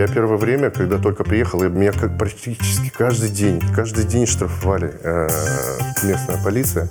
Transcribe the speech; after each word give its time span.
Я 0.00 0.06
первое 0.06 0.38
время, 0.38 0.70
когда 0.70 0.96
только 0.96 1.24
приехал, 1.24 1.62
меня 1.62 1.92
как 1.92 2.16
практически 2.16 2.88
каждый 2.88 3.28
день, 3.28 3.60
каждый 3.76 4.04
день 4.04 4.26
штрафовали 4.26 4.94
э, 5.02 5.28
местная 6.04 6.42
полиция. 6.42 6.88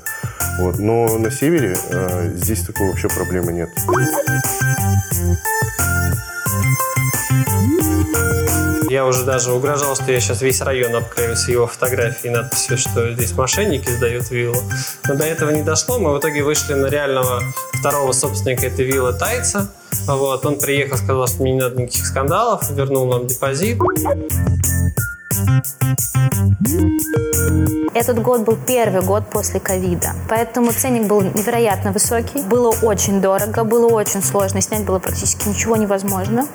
Вот. 0.59 0.77
Но 0.77 1.17
на 1.17 1.31
севере 1.31 1.75
э, 1.89 2.33
здесь 2.35 2.61
такой 2.61 2.87
вообще 2.89 3.07
проблемы 3.07 3.51
нет. 3.51 3.69
Я 8.89 9.05
уже 9.05 9.23
даже 9.23 9.51
угрожал, 9.51 9.95
что 9.95 10.11
я 10.11 10.19
сейчас 10.19 10.41
весь 10.41 10.61
район 10.61 10.95
обклею 10.95 11.35
с 11.35 11.47
его 11.47 11.67
фотографией 11.67 12.33
и 12.33 12.35
надписью, 12.35 12.75
что 12.79 13.13
здесь 13.13 13.33
мошенники 13.33 13.87
сдают 13.87 14.31
виллу. 14.31 14.59
Но 15.07 15.13
до 15.13 15.25
этого 15.25 15.51
не 15.51 15.61
дошло. 15.61 15.99
Мы 15.99 16.11
в 16.15 16.19
итоге 16.19 16.41
вышли 16.41 16.73
на 16.73 16.87
реального 16.87 17.43
второго 17.73 18.13
собственника 18.13 18.65
этой 18.65 18.85
виллы 18.85 19.13
Тайца. 19.13 19.71
Вот. 20.07 20.43
Он 20.43 20.57
приехал, 20.57 20.97
сказал, 20.97 21.27
что 21.27 21.43
мне 21.43 21.53
не 21.53 21.59
надо 21.59 21.79
никаких 21.79 22.03
скандалов, 22.03 22.67
вернул 22.71 23.05
нам 23.05 23.27
депозит. 23.27 23.77
Этот 27.93 28.21
год 28.23 28.41
был 28.41 28.57
первый 28.67 29.03
год 29.03 29.29
после 29.29 29.59
ковида, 29.59 30.13
поэтому 30.27 30.71
ценник 30.71 31.07
был 31.07 31.21
невероятно 31.21 31.91
высокий. 31.91 32.41
Было 32.41 32.73
очень 32.81 33.21
дорого, 33.21 33.63
было 33.63 33.87
очень 33.87 34.23
сложно, 34.23 34.61
снять 34.61 34.83
было 34.83 34.97
практически 34.97 35.47
ничего 35.47 35.75
невозможно. 35.75 36.47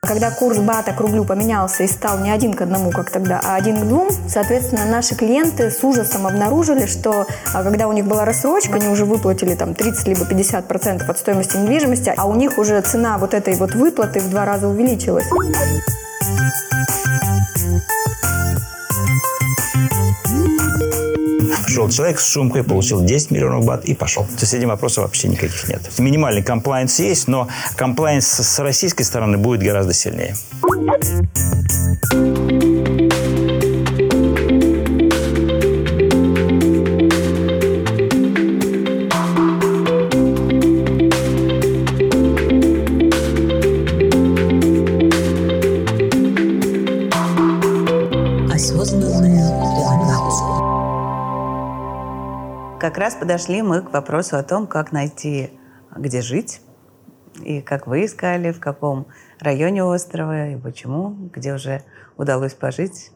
Когда 0.00 0.30
курс 0.30 0.58
бата 0.58 0.92
к 0.92 1.00
рублю 1.00 1.24
поменялся 1.24 1.84
и 1.84 1.86
стал 1.86 2.18
не 2.18 2.30
один 2.30 2.54
к 2.54 2.62
одному, 2.62 2.90
как 2.90 3.10
тогда, 3.10 3.40
а 3.44 3.56
один 3.56 3.78
к 3.78 3.84
двум, 3.86 4.08
соответственно, 4.26 4.86
наши 4.86 5.14
клиенты 5.14 5.70
с 5.70 5.84
ужасом 5.84 6.26
обнаружили, 6.26 6.86
что 6.86 7.26
а, 7.52 7.62
когда 7.62 7.88
у 7.88 7.92
них 7.92 8.06
была 8.06 8.24
рассрочка, 8.24 8.76
они 8.76 8.88
уже 8.88 9.04
выплатили 9.04 9.54
там 9.54 9.74
30 9.74 10.08
либо 10.08 10.24
50 10.24 10.66
процентов 10.66 11.10
от 11.10 11.18
стоимости 11.18 11.56
недвижимости, 11.58 12.14
а 12.16 12.26
у 12.26 12.34
них 12.34 12.56
уже 12.56 12.80
цена 12.80 13.18
вот 13.18 13.34
этой 13.34 13.54
вот 13.56 13.74
выплаты 13.74 14.20
в 14.20 14.30
два 14.30 14.46
раза 14.46 14.66
увеличилась. 14.66 15.26
Пришел 21.78 21.90
человек 21.90 22.18
с 22.18 22.32
сумкой, 22.32 22.64
получил 22.64 23.04
10 23.04 23.30
миллионов 23.30 23.64
бат 23.64 23.84
и 23.84 23.94
пошел. 23.94 24.24
То 24.24 24.40
есть 24.40 24.52
этим 24.52 24.66
вопросов 24.66 25.04
вообще 25.04 25.28
никаких 25.28 25.68
нет. 25.68 25.80
Минимальный 26.00 26.42
комплайнс 26.42 26.98
есть, 26.98 27.28
но 27.28 27.46
комплайнс 27.76 28.26
с 28.26 28.58
российской 28.58 29.04
стороны 29.04 29.38
будет 29.38 29.62
гораздо 29.62 29.94
сильнее. 29.94 30.34
Как 52.98 53.04
раз 53.04 53.14
подошли 53.14 53.62
мы 53.62 53.80
к 53.82 53.92
вопросу 53.92 54.36
о 54.38 54.42
том, 54.42 54.66
как 54.66 54.90
найти, 54.90 55.50
где 55.96 56.20
жить, 56.20 56.60
и 57.44 57.60
как 57.60 57.86
вы 57.86 58.06
искали, 58.06 58.50
в 58.50 58.58
каком 58.58 59.06
районе 59.38 59.84
острова, 59.84 60.48
и 60.48 60.56
почему, 60.56 61.14
где 61.32 61.54
уже 61.54 61.82
удалось 62.16 62.54
пожить. 62.54 63.12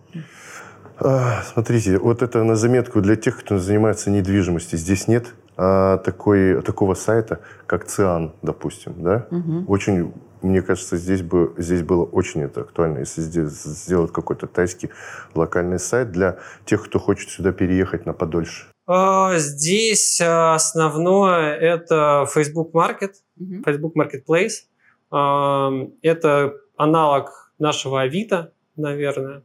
А, 1.01 1.43
смотрите, 1.53 1.99
вот 1.99 2.23
это 2.23 2.45
на 2.45 2.55
заметку 2.55 3.01
для 3.01 3.17
тех, 3.17 3.37
кто 3.41 3.59
занимается 3.59 4.09
недвижимостью. 4.11 4.79
Здесь 4.79 5.09
нет 5.09 5.35
а, 5.57 5.99
такой, 5.99 6.63
такого 6.63 6.95
сайта, 6.95 7.41
как 7.67 7.85
ЦИАН, 7.85 8.37
допустим. 8.41 8.95
Да? 8.99 9.27
Угу. 9.33 9.65
Очень, 9.67 10.15
мне 10.43 10.63
кажется, 10.63 10.97
здесь, 10.97 11.23
бы, 11.23 11.55
здесь 11.59 11.83
было 11.83 12.05
очень 12.05 12.43
это 12.43 12.61
актуально, 12.61 12.99
если 12.99 13.21
здесь 13.21 13.51
сделать 13.51 14.13
какой-то 14.13 14.47
тайский 14.47 14.91
локальный 15.35 15.81
сайт 15.81 16.13
для 16.13 16.39
тех, 16.67 16.85
кто 16.85 17.01
хочет 17.01 17.31
сюда 17.31 17.51
переехать 17.51 18.07
на 18.07 18.13
подольше. 18.13 18.72
А, 18.87 19.39
здесь 19.39 20.21
а, 20.21 20.55
основное 20.55 21.55
это 21.55 22.27
Facebook 22.33 22.73
Market, 22.75 23.13
Facebook 23.65 23.95
Marketplace. 23.97 24.67
А, 25.11 25.71
это 26.03 26.55
аналог 26.77 27.53
нашего 27.59 28.01
Авито, 28.01 28.53
наверное, 28.77 29.45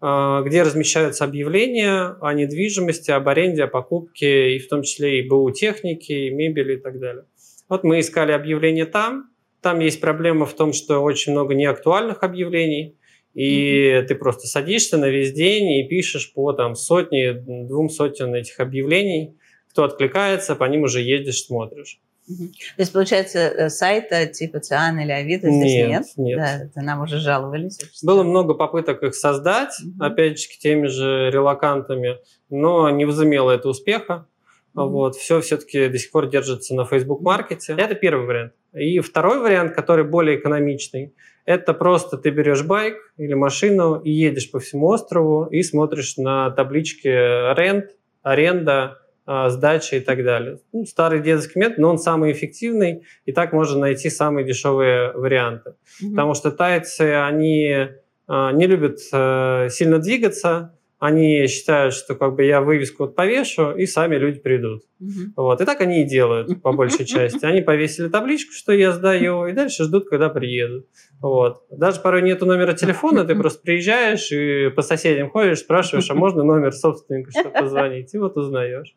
где 0.00 0.62
размещаются 0.62 1.24
объявления 1.24 2.16
о 2.22 2.32
недвижимости, 2.32 3.10
об 3.10 3.28
аренде, 3.28 3.64
о 3.64 3.66
покупке, 3.66 4.56
и 4.56 4.58
в 4.58 4.66
том 4.68 4.82
числе 4.82 5.20
и 5.20 5.28
БУ 5.28 5.50
техники, 5.50 6.12
и 6.12 6.30
мебели 6.30 6.76
и 6.76 6.80
так 6.80 6.98
далее. 6.98 7.24
Вот 7.68 7.84
мы 7.84 8.00
искали 8.00 8.32
объявления 8.32 8.86
там. 8.86 9.30
Там 9.60 9.80
есть 9.80 10.00
проблема 10.00 10.46
в 10.46 10.54
том, 10.54 10.72
что 10.72 11.00
очень 11.00 11.32
много 11.32 11.54
неактуальных 11.54 12.22
объявлений. 12.22 12.96
И 13.34 13.90
mm-hmm. 13.90 14.02
ты 14.06 14.14
просто 14.16 14.46
садишься 14.46 14.98
на 14.98 15.08
весь 15.08 15.32
день 15.32 15.70
и 15.78 15.88
пишешь 15.88 16.32
по 16.32 16.52
там 16.52 16.74
сотне, 16.74 17.32
двум 17.32 17.88
сотен 17.88 18.34
этих 18.34 18.58
объявлений. 18.60 19.36
Кто 19.70 19.84
откликается, 19.84 20.56
по 20.56 20.64
ним 20.64 20.82
уже 20.82 21.00
едешь, 21.00 21.44
смотришь. 21.44 22.00
Mm-hmm. 22.28 22.48
То 22.76 22.82
есть, 22.82 22.92
получается, 22.92 23.38
э, 23.38 23.68
сайта 23.70 24.26
типа 24.26 24.60
Циан 24.60 24.98
или 24.98 25.12
Авито 25.12 25.48
здесь 25.48 25.74
нет? 25.74 25.88
Нет, 25.88 26.06
нет. 26.16 26.38
Да, 26.38 26.64
это 26.64 26.80
нам 26.80 27.02
уже 27.02 27.18
жаловались. 27.18 27.78
Было 28.02 28.22
много 28.24 28.54
попыток 28.54 29.02
их 29.04 29.14
создать, 29.14 29.70
mm-hmm. 29.80 30.04
опять 30.04 30.40
же, 30.40 30.48
теми 30.58 30.86
же 30.86 31.30
релакантами, 31.30 32.18
но 32.48 32.90
не 32.90 33.04
возымело 33.04 33.52
это 33.52 33.68
успеха. 33.68 34.26
Mm-hmm. 34.74 34.88
Вот, 34.88 35.16
все 35.16 35.40
все-таки 35.40 35.88
до 35.88 35.98
сих 35.98 36.10
пор 36.10 36.28
держится 36.28 36.74
на 36.74 36.84
Facebook 36.84 37.20
маркете. 37.20 37.74
Это 37.78 37.94
первый 37.94 38.26
вариант. 38.26 38.52
И 38.72 39.00
второй 39.00 39.40
вариант, 39.40 39.74
который 39.74 40.04
более 40.04 40.38
экономичный, 40.38 41.14
это 41.44 41.74
просто 41.74 42.16
ты 42.16 42.30
берешь 42.30 42.64
байк 42.64 42.96
или 43.16 43.34
машину 43.34 43.96
и 43.96 44.10
едешь 44.10 44.50
по 44.50 44.58
всему 44.58 44.86
острову 44.88 45.46
и 45.46 45.62
смотришь 45.62 46.16
на 46.16 46.50
таблички 46.50 47.08
рент, 47.08 47.86
аренда, 48.22 48.98
а, 49.26 49.48
сдача 49.48 49.96
и 49.96 50.00
так 50.00 50.24
далее. 50.24 50.58
Ну, 50.72 50.84
старый 50.86 51.20
детский 51.20 51.60
метод, 51.60 51.78
но 51.78 51.90
он 51.90 51.98
самый 51.98 52.32
эффективный, 52.32 53.04
и 53.26 53.32
так 53.32 53.52
можно 53.52 53.78
найти 53.78 54.10
самые 54.10 54.44
дешевые 54.44 55.12
варианты. 55.12 55.70
Mm-hmm. 55.70 56.10
Потому 56.10 56.34
что 56.34 56.50
тайцы, 56.50 57.14
они 57.14 57.90
а, 58.26 58.52
не 58.52 58.66
любят 58.66 58.98
э, 59.12 59.68
сильно 59.70 59.98
двигаться, 59.98 60.76
они 61.00 61.46
считают, 61.46 61.94
что 61.94 62.14
как 62.14 62.34
бы 62.34 62.44
я 62.44 62.60
вывеску 62.60 63.04
вот 63.04 63.16
повешу, 63.16 63.72
и 63.72 63.86
сами 63.86 64.16
люди 64.16 64.38
придут. 64.38 64.82
Угу. 65.00 65.32
Вот. 65.34 65.60
И 65.62 65.64
так 65.64 65.80
они 65.80 66.02
и 66.02 66.04
делают, 66.04 66.62
по 66.62 66.72
большей 66.72 67.04
части. 67.06 67.42
Они 67.42 67.62
повесили 67.62 68.08
табличку, 68.08 68.52
что 68.52 68.72
я 68.72 68.92
сдаю, 68.92 69.46
и 69.46 69.52
дальше 69.52 69.84
ждут, 69.84 70.10
когда 70.10 70.28
приедут. 70.28 70.86
Вот. 71.22 71.62
Даже 71.70 72.00
порой 72.00 72.20
нету 72.20 72.44
номера 72.44 72.74
телефона, 72.74 73.24
ты 73.24 73.34
просто 73.34 73.62
приезжаешь 73.62 74.30
и 74.30 74.68
по 74.68 74.82
соседям 74.82 75.30
ходишь, 75.30 75.60
спрашиваешь, 75.60 76.10
а 76.10 76.14
можно 76.14 76.44
номер 76.44 76.72
собственника, 76.72 77.30
чтобы 77.30 77.50
позвонить, 77.50 78.12
и 78.12 78.18
вот 78.18 78.36
узнаешь. 78.36 78.94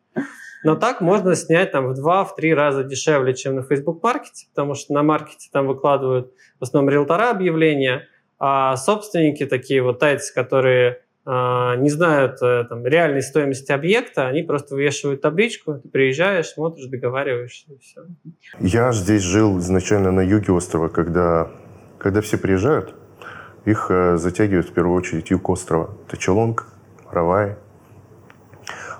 Но 0.62 0.76
так 0.76 1.00
можно 1.00 1.34
снять 1.34 1.72
там 1.72 1.88
в 1.88 1.94
два, 1.94 2.24
в 2.24 2.36
три 2.36 2.52
раза 2.52 2.84
дешевле, 2.84 3.32
чем 3.32 3.54
на 3.54 3.62
Facebook 3.62 4.02
маркете, 4.02 4.46
потому 4.54 4.74
что 4.74 4.92
на 4.92 5.02
маркете 5.02 5.48
там 5.50 5.66
выкладывают 5.66 6.32
в 6.60 6.64
основном 6.64 6.90
риэлтора 6.90 7.30
объявления, 7.30 8.08
а 8.38 8.76
собственники 8.76 9.46
такие 9.46 9.82
вот 9.82 10.00
тайцы, 10.00 10.34
которые 10.34 11.03
не 11.26 11.88
знают 11.88 12.42
э, 12.42 12.64
там, 12.68 12.86
реальной 12.86 13.22
стоимости 13.22 13.72
объекта, 13.72 14.26
они 14.26 14.42
просто 14.42 14.74
вывешивают 14.74 15.22
табличку, 15.22 15.74
ты 15.74 15.88
приезжаешь, 15.88 16.48
смотришь, 16.48 16.86
договариваешься 16.86 17.72
и 17.72 17.78
все. 17.78 18.02
Я 18.60 18.92
здесь 18.92 19.22
жил 19.22 19.58
изначально 19.58 20.10
на 20.10 20.20
юге 20.20 20.52
острова, 20.52 20.88
когда, 20.88 21.50
когда 21.98 22.20
все 22.20 22.36
приезжают, 22.36 22.94
их 23.64 23.86
э, 23.88 24.18
затягивают 24.18 24.68
в 24.68 24.72
первую 24.72 24.96
очередь 24.96 25.30
юг 25.30 25.48
острова. 25.48 25.96
Это 26.06 26.18
Челонг, 26.18 26.66
Равай. 27.10 27.56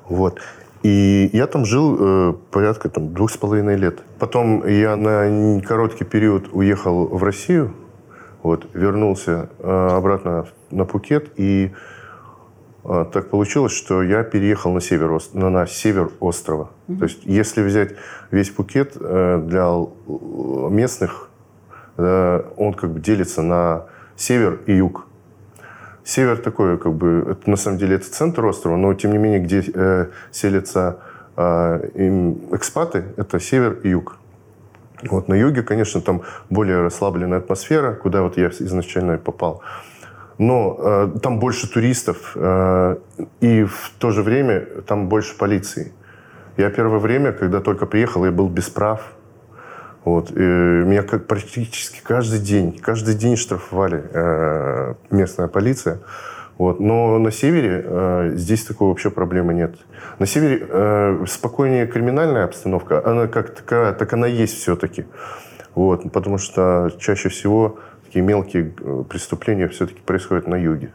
Вот. 0.08 0.40
И 0.82 1.28
я 1.32 1.46
там 1.46 1.66
жил 1.66 1.96
э, 1.98 2.34
порядка 2.50 2.88
там, 2.88 3.12
двух 3.12 3.30
с 3.30 3.36
половиной 3.36 3.76
лет. 3.76 4.02
Потом 4.18 4.66
я 4.66 4.96
на 4.96 5.60
короткий 5.60 6.04
период 6.04 6.48
уехал 6.52 7.06
в 7.06 7.22
Россию, 7.22 7.74
вот, 8.42 8.66
вернулся 8.72 9.50
э, 9.58 9.88
обратно 9.92 10.46
на 10.70 10.84
Пукет 10.84 11.32
и 11.36 11.72
а, 11.72 11.93
так 12.84 13.30
получилось, 13.30 13.72
что 13.72 14.02
я 14.02 14.22
переехал 14.22 14.72
на 14.72 14.80
север, 14.80 15.18
на, 15.32 15.48
на 15.48 15.66
север 15.66 16.10
острова. 16.20 16.70
Mm-hmm. 16.88 16.98
То 16.98 17.04
есть, 17.04 17.20
если 17.24 17.62
взять 17.62 17.94
весь 18.30 18.50
Пукет 18.50 18.96
э, 19.00 19.42
для 19.42 19.70
местных, 20.70 21.30
э, 21.96 22.42
он 22.56 22.74
как 22.74 22.90
бы 22.90 23.00
делится 23.00 23.42
на 23.42 23.86
север 24.16 24.60
и 24.66 24.74
юг. 24.76 25.06
Север 26.04 26.36
такой, 26.36 26.76
как 26.76 26.92
бы, 26.92 27.26
это, 27.30 27.48
на 27.48 27.56
самом 27.56 27.78
деле, 27.78 27.96
это 27.96 28.10
центр 28.10 28.44
острова, 28.44 28.76
но 28.76 28.92
тем 28.92 29.12
не 29.12 29.18
менее, 29.18 29.40
где 29.40 29.64
э, 29.74 30.08
селятся 30.30 30.98
э, 31.36 31.90
экспаты, 32.52 33.04
это 33.16 33.40
север 33.40 33.80
и 33.82 33.88
юг. 33.88 34.18
Вот 35.02 35.28
на 35.28 35.34
юге, 35.34 35.62
конечно, 35.62 36.00
там 36.00 36.22
более 36.50 36.82
расслабленная 36.82 37.38
атмосфера, 37.38 37.94
куда 37.94 38.22
вот 38.22 38.36
я 38.36 38.48
изначально 38.48 39.18
попал 39.18 39.62
но 40.38 40.76
э, 40.78 41.18
там 41.22 41.38
больше 41.38 41.70
туристов, 41.70 42.32
э, 42.34 42.96
и 43.40 43.64
в 43.64 43.92
то 43.98 44.10
же 44.10 44.22
время 44.22 44.60
там 44.86 45.08
больше 45.08 45.36
полиции. 45.36 45.92
Я 46.56 46.70
первое 46.70 46.98
время, 46.98 47.32
когда 47.32 47.60
только 47.60 47.86
приехал, 47.86 48.24
я 48.24 48.30
был 48.30 48.48
без 48.48 48.68
прав. 48.68 49.00
Вот. 50.04 50.30
И 50.30 50.40
меня 50.40 51.02
как 51.02 51.26
практически 51.26 52.00
каждый 52.02 52.38
день, 52.38 52.78
каждый 52.78 53.14
день 53.14 53.36
штрафовали 53.36 54.04
э, 54.12 54.94
местная 55.10 55.48
полиция. 55.48 56.00
Вот. 56.58 56.78
Но 56.78 57.18
на 57.18 57.30
севере 57.30 57.84
э, 57.84 58.32
здесь 58.34 58.64
такой 58.64 58.88
вообще 58.88 59.10
проблемы 59.10 59.54
нет. 59.54 59.74
На 60.18 60.26
севере 60.26 60.66
э, 60.68 61.24
спокойнее 61.26 61.86
криминальная 61.86 62.44
обстановка, 62.44 63.04
она 63.04 63.26
как 63.26 63.54
такая, 63.54 63.92
так 63.92 64.12
она 64.12 64.26
есть 64.26 64.58
все-таки. 64.58 65.06
Вот. 65.74 66.12
Потому 66.12 66.38
что 66.38 66.90
чаще 66.98 67.30
всего 67.30 67.78
такие 68.14 68.24
мелкие 68.24 68.72
э, 68.78 69.04
преступления 69.08 69.66
все-таки 69.66 70.00
происходят 70.00 70.46
на 70.46 70.54
юге. 70.54 70.92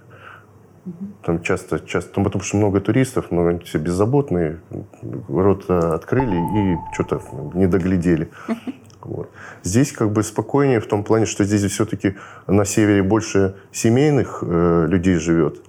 Там 1.21 1.41
часто, 1.41 1.81
часто, 1.81 2.13
там 2.13 2.23
потому 2.23 2.43
что 2.43 2.55
много 2.55 2.79
туристов, 2.79 3.25
но 3.29 3.45
они 3.45 3.59
все 3.59 3.77
беззаботные, 3.77 4.59
рот 5.27 5.69
открыли 5.69 6.37
и 6.37 6.77
что-то 6.93 7.21
не 7.53 7.67
доглядели. 7.67 8.29
Вот. 9.01 9.29
Здесь 9.63 9.93
как 9.93 10.11
бы 10.11 10.23
спокойнее 10.23 10.81
в 10.81 10.85
том 10.85 11.05
плане, 11.05 11.25
что 11.25 11.45
здесь 11.45 11.63
все-таки 11.71 12.17
на 12.47 12.65
севере 12.65 13.01
больше 13.01 13.55
семейных 13.71 14.43
э, 14.45 14.87
людей 14.89 15.15
живет. 15.15 15.61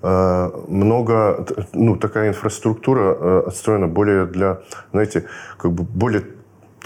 Э, 0.00 0.50
много, 0.68 1.44
ну, 1.72 1.96
такая 1.96 2.28
инфраструктура 2.28 3.16
э, 3.18 3.42
отстроена 3.48 3.88
более 3.88 4.26
для, 4.26 4.60
знаете, 4.92 5.24
как 5.58 5.72
бы 5.72 5.82
более 5.82 6.22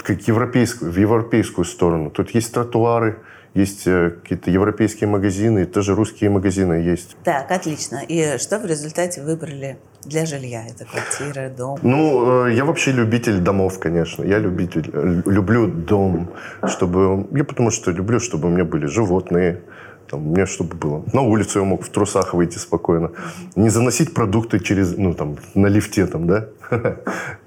как 0.05 0.21
европейскую, 0.27 0.91
в 0.91 0.97
европейскую 0.97 1.65
сторону. 1.65 2.09
Тут 2.11 2.31
есть 2.31 2.53
тротуары, 2.53 3.17
есть 3.55 3.87
э, 3.87 4.11
какие-то 4.21 4.51
европейские 4.51 5.09
магазины, 5.09 5.65
тоже 5.65 5.95
русские 5.95 6.29
магазины 6.29 6.73
есть. 6.73 7.15
Так, 7.23 7.49
отлично. 7.51 8.01
И 8.07 8.37
что 8.37 8.59
в 8.59 8.65
результате 8.65 9.23
выбрали 9.23 9.77
для 10.03 10.25
жилья? 10.25 10.65
Это 10.67 10.85
квартира, 10.85 11.49
дом? 11.49 11.79
Ну, 11.81 12.47
э, 12.47 12.53
я 12.53 12.65
вообще 12.65 12.91
любитель 12.91 13.39
домов, 13.39 13.79
конечно. 13.79 14.23
Я 14.23 14.39
любитель, 14.39 14.89
э, 14.93 15.21
люблю 15.25 15.67
дом, 15.67 16.29
чтобы... 16.67 17.27
Я 17.31 17.43
потому 17.43 17.71
что 17.71 17.91
люблю, 17.91 18.19
чтобы 18.19 18.49
у 18.49 18.51
меня 18.51 18.65
были 18.65 18.85
животные, 18.85 19.61
там, 20.09 20.27
у 20.27 20.31
меня 20.31 20.45
чтобы 20.45 20.75
было. 20.75 21.03
На 21.13 21.21
улицу 21.21 21.59
я 21.59 21.65
мог 21.65 21.83
в 21.83 21.89
трусах 21.89 22.33
выйти 22.33 22.57
спокойно. 22.57 23.11
Не 23.55 23.69
заносить 23.69 24.13
продукты 24.13 24.59
через, 24.59 24.97
ну, 24.97 25.13
там, 25.13 25.37
на 25.55 25.67
лифте, 25.67 26.05
там, 26.05 26.27
да? 26.27 26.47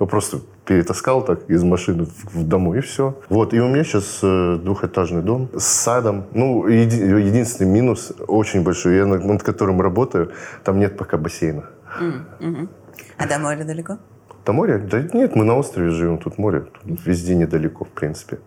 Я 0.00 0.06
просто 0.06 0.38
перетаскал 0.64 1.24
так 1.24 1.48
из 1.48 1.62
машины 1.62 2.06
в 2.32 2.46
домой, 2.46 2.78
и 2.78 2.80
все. 2.80 3.18
Вот, 3.28 3.54
и 3.54 3.60
у 3.60 3.68
меня 3.68 3.84
сейчас 3.84 4.20
э, 4.22 4.58
двухэтажный 4.62 5.22
дом 5.22 5.48
с 5.56 5.64
садом. 5.64 6.26
Ну, 6.32 6.66
еди, 6.66 6.96
единственный 6.96 7.70
минус, 7.70 8.12
очень 8.26 8.62
большой, 8.62 8.96
я 8.96 9.06
над, 9.06 9.24
над 9.24 9.42
которым 9.42 9.80
работаю, 9.80 10.32
там 10.64 10.78
нет 10.78 10.96
пока 10.96 11.16
бассейна. 11.16 11.64
Mm-hmm. 12.00 12.68
А 13.16 13.26
до 13.26 13.38
моря 13.38 13.64
далеко? 13.64 13.98
До 14.44 14.52
моря? 14.52 14.78
Да 14.78 15.02
нет, 15.12 15.34
мы 15.36 15.44
на 15.44 15.56
острове 15.56 15.90
живем, 15.90 16.18
тут 16.18 16.38
море, 16.38 16.60
тут 16.60 17.06
везде 17.06 17.34
недалеко, 17.34 17.84
в 17.84 17.90
принципе. 17.90 18.38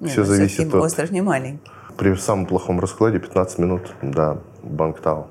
Нет, 0.00 0.12
все 0.12 0.24
зависит 0.24 0.68
от... 0.68 0.82
Остров 0.82 1.10
не 1.10 1.22
маленький 1.22 1.70
при 1.98 2.14
самом 2.14 2.46
плохом 2.46 2.80
раскладе 2.80 3.18
15 3.18 3.58
минут 3.58 3.82
до 4.00 4.40
Бангтау. 4.62 5.26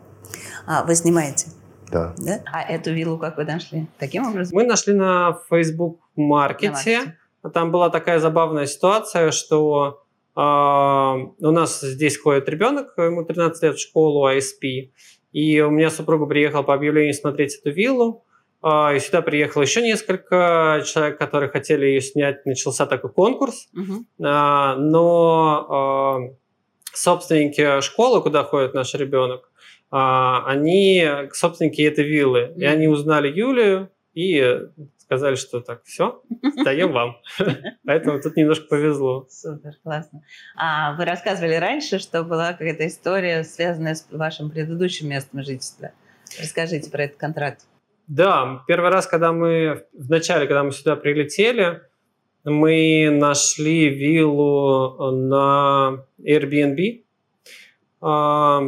А, 0.67 0.83
вы 0.83 0.95
снимаете? 0.95 1.47
Да. 1.89 2.13
да. 2.17 2.41
А 2.51 2.61
эту 2.61 2.91
виллу 2.93 3.17
как 3.17 3.37
вы 3.37 3.45
нашли? 3.45 3.87
Таким 3.97 4.27
образом? 4.27 4.53
Мы 4.53 4.65
нашли 4.65 4.93
на 4.93 5.39
Facebook 5.49 6.01
маркете. 6.17 7.17
Там 7.53 7.71
была 7.71 7.89
такая 7.89 8.19
забавная 8.19 8.65
ситуация, 8.65 9.31
что 9.31 10.03
э, 10.35 10.39
у 10.41 11.51
нас 11.51 11.79
здесь 11.79 12.19
ходит 12.19 12.49
ребенок, 12.49 12.93
ему 12.97 13.23
13 13.23 13.63
лет 13.63 13.75
в 13.75 13.79
школу 13.79 14.29
ISP, 14.29 14.91
и 15.31 15.61
у 15.61 15.69
меня 15.69 15.89
супруга 15.89 16.25
приехала 16.25 16.63
по 16.63 16.73
объявлению 16.73 17.13
смотреть 17.13 17.55
эту 17.55 17.71
виллу, 17.73 18.25
э, 18.61 18.97
и 18.97 18.99
сюда 18.99 19.21
приехало 19.21 19.61
еще 19.61 19.81
несколько 19.81 20.83
человек, 20.85 21.17
которые 21.17 21.49
хотели 21.49 21.85
ее 21.85 22.01
снять. 22.01 22.45
Начался 22.45 22.85
такой 22.85 23.11
конкурс, 23.13 23.69
угу. 23.73 24.03
но 24.17 24.77
собственники 26.97 27.81
школы, 27.81 28.21
куда 28.21 28.43
ходит 28.43 28.73
наш 28.73 28.93
ребенок, 28.93 29.49
а, 29.89 30.45
они 30.45 31.05
собственники 31.33 31.81
этой 31.81 32.05
виллы. 32.05 32.53
И 32.57 32.65
они 32.65 32.87
узнали 32.87 33.27
Юлию 33.29 33.89
и 34.13 34.67
сказали, 35.07 35.35
что 35.35 35.61
так, 35.61 35.83
все, 35.85 36.21
даем 36.65 36.91
вам. 36.91 37.17
Поэтому 37.85 38.21
тут 38.21 38.35
немножко 38.35 38.67
повезло. 38.67 39.25
Супер, 39.29 39.77
классно. 39.81 40.21
А 40.57 40.97
вы 40.97 41.05
рассказывали 41.05 41.55
раньше, 41.55 41.99
что 41.99 42.23
была 42.23 42.51
какая-то 42.51 42.85
история, 42.87 43.43
связанная 43.43 43.95
с 43.95 44.05
вашим 44.11 44.49
предыдущим 44.49 45.07
местом 45.07 45.43
жительства. 45.43 45.91
Расскажите 46.41 46.91
про 46.91 47.03
этот 47.05 47.17
контракт. 47.17 47.61
Да, 48.07 48.63
первый 48.67 48.89
раз, 48.89 49.07
когда 49.07 49.31
мы, 49.31 49.85
в 49.93 50.09
начале, 50.09 50.45
когда 50.45 50.63
мы 50.63 50.71
сюда 50.71 50.97
прилетели, 50.97 51.81
мы 52.49 53.09
нашли 53.11 53.89
виллу 53.89 55.11
на 55.11 56.05
Airbnb. 56.19 57.03
А, 57.99 58.61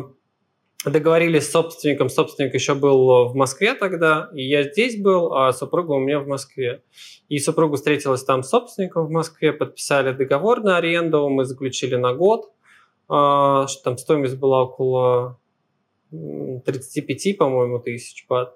договорились 0.85 1.47
с 1.47 1.51
собственником. 1.51 2.09
Собственник 2.09 2.53
еще 2.53 2.75
был 2.75 3.29
в 3.29 3.35
Москве 3.35 3.73
тогда, 3.75 4.29
и 4.33 4.43
я 4.43 4.63
здесь 4.63 5.01
был, 5.01 5.33
а 5.33 5.53
супруга 5.53 5.93
у 5.93 5.99
меня 5.99 6.19
в 6.19 6.27
Москве. 6.27 6.83
И 7.29 7.39
супруга 7.39 7.77
встретилась 7.77 8.23
там 8.25 8.43
с 8.43 8.49
собственником 8.49 9.07
в 9.07 9.11
Москве, 9.11 9.53
подписали 9.53 10.11
договор 10.11 10.61
на 10.61 10.77
аренду, 10.77 11.29
мы 11.29 11.45
заключили 11.45 11.95
на 11.95 12.13
год. 12.13 12.51
А, 13.07 13.65
там 13.85 13.97
стоимость 13.97 14.35
была 14.37 14.63
около 14.63 15.39
35, 16.11 17.37
по-моему, 17.37 17.79
тысяч 17.79 18.25
бат. 18.27 18.55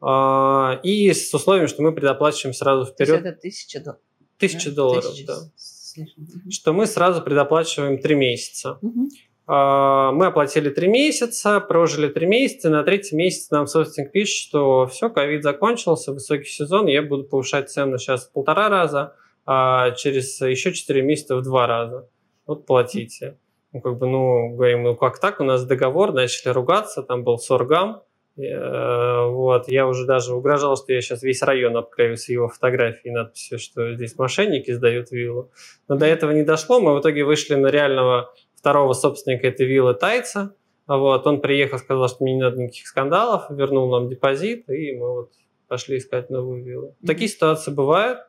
А, 0.00 0.80
и 0.82 1.12
с 1.12 1.32
условием, 1.32 1.68
что 1.68 1.82
мы 1.82 1.92
предоплачиваем 1.92 2.54
сразу 2.54 2.86
вперед. 2.86 3.08
То 3.08 3.14
есть 3.14 3.26
это 3.26 3.40
тысяча? 3.40 3.98
Тысяча 4.38 4.70
да? 4.70 4.76
долларов, 4.76 5.12
Тысяча 5.12 5.26
да. 5.26 6.50
Что 6.50 6.72
мы 6.72 6.86
сразу 6.86 7.22
предоплачиваем 7.22 7.98
три 7.98 8.14
месяца. 8.14 8.78
Угу. 8.82 9.08
Мы 9.48 10.26
оплатили 10.26 10.68
три 10.68 10.88
месяца, 10.88 11.58
прожили 11.60 12.08
три 12.08 12.26
месяца, 12.26 12.68
на 12.68 12.84
третий 12.84 13.16
месяц 13.16 13.50
нам 13.50 13.66
собственник 13.66 14.12
пишет, 14.12 14.36
что 14.36 14.86
все, 14.86 15.08
ковид 15.08 15.42
закончился, 15.42 16.12
высокий 16.12 16.50
сезон, 16.50 16.86
я 16.86 17.02
буду 17.02 17.24
повышать 17.24 17.70
цену 17.70 17.96
сейчас 17.96 18.26
в 18.26 18.32
полтора 18.32 18.68
раза, 18.68 19.14
а 19.46 19.92
через 19.92 20.38
еще 20.42 20.74
четыре 20.74 21.00
месяца 21.00 21.34
в 21.34 21.42
два 21.42 21.66
раза. 21.66 22.10
Вот 22.46 22.66
платите. 22.66 23.38
Ну, 23.72 23.80
как 23.80 23.96
бы, 23.98 24.06
ну, 24.06 24.54
говорим, 24.54 24.82
ну 24.82 24.94
как 24.94 25.18
так, 25.18 25.40
у 25.40 25.44
нас 25.44 25.64
договор, 25.64 26.12
начали 26.12 26.52
ругаться, 26.52 27.02
там 27.02 27.24
был 27.24 27.38
Соргам, 27.38 28.02
вот, 28.38 29.68
я 29.68 29.86
уже 29.86 30.06
даже 30.06 30.34
угрожал, 30.34 30.76
что 30.76 30.92
я 30.92 31.00
сейчас 31.00 31.22
весь 31.22 31.42
район 31.42 31.76
обклею 31.76 32.16
с 32.16 32.28
его 32.28 32.48
фотографией 32.48 33.10
и 33.10 33.14
надписью, 33.14 33.58
что 33.58 33.92
здесь 33.94 34.16
мошенники 34.16 34.70
сдают 34.70 35.10
виллу. 35.10 35.50
Но 35.88 35.96
до 35.96 36.06
этого 36.06 36.30
не 36.30 36.44
дошло, 36.44 36.80
мы 36.80 36.96
в 36.96 37.00
итоге 37.00 37.24
вышли 37.24 37.54
на 37.54 37.66
реального 37.66 38.32
второго 38.54 38.92
собственника 38.92 39.48
этой 39.48 39.66
виллы 39.66 39.94
Тайца. 39.94 40.54
Вот, 40.86 41.26
он 41.26 41.40
приехал, 41.40 41.78
сказал, 41.78 42.08
что 42.08 42.22
мне 42.24 42.34
не 42.34 42.40
надо 42.40 42.62
никаких 42.62 42.86
скандалов, 42.86 43.50
вернул 43.50 43.90
нам 43.90 44.08
депозит, 44.08 44.68
и 44.70 44.92
мы 44.92 45.12
вот 45.12 45.32
пошли 45.66 45.98
искать 45.98 46.30
новую 46.30 46.64
виллу. 46.64 46.96
Такие 47.06 47.28
ситуации 47.28 47.72
бывают, 47.72 48.20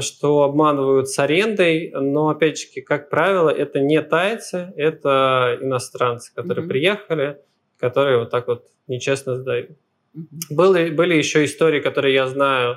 что 0.00 0.42
обманывают 0.42 1.08
с 1.08 1.18
арендой, 1.18 1.90
но, 1.94 2.28
опять 2.28 2.58
же, 2.58 2.66
как 2.82 3.10
правило, 3.10 3.50
это 3.50 3.80
не 3.80 4.00
тайцы, 4.02 4.72
это 4.76 5.58
иностранцы, 5.60 6.34
которые 6.34 6.64
mm-hmm. 6.64 6.68
приехали, 6.68 7.38
которые 7.78 8.18
вот 8.18 8.30
так 8.30 8.48
вот 8.48 8.64
нечестно 8.86 9.36
сдают. 9.36 9.70
Mm-hmm. 10.16 10.26
Были, 10.50 10.90
были 10.90 11.14
еще 11.14 11.44
истории, 11.44 11.80
которые 11.80 12.14
я 12.14 12.26
знаю, 12.26 12.76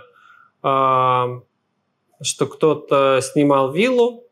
э, 0.63 1.41
что 2.22 2.46
кто-то 2.48 3.20
снимал 3.22 3.72
виллу, 3.72 4.24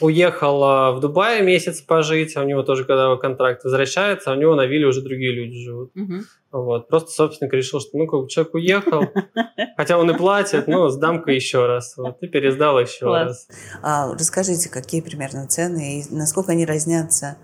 уехал 0.00 0.94
в 0.94 1.00
Дубай 1.00 1.42
месяц 1.42 1.80
пожить, 1.80 2.36
а 2.36 2.42
у 2.42 2.44
него 2.44 2.62
тоже, 2.62 2.84
когда 2.84 3.16
контракт 3.16 3.64
возвращается, 3.64 4.30
а 4.30 4.34
у 4.34 4.38
него 4.38 4.54
на 4.54 4.66
вилле 4.66 4.86
уже 4.86 5.00
другие 5.00 5.32
люди 5.32 5.58
живут. 5.58 5.90
Угу. 5.96 6.14
Вот. 6.52 6.88
Просто 6.88 7.10
собственник 7.10 7.52
решил, 7.52 7.80
что 7.80 7.96
ну 7.96 8.06
как 8.06 8.28
человек 8.28 8.54
уехал, 8.54 9.04
хотя 9.76 9.98
он 9.98 10.10
и 10.10 10.16
платит, 10.16 10.66
ну 10.68 10.88
сдам-ка 10.88 11.32
еще 11.32 11.66
раз. 11.66 11.96
Вот, 11.96 12.18
и 12.22 12.28
пересдал 12.28 12.78
еще 12.78 13.06
раз. 13.06 13.48
А, 13.82 14.12
расскажите, 14.12 14.68
какие 14.68 15.00
примерно 15.00 15.46
цены 15.48 16.00
и 16.00 16.14
насколько 16.14 16.52
они 16.52 16.66
разнятся 16.66 17.38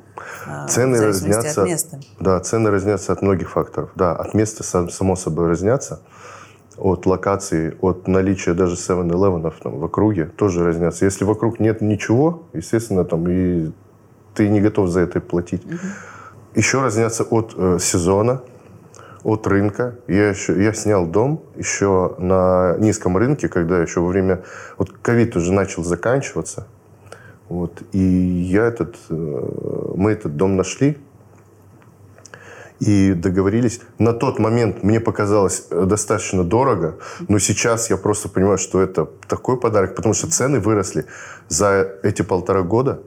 а, 0.47 0.67
цены 0.69 1.01
разнятся, 1.01 1.63
от 1.63 1.69
места? 1.69 2.01
Да, 2.21 2.41
цены 2.41 2.71
разнятся 2.71 3.13
от 3.13 3.23
многих 3.23 3.51
факторов. 3.51 3.91
Да, 3.95 4.13
от 4.13 4.35
места 4.35 4.63
само 4.63 5.17
собой 5.17 5.49
разнятся 5.49 6.01
от 6.79 7.07
локации, 7.07 7.77
от 7.81 8.09
наличия 8.09 8.55
даже 8.55 8.77
7-Eleven 8.77 9.53
там, 9.63 9.79
в 9.79 9.85
округе 9.85 10.27
тоже 10.27 10.65
разнятся. 10.65 11.05
Если 11.05 11.25
вокруг 11.25 11.61
нет 11.61 11.81
ничего, 11.81 12.45
естественно, 12.53 13.05
там 13.05 13.29
и 13.29 13.71
ты 14.35 14.49
не 14.49 14.61
готов 14.61 14.89
за 14.89 15.01
это 15.01 15.21
платить. 15.21 15.65
Угу. 15.65 15.77
Еще 16.55 16.83
разнятся 16.83 17.25
от 17.25 17.55
э, 17.57 17.79
сезона, 17.81 18.43
от 19.23 19.47
рынка. 19.47 19.97
Я, 20.09 20.31
еще, 20.31 20.63
я 20.63 20.73
снял 20.73 21.07
дом 21.07 21.43
еще 21.57 22.15
на 22.19 22.77
низком 22.79 23.17
рынке, 23.17 23.49
когда 23.49 23.81
еще 23.81 24.01
во 24.01 24.09
время... 24.09 24.43
Вот 24.79 24.91
ковид 25.03 25.37
уже 25.37 25.53
начал 25.53 25.85
заканчиваться. 25.85 26.67
Вот, 27.53 27.83
и 27.93 27.99
я 27.99 28.65
этот, 28.65 28.97
э, 29.11 29.15
мы 29.95 30.13
этот 30.13 30.37
дом 30.37 30.57
нашли. 30.57 30.97
и 32.81 33.13
договорились. 33.13 33.81
На 33.99 34.13
тот 34.13 34.39
момент 34.39 34.83
мне 34.83 35.01
показалось 35.01 35.67
э, 35.71 35.85
достаточно 35.85 36.45
дорого, 36.45 36.95
но 37.29 37.39
сейчас 37.39 37.91
я 37.91 37.97
просто 37.97 38.29
понимаю, 38.29 38.59
что 38.59 38.81
это 38.81 39.05
такой 39.29 39.57
подарок, 39.61 39.95
потому 39.95 40.15
что 40.15 40.31
цены 40.31 40.61
выросли 40.61 41.05
за 41.49 41.87
эти 42.03 42.23
полтора 42.23 42.63
года. 42.63 43.03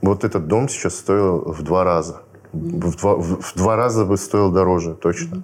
Вот 0.00 0.24
этот 0.24 0.48
дом 0.48 0.68
сейчас 0.68 0.94
стоил 0.94 1.52
в 1.52 1.62
два 1.62 1.84
раза. 1.84 2.22
В 2.52 2.96
два, 2.96 3.14
в, 3.16 3.42
в 3.42 3.54
два 3.54 3.76
раза 3.76 4.04
бы 4.04 4.16
стоил 4.16 4.50
дороже, 4.50 4.94
точно. 4.94 5.42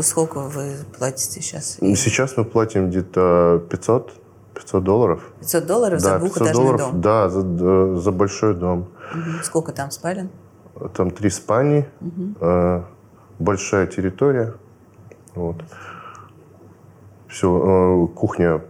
Сколько 0.00 0.40
вы 0.40 0.72
платите 0.98 1.42
сейчас? 1.42 1.78
Сейчас 1.96 2.36
мы 2.36 2.44
платим 2.44 2.88
где-то 2.88 3.62
500, 3.70 4.12
500 4.56 4.84
долларов. 4.84 5.32
500 5.40 5.66
долларов 5.66 6.00
за 6.00 6.08
Да, 6.10 6.18
500 6.18 6.20
двухэтажный 6.28 6.52
долларов, 6.64 6.80
дом? 6.92 7.00
да, 7.00 7.28
за, 7.28 7.42
да, 7.42 7.94
за 7.96 8.12
большой 8.12 8.54
дом. 8.54 8.88
Мгм. 9.14 9.42
Сколько 9.42 9.72
там 9.72 9.90
спален? 9.90 10.30
Там 10.94 11.10
три 11.10 11.30
спальни, 11.30 11.86
э, 12.40 12.82
большая 13.38 13.86
территория. 13.86 14.54
Вот. 15.34 15.56
Все, 17.28 18.10
кухня 18.14 18.62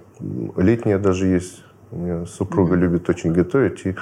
летняя 0.57 0.99
даже 0.99 1.27
есть. 1.27 1.63
У 1.91 1.99
меня 1.99 2.27
супруга 2.27 2.75
любит 2.75 3.09
очень 3.09 3.33
готовить. 3.33 3.87
И, 3.87 3.97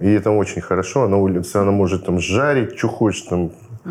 и 0.00 0.10
это 0.12 0.30
очень 0.30 0.62
хорошо. 0.62 1.06
На 1.08 1.16
улице 1.18 1.56
она 1.56 1.70
может 1.70 2.06
там 2.06 2.18
жарить, 2.18 2.78
что 2.78 2.88
хочешь 2.88 3.22
там. 3.22 3.50
э, 3.84 3.90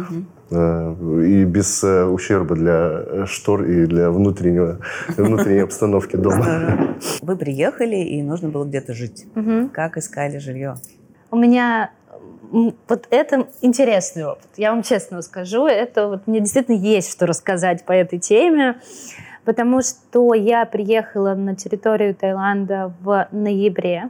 И 0.51 1.43
без 1.43 1.83
э, 1.83 2.05
ущерба 2.05 2.55
для 2.55 3.03
э, 3.05 3.25
штор 3.27 3.63
и 3.63 3.85
для 3.85 4.09
внутреннего, 4.09 4.79
внутренней 5.15 5.59
обстановки 5.59 6.15
дома. 6.15 6.95
Вы 7.21 7.35
приехали, 7.35 7.97
и 7.97 8.23
нужно 8.23 8.49
было 8.49 8.65
где-то 8.65 8.93
жить. 8.93 9.27
Мгм. 9.35 9.69
Как 9.69 9.97
искали 9.97 10.39
жилье? 10.39 10.75
У 11.29 11.37
меня 11.37 11.91
вот 12.51 13.07
это 13.11 13.47
интересный 13.61 14.25
опыт. 14.25 14.47
Я 14.57 14.71
вам 14.71 14.81
честно 14.81 15.21
скажу, 15.21 15.67
это 15.67 16.07
вот 16.07 16.27
мне 16.27 16.39
действительно 16.39 16.75
есть 16.75 17.11
что 17.11 17.27
рассказать 17.27 17.85
по 17.85 17.91
этой 17.91 18.17
теме, 18.17 18.79
потому 19.45 19.81
что 19.81 20.33
я 20.33 20.65
приехала 20.65 21.35
на 21.35 21.55
территорию 21.55 22.15
Таиланда 22.15 22.93
в 23.01 23.27
ноябре 23.31 24.09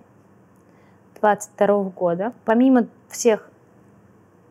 22 1.19 1.83
года. 1.95 2.33
Помимо 2.45 2.87
всех 3.09 3.49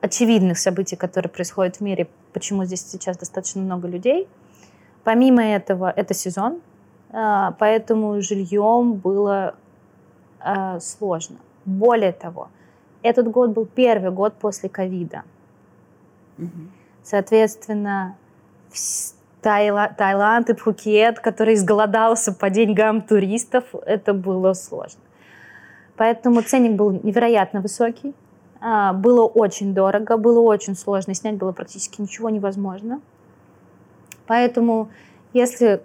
очевидных 0.00 0.58
событий, 0.58 0.96
которые 0.96 1.30
происходят 1.30 1.76
в 1.76 1.80
мире, 1.80 2.08
почему 2.32 2.64
здесь 2.64 2.88
сейчас 2.88 3.16
достаточно 3.16 3.60
много 3.62 3.88
людей, 3.88 4.28
помимо 5.04 5.42
этого, 5.42 5.90
это 5.90 6.14
сезон, 6.14 6.60
а, 7.10 7.52
поэтому 7.58 8.20
жильем 8.20 8.94
было 8.94 9.54
а, 10.40 10.78
сложно. 10.80 11.38
Более 11.64 12.12
того, 12.12 12.48
этот 13.02 13.30
год 13.30 13.50
был 13.50 13.66
первый 13.66 14.10
год 14.10 14.34
после 14.34 14.68
ковида. 14.68 15.22
Соответственно, 17.02 18.16
Тайла- 19.42 19.94
Таиланд 19.96 20.50
и 20.50 20.54
Пхукет, 20.54 21.20
который 21.20 21.54
изголодался 21.54 22.32
по 22.32 22.50
деньгам 22.50 23.02
туристов, 23.02 23.64
это 23.86 24.12
было 24.12 24.52
сложно. 24.52 25.00
Поэтому 25.96 26.42
ценник 26.42 26.72
был 26.72 26.92
невероятно 27.02 27.60
высокий. 27.60 28.14
А, 28.60 28.92
Было 28.92 29.24
очень 29.24 29.74
дорого, 29.74 30.16
было 30.16 30.40
очень 30.40 30.76
сложно, 30.76 31.14
снять 31.14 31.36
было 31.36 31.52
практически 31.52 32.00
ничего 32.00 32.30
невозможно. 32.30 33.00
Поэтому, 34.26 34.90
если 35.32 35.82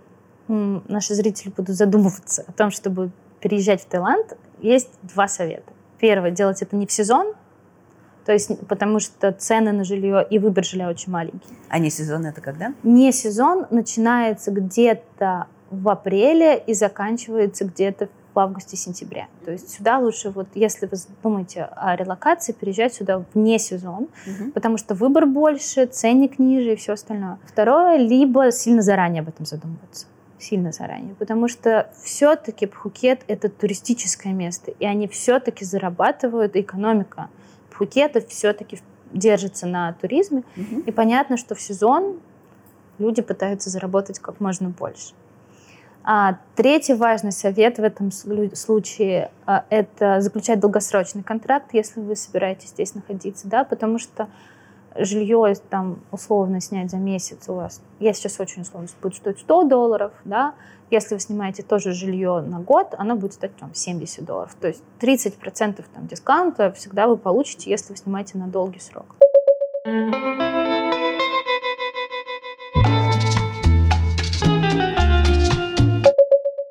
наши 0.48 1.14
зрители 1.16 1.52
будут 1.52 1.76
задумываться 1.76 2.44
о 2.48 2.52
том, 2.52 2.72
чтобы 2.72 3.12
переезжать 3.40 3.82
в 3.82 3.86
Таиланд, 3.86 4.38
есть 4.62 4.90
два 5.02 5.28
совета. 5.28 5.72
Первое, 6.00 6.32
делать 6.32 6.62
это 6.62 6.76
не 6.76 6.86
в 6.86 6.92
сезон, 6.92 7.34
то 8.26 8.32
есть 8.32 8.52
потому 8.68 9.00
что 9.00 9.32
цены 9.32 9.72
на 9.72 9.84
жилье 9.84 10.26
и 10.30 10.40
выбор 10.40 10.64
жилья 10.64 10.90
очень 10.90 11.12
маленький. 11.12 11.48
А 11.70 11.80
не 11.80 11.90
сезон 11.90 12.26
это 12.26 12.42
когда? 12.42 12.74
Не 12.84 13.12
сезон 13.12 13.68
начинается 13.70 14.52
где-то 14.52 15.48
в 15.70 15.90
апреле 15.90 16.58
и 16.58 16.74
заканчивается 16.74 17.66
где-то 17.66 18.08
в 18.08 18.23
августе-сентябре. 18.40 19.28
То 19.46 19.52
есть 19.52 19.70
сюда 19.70 20.00
лучше, 20.00 20.30
вот 20.30 20.48
если 20.56 20.86
вы 20.86 20.98
думаете 21.22 21.64
о 21.76 21.96
релокации, 21.96 22.52
переезжать 22.52 22.94
сюда 22.94 23.24
вне 23.34 23.60
сезон, 23.60 24.08
потому 24.54 24.78
что 24.78 24.96
выбор 24.96 25.26
больше, 25.26 25.86
ценник 25.86 26.40
ниже 26.40 26.74
и 26.74 26.76
все 26.76 26.94
остальное. 26.94 27.40
Второе, 27.46 27.98
либо 27.98 28.52
сильно 28.52 28.82
заранее 28.82 29.22
об 29.22 29.30
этом 29.30 29.46
задумываться. 29.46 30.08
Сильно 30.40 30.72
заранее. 30.72 31.16
Потому 31.16 31.48
что 31.48 31.90
все-таки 32.04 32.66
Пхукет— 32.66 33.22
это 33.28 33.50
туристическое 33.50 34.34
место, 34.34 34.72
и 34.72 34.86
они 34.86 35.08
все-таки 35.08 35.64
зарабатывают, 35.64 36.56
экономика 36.56 37.30
Пхукета 37.70 38.20
все-таки 38.28 38.80
держится 39.14 39.68
на 39.68 39.94
туризме. 39.94 40.44
И 40.86 40.92
понятно, 40.92 41.38
что 41.38 41.56
в 41.56 41.62
сезон 41.62 42.20
люди 43.00 43.22
пытаются 43.22 43.70
заработать 43.70 44.20
как 44.20 44.40
можно 44.40 44.70
больше. 44.70 45.14
А 46.04 46.38
третий 46.56 46.94
важный 46.94 47.32
совет 47.32 47.78
в 47.78 47.84
этом 47.84 48.10
слу- 48.10 48.54
случае 48.56 49.32
а, 49.46 49.64
это 49.70 50.20
заключать 50.20 50.60
долгосрочный 50.60 51.24
контракт, 51.24 51.74
если 51.74 52.02
вы 52.02 52.16
собираетесь 52.16 52.70
здесь 52.70 52.94
находиться, 52.94 53.48
да, 53.48 53.64
потому 53.64 54.00
что 54.00 54.28
жилье 54.96 55.56
там 55.70 56.00
условно 56.12 56.60
снять 56.60 56.92
за 56.92 56.98
месяц 56.98 57.48
у 57.48 57.54
вас, 57.54 57.82
я 58.00 58.14
сейчас 58.14 58.40
очень 58.40 58.64
условно, 58.64 58.90
будет 59.02 59.16
стоить 59.16 59.40
100 59.40 59.64
долларов, 59.64 60.12
да, 60.26 60.56
если 60.92 61.16
вы 61.16 61.22
снимаете 61.22 61.64
тоже 61.64 61.94
жилье 61.94 62.42
на 62.42 62.60
год, 62.60 62.94
оно 62.98 63.16
будет 63.16 63.34
стоить 63.34 63.56
там 63.56 63.74
70 63.74 64.24
долларов. 64.24 64.56
То 64.60 64.68
есть 64.68 64.84
30% 65.00 65.84
там 65.94 66.08
дискаунта 66.08 66.72
всегда 66.74 67.08
вы 67.08 67.18
получите, 67.18 67.72
если 67.72 67.94
вы 67.94 67.98
снимаете 67.98 68.38
на 68.38 68.48
долгий 68.48 68.80
срок. 68.80 69.16
А 69.86 70.73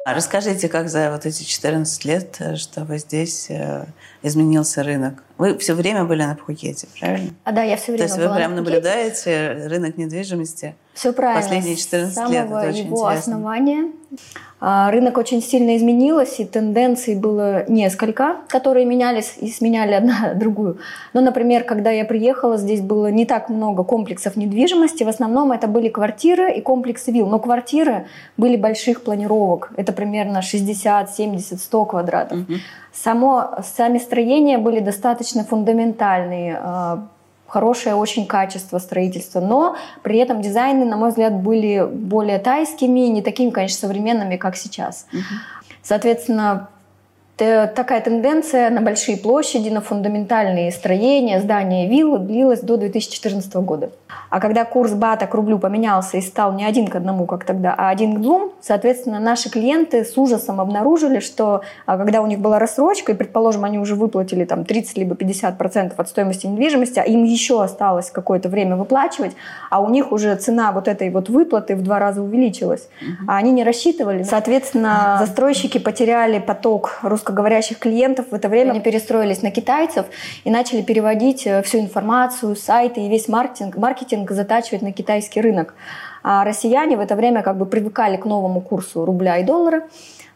расскажите, 0.05 0.69
как 0.69 0.89
за 0.89 1.11
вот 1.13 1.27
эти 1.27 1.43
14 1.45 2.05
лет, 2.05 2.37
э, 2.41 2.57
что 2.57 2.85
вы 2.85 2.99
здесь, 2.99 3.47
э, 3.51 3.85
изменился 4.23 4.83
рынок? 4.83 5.23
Вы 5.39 5.57
все 5.59 5.75
время 5.75 6.05
были 6.05 6.23
на 6.23 6.35
Пхукете, 6.35 6.89
правильно? 6.99 7.31
А 7.45 7.53
да, 7.53 7.63
я 7.63 7.77
все 7.77 7.87
То 7.87 7.93
время 7.93 8.05
есть 8.07 8.17
вы 8.17 8.25
была 8.25 8.37
прям 8.37 8.51
на 8.53 8.57
наблюдаете 8.63 9.67
рынок 9.69 9.97
недвижимости? 9.97 10.75
Все 10.95 11.13
правильно. 11.13 11.43
Последние 11.43 11.77
14 11.77 12.13
С 12.13 12.15
самого 12.15 12.33
лет, 12.33 12.47
это 12.47 12.69
очень 12.69 12.87
его 12.87 12.97
интересно. 12.97 13.19
основания. 13.19 13.93
А, 14.65 14.91
Рынок 14.93 15.19
очень 15.19 15.43
сильно 15.43 15.77
изменился, 15.77 16.43
и 16.43 16.45
тенденций 16.45 17.17
было 17.17 17.65
несколько, 17.69 18.37
которые 18.47 18.85
менялись 18.87 19.35
и 19.41 19.51
сменяли 19.51 19.95
одна 19.95 20.35
другую. 20.37 20.79
Но, 21.15 21.21
например, 21.21 21.65
когда 21.65 21.91
я 21.91 22.05
приехала, 22.05 22.57
здесь 22.59 22.81
было 22.81 23.11
не 23.11 23.27
так 23.27 23.49
много 23.49 23.83
комплексов 23.83 24.37
недвижимости. 24.37 25.03
В 25.03 25.09
основном 25.09 25.51
это 25.51 25.67
были 25.67 25.89
квартиры 25.89 26.53
и 26.53 26.61
комплексы 26.61 27.11
вилл. 27.11 27.27
Но 27.27 27.41
квартиры 27.41 28.07
были 28.37 28.57
больших 28.57 29.03
планировок. 29.03 29.73
Это 29.77 29.93
примерно 29.93 30.43
60, 30.43 31.11
70, 31.11 31.61
100 31.61 31.85
квадратов. 31.87 32.39
Само, 32.93 33.57
сами 33.77 33.99
строения 33.99 34.59
были 34.59 34.79
достаточно 34.81 35.45
фундаментальные, 35.45 36.61
э, 36.63 36.97
хорошее 37.53 37.97
очень 37.97 38.27
качество 38.27 38.79
строительства, 38.79 39.41
но 39.41 39.77
при 40.03 40.19
этом 40.19 40.41
дизайны, 40.41 40.87
на 40.87 40.97
мой 40.97 41.11
взгляд, 41.11 41.35
были 41.35 41.87
более 41.87 42.39
тайскими, 42.39 43.01
не 43.01 43.21
такими, 43.21 43.51
конечно, 43.51 43.79
современными, 43.79 44.39
как 44.39 44.57
сейчас. 44.57 45.07
Соответственно, 45.83 46.71
такая 47.75 48.01
тенденция 48.01 48.71
на 48.71 48.81
большие 48.81 49.17
площади, 49.17 49.69
на 49.69 49.81
фундаментальные 49.81 50.71
строения, 50.73 51.41
здания, 51.41 51.89
виллы 51.89 52.19
длилась 52.19 52.61
до 52.61 52.77
2014 52.77 53.55
года. 53.57 53.91
А 54.31 54.41
когда 54.41 54.65
курс 54.65 54.93
бата 54.93 55.27
к 55.27 55.35
рублю 55.35 55.59
поменялся 55.59 56.17
и 56.17 56.21
стал 56.21 56.53
не 56.55 56.65
один 56.65 56.89
к 56.89 56.97
одному, 56.97 57.27
как 57.27 57.45
тогда, 57.45 57.75
а 57.77 57.89
один 57.91 58.17
к 58.17 58.21
двум, 58.21 58.53
соответственно, 58.61 59.21
наши 59.21 59.51
клиенты 59.51 60.05
с 60.05 60.17
ужасом 60.17 60.61
обнаружили, 60.61 61.21
что 61.21 61.63
а, 61.87 61.99
когда 61.99 62.23
у 62.23 62.27
них 62.27 62.39
была 62.39 62.59
рассрочка, 62.59 63.13
и, 63.13 63.15
предположим, 63.15 63.65
они 63.65 63.79
уже 63.79 63.95
выплатили 63.95 64.45
там 64.45 64.65
30 64.65 64.97
либо 64.99 65.15
50 65.15 65.59
процентов 65.59 66.01
от 66.01 66.09
стоимости 66.09 66.47
недвижимости, 66.47 66.99
а 66.99 67.03
им 67.03 67.25
еще 67.25 67.63
осталось 67.63 68.11
какое-то 68.11 68.49
время 68.49 68.77
выплачивать, 68.77 69.33
а 69.71 69.83
у 69.83 69.91
них 69.91 70.13
уже 70.13 70.35
цена 70.37 70.73
вот 70.73 70.89
этой 70.89 71.11
вот 71.11 71.29
выплаты 71.29 71.77
в 71.77 71.83
два 71.83 71.99
раза 71.99 72.23
увеличилась. 72.23 72.89
А 73.29 73.37
они 73.37 73.53
не 73.53 73.65
рассчитывали. 73.65 74.23
Соответственно, 74.23 75.17
застройщики 75.21 75.79
потеряли 75.79 76.39
поток 76.39 77.01
русскоговорящих 77.33 77.79
клиентов. 77.79 78.27
В 78.31 78.35
это 78.35 78.49
время 78.49 78.73
они 78.73 78.81
перестроились 78.81 79.43
на 79.43 79.51
китайцев 79.51 80.07
и 80.45 80.51
начали 80.51 80.83
переводить 80.83 81.47
э, 81.47 81.63
всю 81.63 81.79
информацию, 81.79 82.55
сайты 82.57 83.01
и 83.01 83.09
весь 83.09 83.29
маркетинг, 83.29 83.77
маркетинг 83.77 84.31
затачивать 84.31 84.83
на 84.83 84.93
китайский 84.93 85.41
рынок. 85.41 85.75
А 86.23 86.45
россияне 86.45 86.97
в 86.97 87.01
это 87.01 87.17
время 87.17 87.43
как 87.43 87.57
бы 87.57 87.67
привыкали 87.67 88.17
к 88.17 88.27
новому 88.27 88.61
курсу 88.61 89.05
рубля 89.05 89.39
и 89.39 89.45
доллара. 89.45 89.83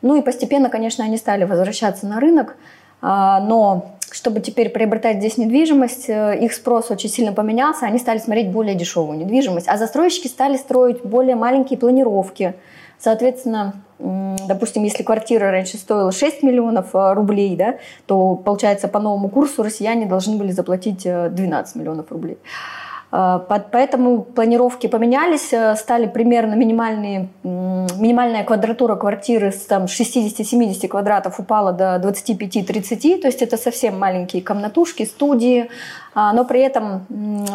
Ну 0.03 0.17
и 0.17 0.23
постепенно, 0.23 0.69
конечно, 0.69 1.05
они 1.05 1.17
стали 1.17 1.45
возвращаться 1.45 2.07
на 2.07 2.19
рынок. 2.21 2.57
А, 3.03 3.41
Но 3.41 3.93
чтобы 4.11 4.41
теперь 4.41 4.71
приобретать 4.71 5.19
здесь 5.19 5.37
недвижимость, 5.37 6.09
э, 6.09 6.39
их 6.41 6.55
спрос 6.55 6.91
очень 6.91 7.11
сильно 7.11 7.33
поменялся, 7.33 7.87
они 7.87 7.99
стали 7.99 8.19
смотреть 8.19 8.51
более 8.51 8.75
дешевую 8.75 9.19
недвижимость, 9.19 9.69
а 9.69 9.77
застройщики 9.77 10.29
стали 10.29 10.57
строить 10.57 11.03
более 11.03 11.37
маленькие 11.37 11.79
планировки. 11.79 12.55
Соответственно, 12.99 13.75
допустим, 13.99 14.83
если 14.85 15.03
квартира 15.03 15.51
раньше 15.51 15.77
стоила 15.77 16.13
6 16.13 16.43
миллионов 16.43 16.95
э, 16.95 17.13
рублей, 17.15 17.57
да, 17.57 17.77
то, 18.07 18.35
получается, 18.35 18.89
по 18.89 18.99
новому 18.99 19.29
курсу 19.29 19.63
россияне 19.63 20.07
должны 20.07 20.37
были 20.37 20.53
заплатить 20.53 21.07
э, 21.07 21.29
12 21.31 21.77
миллионов 21.77 22.11
рублей. 22.11 22.39
Э, 23.13 23.41
поэтому 23.71 24.23
планировки 24.23 24.87
поменялись, 24.87 25.53
э, 25.53 25.75
стали 25.77 26.07
примерно 26.07 26.55
минимальные, 26.55 27.29
минимальная 27.43 28.45
квадратура 28.45 28.97
квартиры 28.97 29.53
с 29.53 29.61
там, 29.61 29.85
60-70 29.85 30.89
квадратов 30.89 31.41
упала 31.41 31.73
до 31.73 31.97
25-30, 31.97 33.21
то 33.21 33.29
есть 33.29 33.43
это 33.43 33.57
совсем 33.57 33.99
маленькие 33.99 34.43
комнатушки, 34.43 35.05
студии, 35.05 35.71
но 36.17 36.45
при 36.45 36.61
этом 36.61 37.07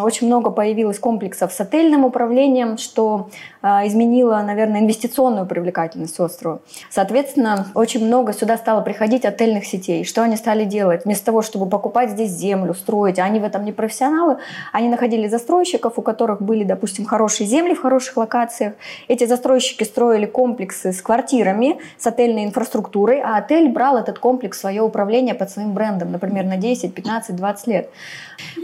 очень 0.03 0.27
много 0.27 0.51
появилось 0.51 0.99
комплексов 0.99 1.51
с 1.51 1.59
отельным 1.59 2.05
управлением, 2.05 2.77
что 2.77 3.29
а, 3.63 3.85
изменило, 3.85 4.41
наверное, 4.41 4.81
инвестиционную 4.81 5.45
привлекательность 5.45 6.19
острова. 6.19 6.61
Соответственно, 6.89 7.67
очень 7.75 8.05
много 8.05 8.33
сюда 8.33 8.57
стало 8.57 8.81
приходить 8.81 9.25
отельных 9.25 9.65
сетей. 9.65 10.03
Что 10.03 10.23
они 10.23 10.35
стали 10.35 10.63
делать? 10.63 11.05
Вместо 11.05 11.25
того, 11.25 11.41
чтобы 11.41 11.69
покупать 11.69 12.11
здесь 12.11 12.31
землю, 12.31 12.73
строить, 12.73 13.19
они 13.19 13.39
в 13.39 13.43
этом 13.43 13.63
не 13.65 13.71
профессионалы, 13.71 14.37
они 14.71 14.89
находили 14.89 15.27
застройщиков, 15.27 15.97
у 15.97 16.01
которых 16.01 16.41
были, 16.41 16.63
допустим, 16.63 17.05
хорошие 17.05 17.47
земли 17.47 17.75
в 17.75 17.81
хороших 17.81 18.17
локациях. 18.17 18.73
Эти 19.07 19.25
застройщики 19.25 19.83
строили 19.83 20.25
комплексы 20.25 20.91
с 20.91 21.01
квартирами, 21.01 21.79
с 21.97 22.07
отельной 22.07 22.45
инфраструктурой, 22.45 23.21
а 23.21 23.37
отель 23.37 23.69
брал 23.69 23.97
этот 23.97 24.19
комплекс 24.19 24.57
в 24.57 24.61
свое 24.61 24.81
управление 24.81 25.35
под 25.35 25.51
своим 25.51 25.73
брендом, 25.73 26.11
например, 26.11 26.45
на 26.45 26.57
10, 26.57 26.93
15, 26.93 27.35
20 27.35 27.67
лет. 27.67 27.89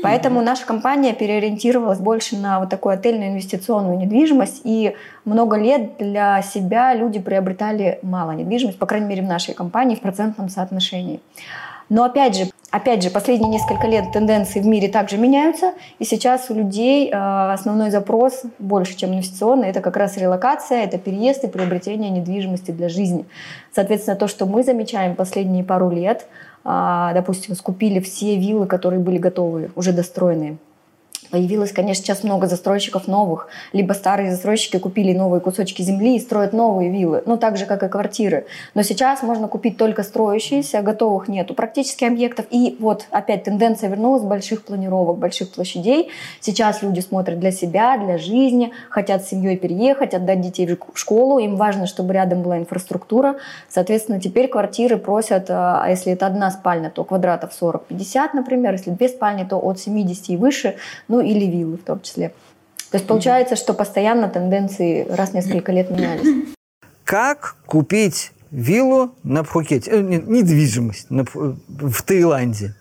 Поэтому 0.02 0.42
наша 0.42 0.66
компания 0.66 1.14
переориентировалась 1.14 2.00
больше 2.00 2.38
на 2.38 2.60
вот 2.60 2.70
такую 2.70 2.94
отельную 2.94 3.32
инвестиционную 3.32 3.98
недвижимость. 3.98 4.62
И 4.64 4.96
много 5.26 5.58
лет 5.58 5.98
для 5.98 6.42
себя 6.42 6.94
люди 6.94 7.20
приобретали 7.20 8.00
мало 8.02 8.32
недвижимости, 8.32 8.78
по 8.78 8.86
крайней 8.86 9.08
мере 9.08 9.22
в 9.22 9.28
нашей 9.28 9.54
компании, 9.54 9.96
в 9.96 10.02
процентном 10.02 10.50
соотношении. 10.50 11.20
Но 11.90 12.04
опять 12.04 12.36
же, 12.36 12.50
опять 12.70 13.02
же, 13.02 13.10
последние 13.10 13.50
несколько 13.50 13.88
лет 13.88 14.12
тенденции 14.12 14.60
в 14.60 14.66
мире 14.66 14.90
также 14.90 15.18
меняются, 15.18 15.74
и 16.00 16.04
сейчас 16.04 16.50
у 16.50 16.54
людей 16.54 17.10
э, 17.10 17.14
основной 17.54 17.92
запрос 17.92 18.44
больше, 18.60 18.98
чем 18.98 19.14
инвестиционный, 19.14 19.70
это 19.70 19.80
как 19.80 19.96
раз 19.96 20.18
релокация, 20.18 20.84
это 20.84 20.98
переезд 20.98 21.46
и 21.46 21.48
приобретение 21.48 22.10
недвижимости 22.10 22.72
для 22.72 22.90
жизни. 22.90 23.26
Соответственно, 23.74 24.18
то, 24.18 24.28
что 24.28 24.46
мы 24.46 24.64
замечаем 24.64 25.16
последние 25.16 25.64
пару 25.64 25.90
лет– 25.90 26.26
допустим, 26.68 27.56
скупили 27.56 28.02
все 28.02 28.36
виллы, 28.36 28.68
которые 28.68 29.00
были 29.00 29.18
готовы, 29.18 29.72
уже 29.76 29.94
достроенные. 29.94 30.58
Появилось, 31.30 31.72
конечно, 31.72 32.04
сейчас 32.04 32.24
много 32.24 32.48
застройщиков 32.48 33.08
новых. 33.08 33.50
Либо 33.74 33.94
старые 33.94 34.32
застройщики 34.32 34.78
купили 34.78 35.14
новые 35.14 35.42
кусочки 35.42 35.82
земли 35.82 36.16
и 36.16 36.20
строят 36.20 36.54
новые 36.54 36.90
виллы. 36.90 37.24
Ну, 37.26 37.38
так 37.38 37.58
же, 37.58 37.66
как 37.66 37.84
и 37.84 37.90
квартиры. 37.90 38.46
Но 38.76 38.82
сейчас 38.82 39.24
можно 39.24 39.48
купить 39.48 39.78
только 39.78 40.04
строящиеся, 40.04 40.82
готовых 40.82 41.28
нету 41.28 41.54
практически 41.54 42.06
объектов. 42.06 42.46
И 42.50 42.78
вот 42.80 43.06
опять 43.12 43.44
тенденция 43.44 43.90
вернулась 43.90 44.24
больших 44.24 44.64
планировок, 44.64 45.18
больших 45.18 45.52
площадей. 45.52 46.10
Сейчас 46.40 46.82
люди 46.82 47.02
смотрят 47.02 47.40
для 47.40 47.52
себя, 47.52 47.98
для 47.98 48.18
жизни, 48.18 48.72
хотят 48.90 49.24
с 49.24 49.30
семьей 49.30 49.58
переехать, 49.58 50.14
отдать 50.14 50.42
детей 50.42 50.68
в 50.68 50.98
школу. 50.98 51.40
Им 51.40 51.58
важно, 51.58 51.88
чтобы 51.88 52.14
рядом 52.14 52.42
была 52.42 52.58
инфраструктура. 52.58 53.36
Соответственно, 53.70 54.22
теперь 54.22 54.48
квартиры 54.48 54.98
просят, 54.98 55.50
а, 55.50 55.82
а 55.84 55.90
если 55.90 56.14
это 56.14 56.26
одна 56.26 56.52
спальня, 56.52 56.90
то 56.90 57.04
квадратов 57.04 57.52
40-50, 57.60 58.30
например. 58.34 58.72
Если 58.74 58.92
две 58.92 59.10
спальни, 59.10 59.44
то 59.44 59.58
от 59.58 59.80
70 59.80 60.30
и 60.30 60.38
выше. 60.38 60.76
Ну, 61.08 61.17
ну 61.18 61.24
или 61.24 61.46
виллы 61.46 61.78
в 61.78 61.84
том 61.84 62.02
числе. 62.02 62.30
То 62.92 62.98
есть 62.98 63.08
получается, 63.08 63.56
что 63.56 63.74
постоянно 63.74 64.30
тенденции 64.30 65.06
раз 65.10 65.32
в 65.32 65.34
несколько 65.34 65.72
лет 65.72 65.90
менялись. 65.90 66.48
Как 67.04 67.56
купить 67.66 68.32
виллу 68.52 69.12
на 69.24 69.44
Пхукете, 69.44 69.92
э, 69.92 70.02
недвижимость 70.02 71.10
на, 71.10 71.26
в 71.26 72.02
Таиланде? 72.04 72.76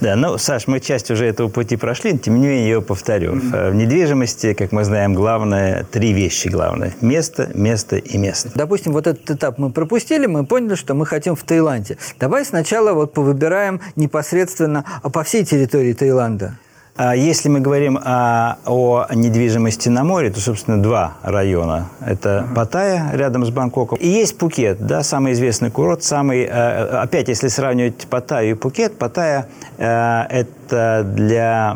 Да, 0.00 0.16
ну, 0.16 0.36
Саш, 0.38 0.66
мы 0.66 0.80
часть 0.80 1.10
уже 1.10 1.26
этого 1.26 1.48
пути 1.48 1.76
прошли, 1.76 2.18
тем 2.18 2.40
не 2.40 2.46
менее, 2.46 2.64
я 2.64 2.70
его 2.72 2.82
повторю. 2.82 3.34
Mm-hmm. 3.34 3.70
В 3.70 3.74
недвижимости, 3.74 4.54
как 4.54 4.72
мы 4.72 4.84
знаем, 4.84 5.14
главное, 5.14 5.84
три 5.84 6.12
вещи 6.12 6.48
главное. 6.48 6.92
Место, 7.00 7.50
место 7.54 7.96
и 7.96 8.18
место. 8.18 8.50
Допустим, 8.54 8.92
вот 8.92 9.06
этот 9.06 9.30
этап 9.30 9.58
мы 9.58 9.70
пропустили, 9.70 10.26
мы 10.26 10.44
поняли, 10.44 10.74
что 10.74 10.94
мы 10.94 11.06
хотим 11.06 11.36
в 11.36 11.42
Таиланде. 11.44 11.98
Давай 12.18 12.44
сначала 12.44 12.94
вот 12.94 13.12
повыбираем 13.12 13.80
непосредственно 13.96 14.84
а 15.02 15.10
по 15.10 15.22
всей 15.22 15.44
территории 15.44 15.92
Таиланда. 15.92 16.58
А 17.02 17.16
если 17.16 17.48
мы 17.48 17.60
говорим 17.60 17.96
о, 17.96 18.58
о 18.66 19.06
недвижимости 19.14 19.88
на 19.88 20.04
море, 20.04 20.28
то, 20.28 20.38
собственно, 20.38 20.82
два 20.82 21.14
района. 21.22 21.88
Это 22.04 22.46
Паттайя 22.54 23.08
рядом 23.14 23.46
с 23.46 23.50
Бангкоком. 23.50 23.96
И 23.96 24.06
есть 24.06 24.36
Пукет, 24.36 24.86
да, 24.86 25.02
самый 25.02 25.32
известный 25.32 25.70
курорт. 25.70 26.02
Самый, 26.02 26.42
э, 26.42 26.84
опять, 26.98 27.28
если 27.28 27.48
сравнивать 27.48 28.06
Паттайю 28.06 28.50
и 28.50 28.54
Пукет, 28.54 28.98
Паттайя 28.98 29.46
э,– 29.78 30.26
это 30.28 31.02
для 31.06 31.74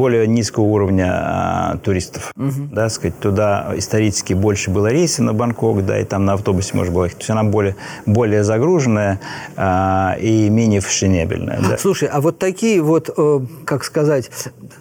более 0.00 0.26
низкого 0.26 0.64
уровня 0.64 1.10
а, 1.12 1.76
туристов. 1.76 2.32
Угу. 2.34 2.70
Да, 2.72 2.88
сказать, 2.88 3.18
туда 3.18 3.74
исторически 3.76 4.32
больше 4.32 4.70
было 4.70 4.86
рейсов 4.86 5.26
на 5.26 5.34
Бангкок, 5.34 5.84
да, 5.84 6.00
и 6.00 6.04
там 6.04 6.24
на 6.24 6.32
автобусе 6.32 6.74
можно 6.74 6.94
было 6.94 7.04
ехать. 7.04 7.18
То 7.18 7.22
есть 7.22 7.30
она 7.30 7.44
более, 7.44 7.76
более 8.06 8.42
загруженная 8.42 9.20
а, 9.56 10.16
и 10.18 10.48
менее 10.48 10.80
фешенебельная. 10.80 11.60
Да. 11.60 11.76
Слушай, 11.76 12.08
а 12.08 12.22
вот 12.22 12.38
такие 12.38 12.80
вот, 12.80 13.10
э, 13.14 13.40
как 13.66 13.84
сказать, 13.84 14.30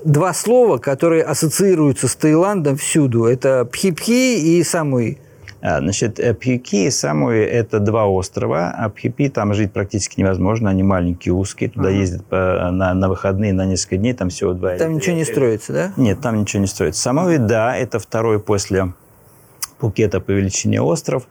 два 0.05 0.33
слова, 0.33 0.77
которые 0.77 1.23
ассоциируются 1.23 2.07
с 2.07 2.15
Таиландом 2.15 2.77
всюду, 2.77 3.25
это 3.25 3.67
пхи-пхи 3.69 4.39
и 4.39 4.63
самуи. 4.63 5.17
А, 5.61 5.79
значит, 5.79 6.15
Пхюки 6.39 6.85
и 6.85 6.89
Самуи– 6.89 7.39
это 7.39 7.79
два 7.79 8.07
острова. 8.07 8.69
А 8.69 8.89
Пхюпи 8.89 9.29
там 9.29 9.53
жить 9.53 9.73
практически 9.73 10.19
невозможно. 10.19 10.69
Они 10.69 10.83
маленькие, 10.83 11.33
узкие. 11.33 11.69
Туда 11.69 11.89
ага. 11.89 11.97
ездят 11.97 12.25
по, 12.25 12.69
на, 12.71 12.93
на 12.93 13.09
выходные 13.09 13.53
на 13.53 13.65
несколько 13.65 13.97
дней. 13.97 14.13
Там 14.13 14.29
всего 14.29 14.53
два. 14.53 14.75
Там 14.77 14.93
ничего 14.93 15.15
не 15.15 15.25
строится, 15.25 15.73
да? 15.73 15.93
Нет, 15.97 16.21
там 16.21 16.39
ничего 16.39 16.61
не 16.61 16.67
строится. 16.67 17.01
Самуи, 17.01 17.37
да, 17.37 17.75
это 17.75 17.99
второй 17.99 18.39
после 18.39 18.93
Пукета 19.79 20.19
по 20.19 20.31
величине 20.31 20.81
остров, 20.81 21.27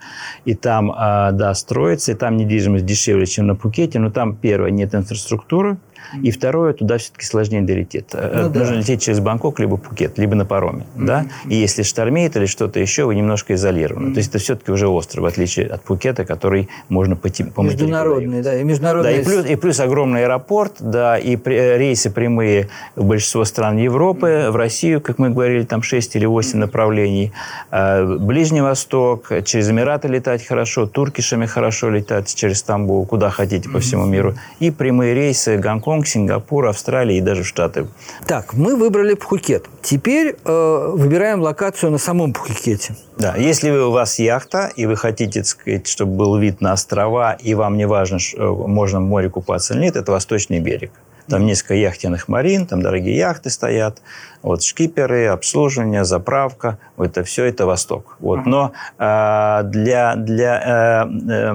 и 0.47 0.55
там, 0.55 0.91
а, 0.97 1.33
да, 1.33 1.53
строится, 1.55 2.13
и 2.13 2.15
там 2.15 2.37
недвижимость 2.37 2.87
дешевле, 2.87 3.27
чем 3.27 3.47
на 3.47 3.55
Пукете, 3.55 3.99
но 3.99 4.11
там, 4.11 4.35
первое, 4.35 4.71
нет 4.71 4.95
инфраструктуры, 4.95 5.77
и 6.23 6.31
второе, 6.31 6.73
туда 6.73 6.99
все-таки 6.99 7.25
сложнее 7.25 7.63
долететь. 7.63 8.07
Э, 8.13 8.49
ну, 8.53 8.59
Нужно 8.59 8.75
да. 8.75 8.81
лететь 8.81 9.03
через 9.03 9.21
Бангкок, 9.21 9.61
либо 9.61 9.77
Пукет, 9.77 10.19
либо 10.19 10.35
на 10.35 10.45
пароме. 10.45 10.87
Mm-hmm. 10.97 11.05
Да? 11.05 11.27
И 11.49 11.57
если 11.57 11.83
штормеет 11.83 12.37
или 12.37 12.47
что-то 12.47 12.81
еще, 12.81 13.05
вы 13.05 13.15
немножко 13.15 13.55
изолированы. 13.55 14.09
Mm-hmm. 14.09 14.15
То 14.15 14.19
есть 14.19 14.31
это 14.31 14.39
все-таки 14.39 14.73
уже 14.73 14.89
остров, 14.89 15.25
в 15.25 15.27
отличие 15.27 15.67
от 15.67 15.83
Пукета, 15.83 16.25
который 16.25 16.69
можно 16.89 17.17
по, 17.17 17.29
по 17.55 17.63
Международный, 17.63 18.43
да, 18.43 18.61
и 18.61 18.65
международный. 18.65 19.15
Да, 19.15 19.21
и 19.21 19.25
плюс, 19.25 19.47
и 19.47 19.57
плюс 19.57 19.81
огромный 19.81 20.25
аэропорт, 20.25 20.75
да, 20.81 21.19
и 21.19 21.37
при, 21.37 21.57
э, 21.57 21.79
рейсы 21.79 22.11
прямые 22.11 22.69
в 22.97 23.05
большинство 23.05 23.45
стран 23.45 23.77
Европы, 23.77 24.27
mm-hmm. 24.27 24.51
в 24.51 24.57
Россию, 24.57 25.01
как 25.01 25.19
мы 25.19 25.31
говорили, 25.31 25.65
там 25.65 25.83
6 25.83 26.17
или 26.17 26.27
8 26.27 26.51
mm-hmm. 26.51 26.61
направлений. 26.61 27.33
Э, 27.71 28.05
Ближний 28.19 28.63
Восток, 28.63 29.31
через 29.45 29.71
Эмираты 29.71 30.09
летать 30.09 30.47
хорошо, 30.47 30.87
туркишами 30.87 31.47
хорошо 31.47 31.91
летать 31.91 32.35
через 32.35 32.59
Стамбул, 32.59 33.05
куда 33.07 33.31
хотите 33.31 33.69
по 33.69 33.81
всему 33.81 34.07
миру. 34.07 34.35
И 34.61 34.71
прямые 34.71 35.15
рейсы 35.15 35.57
Гонконг, 35.57 35.88
Гонконг, 35.89 36.07
Сингапур, 36.07 36.67
Австралия 36.67 37.17
и 37.17 37.21
даже 37.23 37.45
Штаты. 37.45 37.87
Так, 38.27 38.53
мы 38.53 38.77
выбрали 38.77 39.15
Пхукет. 39.15 39.65
Теперь 39.81 40.37
э, 40.45 40.91
выбираем 40.93 41.41
локацию 41.41 41.91
на 41.91 41.99
самом 41.99 42.35
Пхукете. 42.35 42.95
Да, 43.17 43.37
если 43.37 43.71
у 43.71 43.91
вас 43.91 44.19
яхта, 44.19 44.71
и 44.77 44.85
вы 44.85 44.97
хотите, 44.97 45.41
так 45.41 45.47
сказать, 45.47 45.87
чтобы 45.87 46.13
был 46.13 46.37
вид 46.37 46.61
на 46.61 46.73
острова, 46.73 47.33
и 47.33 47.55
вам 47.55 47.79
не 47.79 47.87
важно, 47.87 48.19
можно 48.37 49.01
в 49.01 49.05
море 49.05 49.31
купаться 49.31 49.75
или 49.75 49.81
нет, 49.81 49.97
это 49.97 50.13
восточный 50.13 50.61
берег. 50.61 50.93
Там 51.29 51.45
несколько 51.45 51.75
яхтенных 51.75 52.29
марин, 52.29 52.67
там 52.67 52.81
дорогие 52.81 53.17
яхты 53.17 53.51
стоят, 53.51 54.01
вот 54.43 54.63
шкиперы, 54.63 55.27
обслуживание, 55.27 56.05
заправка, 56.05 56.79
вот 56.97 57.09
это 57.09 57.23
все 57.23 57.45
это 57.45 57.67
Восток. 57.67 58.17
Вот. 58.21 58.47
Но 58.47 58.73
э, 58.99 59.61
для, 59.65 60.15
для, 60.17 61.05
э, 61.05 61.31
э, 61.31 61.55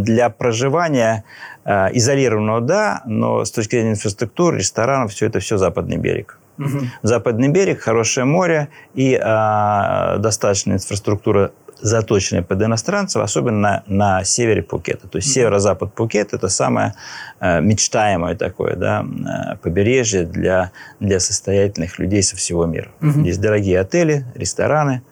для 0.00 0.30
проживания 0.30 1.24
э, 1.24 1.49
изолированного, 1.66 2.60
да, 2.60 3.02
но 3.04 3.44
с 3.44 3.50
точки 3.50 3.76
зрения 3.76 3.90
инфраструктуры, 3.90 4.58
ресторанов, 4.58 5.12
все 5.12 5.26
это 5.26 5.40
все 5.40 5.58
западный 5.58 5.98
берег. 5.98 6.38
Угу. 6.58 6.78
Западный 7.02 7.48
берег, 7.48 7.80
хорошее 7.80 8.26
море 8.26 8.68
и 8.94 9.14
э, 9.14 10.18
достаточная 10.18 10.76
инфраструктура 10.76 11.52
заточенные 11.80 12.42
под 12.42 12.62
иностранцев, 12.62 13.22
особенно 13.22 13.58
на, 13.58 13.82
на 13.86 14.24
севере 14.24 14.62
Пукета. 14.62 15.08
То 15.08 15.16
есть 15.16 15.32
северо-запад 15.32 15.94
Пукет– 15.94 16.32
это 16.34 16.48
самое 16.48 16.94
э, 17.40 17.60
мечтаемое 17.60 18.36
такое 18.36 18.76
да, 18.76 19.02
э, 19.02 19.56
побережье 19.56 20.24
для, 20.24 20.72
для 21.00 21.20
состоятельных 21.20 21.98
людей 21.98 22.22
со 22.22 22.36
всего 22.36 22.66
мира. 22.66 22.90
Угу. 23.00 23.20
Здесь 23.20 23.38
дорогие 23.38 23.80
отели, 23.80 24.26
рестораны, 24.34 25.02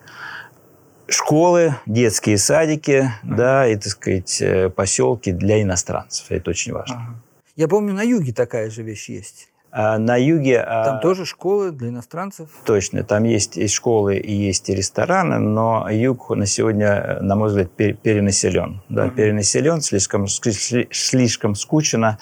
школы, 1.09 1.75
детские 1.85 2.37
садики, 2.37 3.11
ага. 3.23 3.35
да, 3.35 3.67
и, 3.67 3.75
так 3.75 3.87
сказать, 3.87 4.41
э, 4.41 4.69
поселки 4.69 5.31
для 5.31 5.61
иностранцев. 5.61 6.25
Это 6.29 6.51
очень 6.51 6.73
важно. 6.73 6.95
Ага. 6.95 7.15
Я 7.55 7.67
помню, 7.67 7.93
на 7.93 8.03
юге 8.03 8.33
такая 8.33 8.69
же 8.69 8.83
вещь 8.83 9.09
есть. 9.09 9.49
А 9.71 9.97
на 9.99 10.15
юге... 10.15 10.61
А, 10.61 10.85
там 10.85 10.99
тоже 10.99 11.25
школы 11.25 11.71
для 11.71 11.89
иностранцев? 11.89 12.49
Точно, 12.65 13.03
там 13.03 13.23
есть 13.23 13.57
и 13.57 13.67
школы, 13.67 14.17
и 14.17 14.33
есть 14.33 14.69
и 14.69 14.75
рестораны, 14.75 15.37
но 15.39 15.87
юг 15.91 16.29
на 16.31 16.45
сегодня, 16.45 17.19
на 17.21 17.35
мой 17.35 17.49
взгляд, 17.49 17.71
перенаселен. 17.71 18.81
Да, 18.89 19.05
uh-huh. 19.05 19.15
перенаселен, 19.15 19.81
слишком, 19.81 20.27
слишком 20.27 21.55
скучно, 21.55 22.17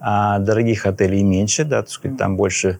а 0.00 0.38
дорогих 0.38 0.86
отелей 0.86 1.22
меньше, 1.22 1.64
да, 1.64 1.82
так 1.82 1.90
сказать, 1.90 2.14
uh-huh. 2.14 2.18
там 2.18 2.36
больше 2.36 2.68
э, 2.68 2.78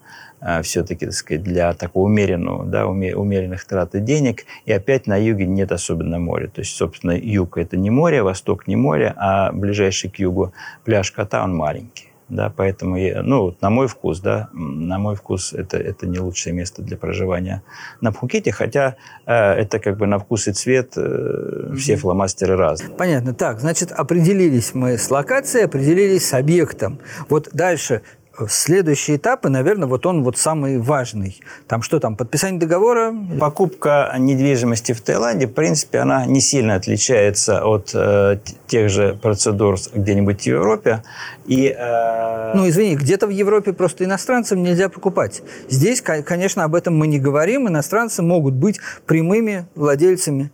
все-таки, 0.63 1.07
так 1.07 1.15
сказать, 1.15 1.43
для 1.43 1.73
такого 1.75 2.07
умеренного, 2.07 2.65
да, 2.65 2.87
умеренных 2.87 3.65
траты 3.65 4.01
денег. 4.01 4.45
И 4.65 4.73
опять 4.73 5.07
на 5.07 5.17
юге 5.17 5.47
нет 5.47 5.73
особенно 5.73 6.19
моря. 6.19 6.49
То 6.49 6.61
есть, 6.61 6.77
собственно, 6.77 7.13
юг– 7.13 7.59
это 7.59 7.77
не 7.77 7.91
море, 7.91 8.23
восток– 8.23 8.67
не 8.69 8.77
море, 8.77 9.15
а 9.17 9.53
ближайший 9.53 10.11
к 10.11 10.19
югу 10.19 10.53
пляж 10.85 11.11
Кота, 11.13 11.43
он 11.45 11.55
маленький 11.55 12.07
да, 12.29 12.53
поэтому, 12.55 12.97
я, 12.97 13.23
ну, 13.23 13.57
на 13.61 13.71
мой 13.71 13.87
вкус, 13.87 14.21
да, 14.21 14.49
на 14.53 14.99
мой 14.99 15.15
вкус 15.15 15.53
это, 15.53 15.77
это 15.77 16.07
не 16.07 16.19
лучшее 16.19 16.53
место 16.53 16.83
для 16.83 16.97
проживания 16.97 17.63
на 18.01 18.11
Пхукете, 18.11 18.51
хотя 18.51 18.97
э, 19.27 19.33
это 19.33 19.79
как 19.79 19.97
бы 19.97 20.07
на 20.07 20.19
вкус 20.19 20.49
и 20.49 20.53
цвет 20.53 20.95
э, 20.97 21.73
все 21.77 21.97
фломастеры 21.97 22.57
разные. 22.57 22.97
Понятно. 22.97 23.33
Так, 23.33 23.61
значит, 23.61 23.93
определились 23.93 24.75
мы 24.75 24.99
с 24.99 25.11
локацией, 25.11 25.67
определились 25.67 26.29
с 26.29 26.35
объектом. 26.35 26.99
Вот 27.29 27.51
дальше 27.53 28.03
Следующий 28.49 29.17
этап, 29.17 29.47
и, 29.47 29.49
наверное, 29.49 29.89
вот 29.89 30.07
он 30.07 30.23
вот 30.23 30.37
самый 30.37 30.79
важный. 30.79 31.41
Там 31.67 31.83
что 31.83 32.01
там, 32.01 32.17
подписание 32.17 32.61
договора? 32.61 33.15
Покупка 33.41 34.15
недвижимости 34.19 34.93
в 34.93 35.01
Таиланде, 35.01 35.47
в 35.47 35.53
принципе, 35.53 35.99
она 35.99 36.27
не 36.27 36.41
сильно 36.41 36.75
отличается 36.75 37.65
от 37.65 37.91
э, 37.95 38.39
тех 38.67 38.91
же 38.91 39.19
процедур 39.21 39.77
где-нибудь 39.95 40.43
в 40.43 40.47
Европе. 40.47 41.03
И, 41.47 41.75
э... 41.77 42.53
Ну, 42.55 42.69
извини, 42.69 42.97
где-то 42.97 43.27
в 43.27 43.31
Европе 43.31 43.73
просто 43.73 44.05
иностранцам 44.05 44.63
нельзя 44.63 44.89
покупать. 44.89 45.43
Здесь, 45.69 46.01
конечно, 46.03 46.65
об 46.65 46.75
этом 46.75 46.97
мы 46.97 47.07
не 47.07 47.19
говорим. 47.19 47.69
Иностранцы 47.69 48.23
могут 48.23 48.55
быть 48.55 48.81
прямыми 49.07 49.67
владельцами 49.75 50.51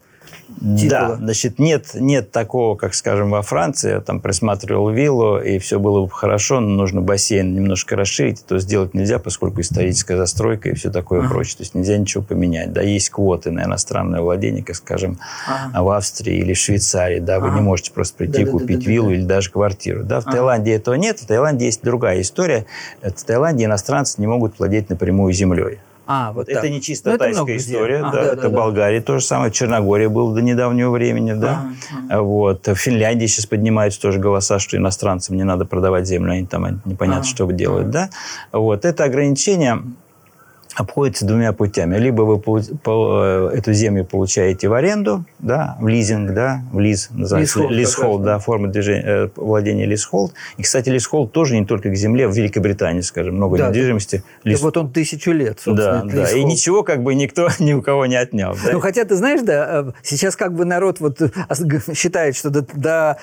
титула. 0.61 0.89
Да, 0.89 1.17
значит, 1.17 1.59
нет, 1.59 1.91
нет 1.95 2.31
такого, 2.31 2.77
как, 2.77 2.95
скажем, 2.95 3.31
во 3.31 3.43
Франции. 3.43 3.91
Я 3.93 4.01
там 4.01 4.21
присматривал 4.21 4.91
виллу, 4.91 5.39
и 5.39 5.59
все 5.59 5.79
было 5.79 6.05
бы 6.05 6.11
хорошо, 6.11 6.61
но 6.61 6.69
нужно 6.69 7.01
бассейн 7.01 7.55
немножко 7.55 7.97
расширить. 7.97 8.45
То 8.47 8.59
сделать 8.59 8.95
нельзя, 8.95 9.19
поскольку 9.19 9.61
историческая 9.61 10.17
застройка 10.17 10.71
и 10.71 10.75
все 10.75 10.91
такое 10.91 11.21
ага. 11.21 11.31
прочее. 11.31 11.59
То 11.59 11.63
есть 11.63 11.75
нельзя 11.75 11.97
ничего 11.97 12.23
поменять. 12.23 12.73
Да, 12.73 12.83
есть 12.83 13.11
квоты 13.11 13.51
на 13.51 13.65
иностранное 13.65 14.21
владение, 14.21 14.65
как, 14.65 14.77
скажем, 14.77 15.19
ага. 15.47 15.83
в 15.83 15.91
Австрии 15.91 16.37
или 16.37 16.55
в 16.55 16.59
Швейцарии. 16.59 17.19
Да, 17.19 17.37
ага. 17.37 17.47
вы 17.47 17.55
не 17.55 17.61
можете 17.61 17.93
просто 17.93 18.17
прийти 18.17 18.45
да, 18.45 18.51
купить 18.51 18.81
да, 18.81 18.85
да, 18.85 18.91
виллу 18.91 19.09
да. 19.09 19.15
или 19.15 19.25
даже 19.25 19.51
квартиру. 19.51 20.05
Да, 20.05 20.21
в 20.21 20.25
ага. 20.25 20.33
Таиланде 20.33 20.73
этого 20.73 20.95
нет. 20.95 21.21
В 21.21 21.27
Таиланде 21.27 21.67
есть 21.67 21.83
другая 21.83 22.21
история. 22.21 22.67
В 23.03 23.25
Таиланде 23.25 23.65
иностранцы 23.65 24.21
не 24.21 24.27
могут 24.27 24.59
владеть 24.59 24.91
напрямую 24.91 25.33
землей. 25.33 25.79
А, 26.07 26.33
вот 26.33 26.49
это 26.49 26.63
так. 26.63 26.71
не 26.71 26.81
чисто 26.81 27.13
ну, 27.13 27.19
тайская 27.19 27.57
история, 27.57 28.01
а, 28.01 28.11
да, 28.11 28.11
да, 28.11 28.33
это 28.33 28.43
да, 28.43 28.49
Болгария 28.49 29.01
да. 29.01 29.07
то 29.07 29.19
же 29.19 29.25
самое, 29.25 29.53
Черногория 29.53 30.09
был 30.09 30.33
до 30.33 30.43
недавнего 30.43 30.91
времени, 30.91 31.33
да. 31.33 31.61
Ага, 31.61 32.07
ага. 32.09 32.23
Вот. 32.23 32.67
В 32.67 32.75
Финляндии 32.75 33.27
сейчас 33.27 33.47
поднимаются 33.47 34.01
тоже 34.01 34.19
голоса, 34.19 34.59
что 34.59 34.77
иностранцам 34.77 35.37
не 35.37 35.45
надо 35.45 35.65
продавать 35.65 36.07
землю, 36.07 36.33
они 36.33 36.47
там 36.47 36.83
непонятно, 36.85 37.21
ага, 37.21 37.29
что 37.29 37.51
делают, 37.51 37.89
ага. 37.89 38.11
да. 38.53 38.59
Вот. 38.59 38.85
Это 38.85 39.05
ограничение 39.05 39.83
обходится 40.75 41.27
двумя 41.27 41.53
путями. 41.53 41.97
Либо 41.97 42.23
вы 42.23 42.41
э, 42.41 43.51
эту 43.55 43.73
землю 43.73 44.05
получаете 44.05 44.69
в 44.69 44.75
аренду, 44.75 45.25
да, 45.39 45.77
в 45.81 45.87
лизинг, 45.87 46.33
да, 46.33 46.63
в 46.73 46.79
лиз, 46.79 47.09
называется 47.11 47.67
лизхолд, 47.69 48.23
да, 48.23 48.39
форма 48.39 48.69
движения, 48.69 49.05
э, 49.05 49.29
владения 49.37 49.87
лизхолд. 49.87 50.33
И, 50.57 50.63
кстати, 50.63 50.89
лизхолд 50.89 51.33
тоже 51.33 51.59
не 51.59 51.67
только 51.67 51.91
к 51.91 51.95
земле, 51.95 52.29
в 52.29 52.33
Великобритании, 52.33 53.01
скажем, 53.01 53.37
много 53.37 53.59
да, 53.59 53.69
недвижимости. 53.69 54.23
Да, 54.45 54.53
вот 54.61 54.77
он 54.77 54.93
тысячу 54.93 55.33
лет, 55.33 55.61
собственно, 55.61 56.05
Да, 56.07 56.25
да, 56.25 56.31
и 56.31 56.45
ничего 56.45 56.83
как 56.83 57.03
бы 57.03 57.15
никто 57.15 57.49
ни 57.59 57.73
у 57.73 57.83
кого 57.83 58.07
не 58.07 58.17
отнял. 58.17 58.57
Да? 58.65 58.73
Ну, 58.73 58.81
хотя, 58.81 59.05
ты 59.05 59.17
знаешь, 59.17 59.43
да, 59.43 59.85
э, 59.89 59.93
сейчас 60.03 60.37
как 60.37 60.55
бы 60.55 60.65
народ 60.65 61.01
вот 61.01 61.21
считает, 61.95 62.37
что 62.37 62.51
до, 62.51 62.67
до 62.75 63.19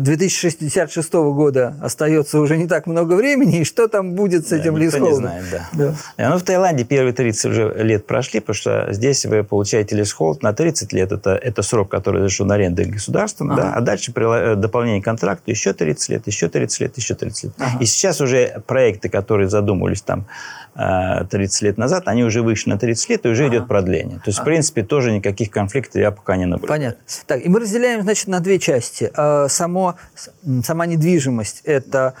2066 0.00 1.12
года 1.12 1.74
остается 1.82 2.40
уже 2.40 2.56
не 2.56 2.66
так 2.66 2.86
много 2.86 3.14
времени, 3.14 3.60
и 3.60 3.64
что 3.64 3.88
там 3.88 4.14
будет 4.14 4.48
с 4.48 4.52
этим 4.52 4.74
да, 4.74 4.80
лизхолдом? 4.80 5.08
не 5.08 5.14
знает, 5.14 5.44
да. 5.50 5.94
да. 6.16 6.30
Ну, 6.30 6.38
в 6.38 6.42
Таиланде 6.42 6.84
первые 6.94 7.12
30 7.12 7.44
уже 7.46 7.74
лет 7.82 8.06
прошли, 8.06 8.38
потому 8.38 8.54
что 8.54 8.86
здесь 8.92 9.26
вы 9.26 9.42
получаете 9.42 9.96
лесхолд 9.96 10.44
на 10.44 10.52
30 10.52 10.92
лет. 10.92 11.10
Это, 11.10 11.30
это 11.30 11.62
срок, 11.62 11.90
который 11.90 12.18
разрешен 12.18 12.52
арендой 12.52 12.84
государством. 12.84 13.50
Ага. 13.50 13.62
Да, 13.62 13.72
а 13.74 13.80
дальше 13.80 14.12
при 14.12 14.52
э, 14.52 14.54
дополнение 14.54 15.02
контракта 15.02 15.50
еще 15.50 15.72
30 15.72 16.08
лет, 16.10 16.26
еще 16.28 16.48
30 16.48 16.80
лет, 16.80 16.96
еще 16.96 17.14
30 17.16 17.44
лет. 17.44 17.52
Ага. 17.58 17.78
И 17.80 17.84
сейчас 17.84 18.20
уже 18.20 18.62
проекты, 18.68 19.08
которые 19.08 19.48
задумывались 19.48 20.02
там 20.02 20.26
30 20.74 21.62
э, 21.62 21.66
лет 21.66 21.78
назад, 21.78 22.04
они 22.06 22.22
уже 22.22 22.42
вышли 22.42 22.70
на 22.70 22.78
30 22.78 23.10
лет, 23.10 23.26
и 23.26 23.28
уже 23.28 23.46
ага. 23.46 23.56
идет 23.56 23.66
продление. 23.66 24.18
То 24.18 24.28
есть, 24.28 24.38
в 24.38 24.44
принципе, 24.44 24.84
тоже 24.84 25.10
никаких 25.10 25.50
конфликтов 25.50 25.96
я 25.96 26.12
пока 26.12 26.36
не 26.36 26.46
наблюдаю. 26.46 26.78
Понятно. 26.78 27.02
Так, 27.26 27.44
и 27.44 27.48
мы 27.48 27.58
разделяем, 27.58 28.02
значит, 28.02 28.28
на 28.28 28.38
две 28.38 28.60
части. 28.60 29.10
Э, 29.16 29.48
само, 29.48 29.96
сама 30.62 30.86
недвижимость– 30.86 31.62
это 31.64 32.14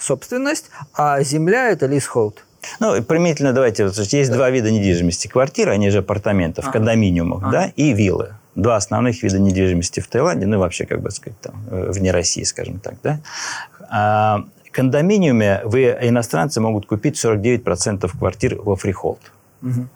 собственность, 0.00 0.70
а 0.94 1.22
земля– 1.22 1.68
это 1.70 1.84
лисхолд. 1.84 2.44
Ну, 2.78 3.02
применительно, 3.02 3.52
давайте, 3.52 3.86
вот, 3.86 3.96
есть 3.96 4.30
да. 4.30 4.36
два 4.36 4.50
вида 4.50 4.70
недвижимости. 4.70 5.28
Квартиры, 5.28 5.72
они 5.72 5.90
же 5.90 5.98
апартаменты, 5.98 6.62
в 6.62 6.66
ага. 6.66 6.72
кондоминиумах, 6.72 7.42
ага. 7.42 7.50
да, 7.50 7.72
и 7.76 7.92
виллы. 7.92 8.34
Два 8.54 8.76
основных 8.76 9.22
вида 9.22 9.38
недвижимости 9.38 10.00
в 10.00 10.08
Таиланде, 10.08 10.46
ну 10.46 10.58
вообще, 10.58 10.84
как 10.84 11.00
бы 11.00 11.10
сказать, 11.10 11.40
там, 11.40 11.54
э, 11.70 11.90
вне 11.92 12.10
России, 12.10 12.42
скажем 12.42 12.80
так, 12.80 12.94
да. 13.02 13.20
А, 13.88 14.25
в 14.25 14.44
кондоминиуме 14.72 15.62
вы, 15.64 15.96
иностранцы, 16.00 16.60
могут 16.60 16.86
купить 16.86 17.22
49% 17.22 18.10
квартир 18.18 18.56
во 18.56 18.76
freehold. 18.76 19.20
Угу. 19.62 19.88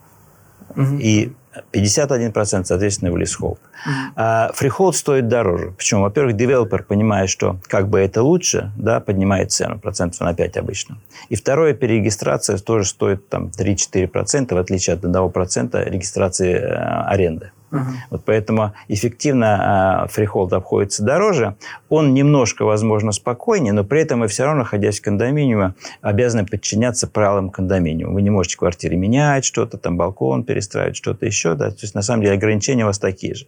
Угу. 0.77 0.99
И 1.01 1.33
51% 1.73 2.65
соответственно 2.65 3.13
в 3.13 3.17
leasehold. 3.17 3.59
Mm-hmm. 3.59 4.13
А 4.17 4.51
freehold 4.55 4.97
стоит 4.97 5.29
дороже. 5.29 5.73
Почему? 5.73 6.03
Во-первых, 6.03 6.37
девелопер 6.37 6.83
понимает, 6.85 7.31
что 7.31 7.59
как 7.67 7.89
бы 7.89 8.01
это 8.01 8.23
лучше, 8.23 8.73
да, 8.77 9.01
поднимает 9.01 9.53
цену 9.53 9.79
процентов 9.79 10.21
на 10.21 10.35
5 10.35 10.57
обычно. 10.57 10.99
И 11.29 11.37
второе, 11.37 11.75
перерегистрация 11.75 12.59
тоже 12.59 12.89
стоит 12.89 13.29
там 13.29 13.51
3-4%, 13.59 14.55
в 14.55 14.59
отличие 14.59 14.95
от 14.95 15.05
1% 15.05 15.91
регистрации 15.91 16.55
э, 16.55 16.75
аренды. 17.07 17.53
Uh-huh. 17.75 17.95
Вот 18.11 18.25
поэтому 18.25 18.73
эффективно 18.89 20.05
э, 20.07 20.13
freehold 20.13 20.53
обходится 20.53 21.03
дороже. 21.03 21.57
Он 21.89 22.15
немножко, 22.15 22.65
возможно, 22.65 23.13
спокойнее, 23.13 23.73
но 23.73 23.85
при 23.85 24.01
этом 24.01 24.21
вы 24.21 24.29
все 24.29 24.45
равно, 24.45 24.61
находясь 24.61 25.01
в 25.01 25.03
кондоминиуме, 25.03 25.75
обязаны 26.01 26.47
подчиняться 26.47 27.07
правилам 27.07 27.51
кондоминиума. 27.51 28.15
Вы 28.15 28.23
не 28.23 28.31
можете 28.31 28.57
квартиры 28.57 28.97
менять 28.97 29.45
что-то, 29.45 29.79
там 29.79 29.97
балкон 29.97 30.45
перестраивать, 30.45 30.97
что-то 30.97 31.27
еще. 31.27 31.55
Да? 31.55 31.71
То 31.71 31.79
есть, 31.83 31.95
на 31.95 32.03
самом 32.03 32.23
деле, 32.23 32.35
ограничения 32.35 32.85
у 32.85 32.87
вас 32.87 32.99
такие 32.99 33.35
же. 33.35 33.47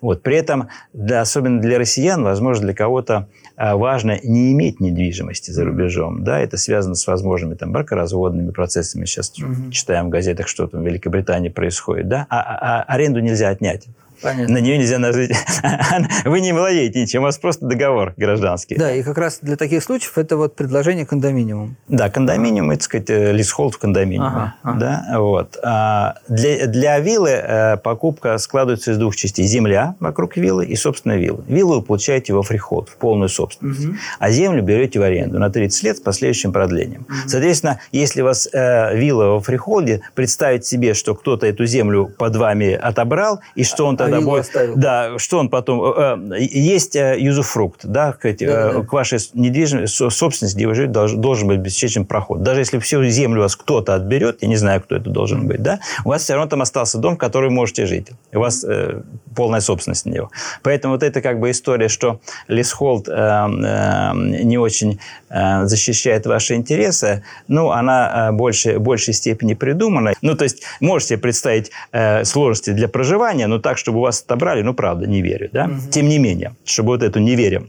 Вот. 0.00 0.22
При 0.22 0.36
этом, 0.36 0.68
для, 0.92 1.20
особенно 1.20 1.60
для 1.60 1.78
россиян, 1.78 2.22
возможно, 2.22 2.64
для 2.64 2.74
кого-то 2.74 3.28
а, 3.56 3.76
важно 3.76 4.18
не 4.22 4.52
иметь 4.52 4.80
недвижимости 4.80 5.50
за 5.50 5.64
рубежом. 5.64 6.24
Да? 6.24 6.40
Это 6.40 6.56
связано 6.56 6.94
с 6.94 7.06
возможными 7.06 7.54
там, 7.54 7.72
бракоразводными 7.72 8.50
процессами. 8.50 9.04
Сейчас 9.04 9.30
угу. 9.38 9.70
читаем 9.70 10.06
в 10.06 10.08
газетах, 10.08 10.48
что 10.48 10.66
там 10.66 10.82
в 10.82 10.86
Великобритании 10.86 11.50
происходит. 11.50 12.08
Да? 12.08 12.26
А, 12.30 12.40
а, 12.40 12.82
а 12.82 12.94
аренду 12.94 13.20
нельзя 13.20 13.49
отнять. 13.50 13.88
Понятно. 14.22 14.54
На 14.54 14.58
нее 14.58 14.78
нельзя 14.78 14.98
нажить. 14.98 15.32
Вы 16.24 16.40
не 16.40 16.52
владеете 16.52 17.02
ничем, 17.02 17.22
у 17.22 17.24
вас 17.24 17.38
просто 17.38 17.66
договор 17.66 18.14
гражданский. 18.16 18.76
Да, 18.76 18.92
и 18.92 19.02
как 19.02 19.18
раз 19.18 19.38
для 19.42 19.56
таких 19.56 19.82
случаев 19.82 20.18
это 20.18 20.36
вот 20.36 20.56
предложение 20.56 21.06
кондоминиум. 21.06 21.76
Да, 21.88 22.10
кондоминиум, 22.10 22.70
это, 22.70 22.80
так 22.80 22.84
сказать, 22.84 23.08
leasehold 23.08 23.74
в 23.74 23.78
кондоминиуме. 23.78 24.26
Ага, 24.26 24.54
ага. 24.62 24.78
Да, 24.78 25.18
вот. 25.18 25.58
А 25.62 26.14
для, 26.28 26.66
для 26.66 26.98
виллы 26.98 27.30
э, 27.30 27.76
покупка 27.78 28.36
складывается 28.38 28.92
из 28.92 28.98
двух 28.98 29.16
частей. 29.16 29.46
Земля 29.46 29.94
вокруг 30.00 30.36
виллы 30.36 30.66
и, 30.66 30.76
собственно, 30.76 31.16
виллы. 31.16 31.44
Виллу 31.46 31.76
вы 31.76 31.82
получаете 31.82 32.32
во 32.34 32.42
freehold, 32.42 32.88
в 32.88 32.96
полную 32.96 33.28
собственность. 33.28 33.86
Угу. 33.86 33.94
А 34.18 34.30
землю 34.30 34.62
берете 34.62 34.98
в 34.98 35.02
аренду 35.02 35.38
на 35.38 35.50
30 35.50 35.82
лет 35.82 35.96
с 35.96 36.00
последующим 36.00 36.52
продлением. 36.52 37.02
Угу. 37.02 37.28
Соответственно, 37.28 37.80
если 37.92 38.22
у 38.22 38.24
вас 38.24 38.48
э, 38.52 38.96
вилла 38.96 39.26
во 39.26 39.40
freehold 39.40 39.90
е, 39.90 40.02
представить 40.14 40.66
себе, 40.66 40.94
что 40.94 41.14
кто-то 41.14 41.46
эту 41.46 41.66
землю 41.66 42.10
под 42.18 42.36
вами 42.36 42.72
отобрал, 42.72 43.40
и 43.54 43.64
что 43.64 43.86
он 43.86 43.96
тогда 43.96 44.09
будет... 44.18 44.40
Оставил. 44.40 44.76
Да, 44.76 45.18
что 45.18 45.38
он 45.38 45.48
потом... 45.48 45.82
Э, 45.82 46.18
э, 46.36 46.42
есть 46.42 46.96
э, 46.96 47.16
юзуфрукт, 47.18 47.84
да, 47.84 48.12
к, 48.12 48.32
да, 48.38 48.82
к 48.82 48.92
вашей 48.92 49.18
недвижимости, 49.34 50.08
собственности, 50.10 50.56
где 50.56 50.66
вы 50.66 50.74
живете, 50.74 50.92
должен, 50.92 51.20
должен 51.20 51.48
быть 51.48 51.58
обеспечен 51.58 52.04
проход. 52.04 52.42
Даже 52.42 52.60
если 52.60 52.78
всю 52.78 53.04
землю 53.04 53.40
у 53.40 53.42
вас 53.42 53.56
кто-то 53.56 53.94
отберет, 53.94 54.38
я 54.40 54.48
не 54.48 54.56
знаю, 54.56 54.80
кто 54.80 54.96
это 54.96 55.10
должен 55.10 55.46
быть, 55.46 55.62
да, 55.62 55.80
у 56.04 56.08
вас 56.08 56.22
все 56.22 56.34
равно 56.34 56.48
там 56.48 56.62
остался 56.62 56.98
дом, 56.98 57.14
в 57.14 57.18
котором 57.18 57.54
можете 57.54 57.86
жить. 57.86 58.08
У 58.32 58.38
вас 58.38 58.64
э, 58.64 59.02
полная 59.34 59.60
собственность 59.60 60.06
на 60.06 60.10
него. 60.10 60.30
Поэтому 60.62 60.94
вот 60.94 61.02
это 61.02 61.20
как 61.20 61.40
бы 61.40 61.50
история, 61.50 61.88
что 61.88 62.20
лесхолд 62.48 63.08
э, 63.08 63.12
э, 63.12 64.12
не 64.14 64.58
очень 64.58 65.00
э, 65.28 65.66
защищает 65.66 66.26
ваши 66.26 66.54
интересы, 66.54 67.22
ну, 67.48 67.70
она 67.70 68.28
э, 68.28 68.32
больше, 68.32 68.78
в 68.78 68.82
большей 68.82 69.14
степени 69.14 69.54
придумана. 69.54 70.14
Ну, 70.22 70.34
то 70.34 70.44
есть, 70.44 70.62
можете 70.80 71.18
представить 71.18 71.70
э, 71.92 72.24
сложности 72.24 72.70
для 72.70 72.88
проживания, 72.88 73.46
но 73.46 73.58
так, 73.58 73.78
чтобы 73.78 73.99
у 74.00 74.02
вас 74.02 74.22
отобрали, 74.22 74.62
ну, 74.62 74.74
правда, 74.74 75.06
не 75.06 75.22
верю, 75.22 75.48
да? 75.52 75.66
Угу. 75.66 75.90
Тем 75.90 76.08
не 76.08 76.18
менее, 76.18 76.54
чтобы 76.64 76.88
вот 76.88 77.02
эту 77.02 77.20
неверие 77.20 77.68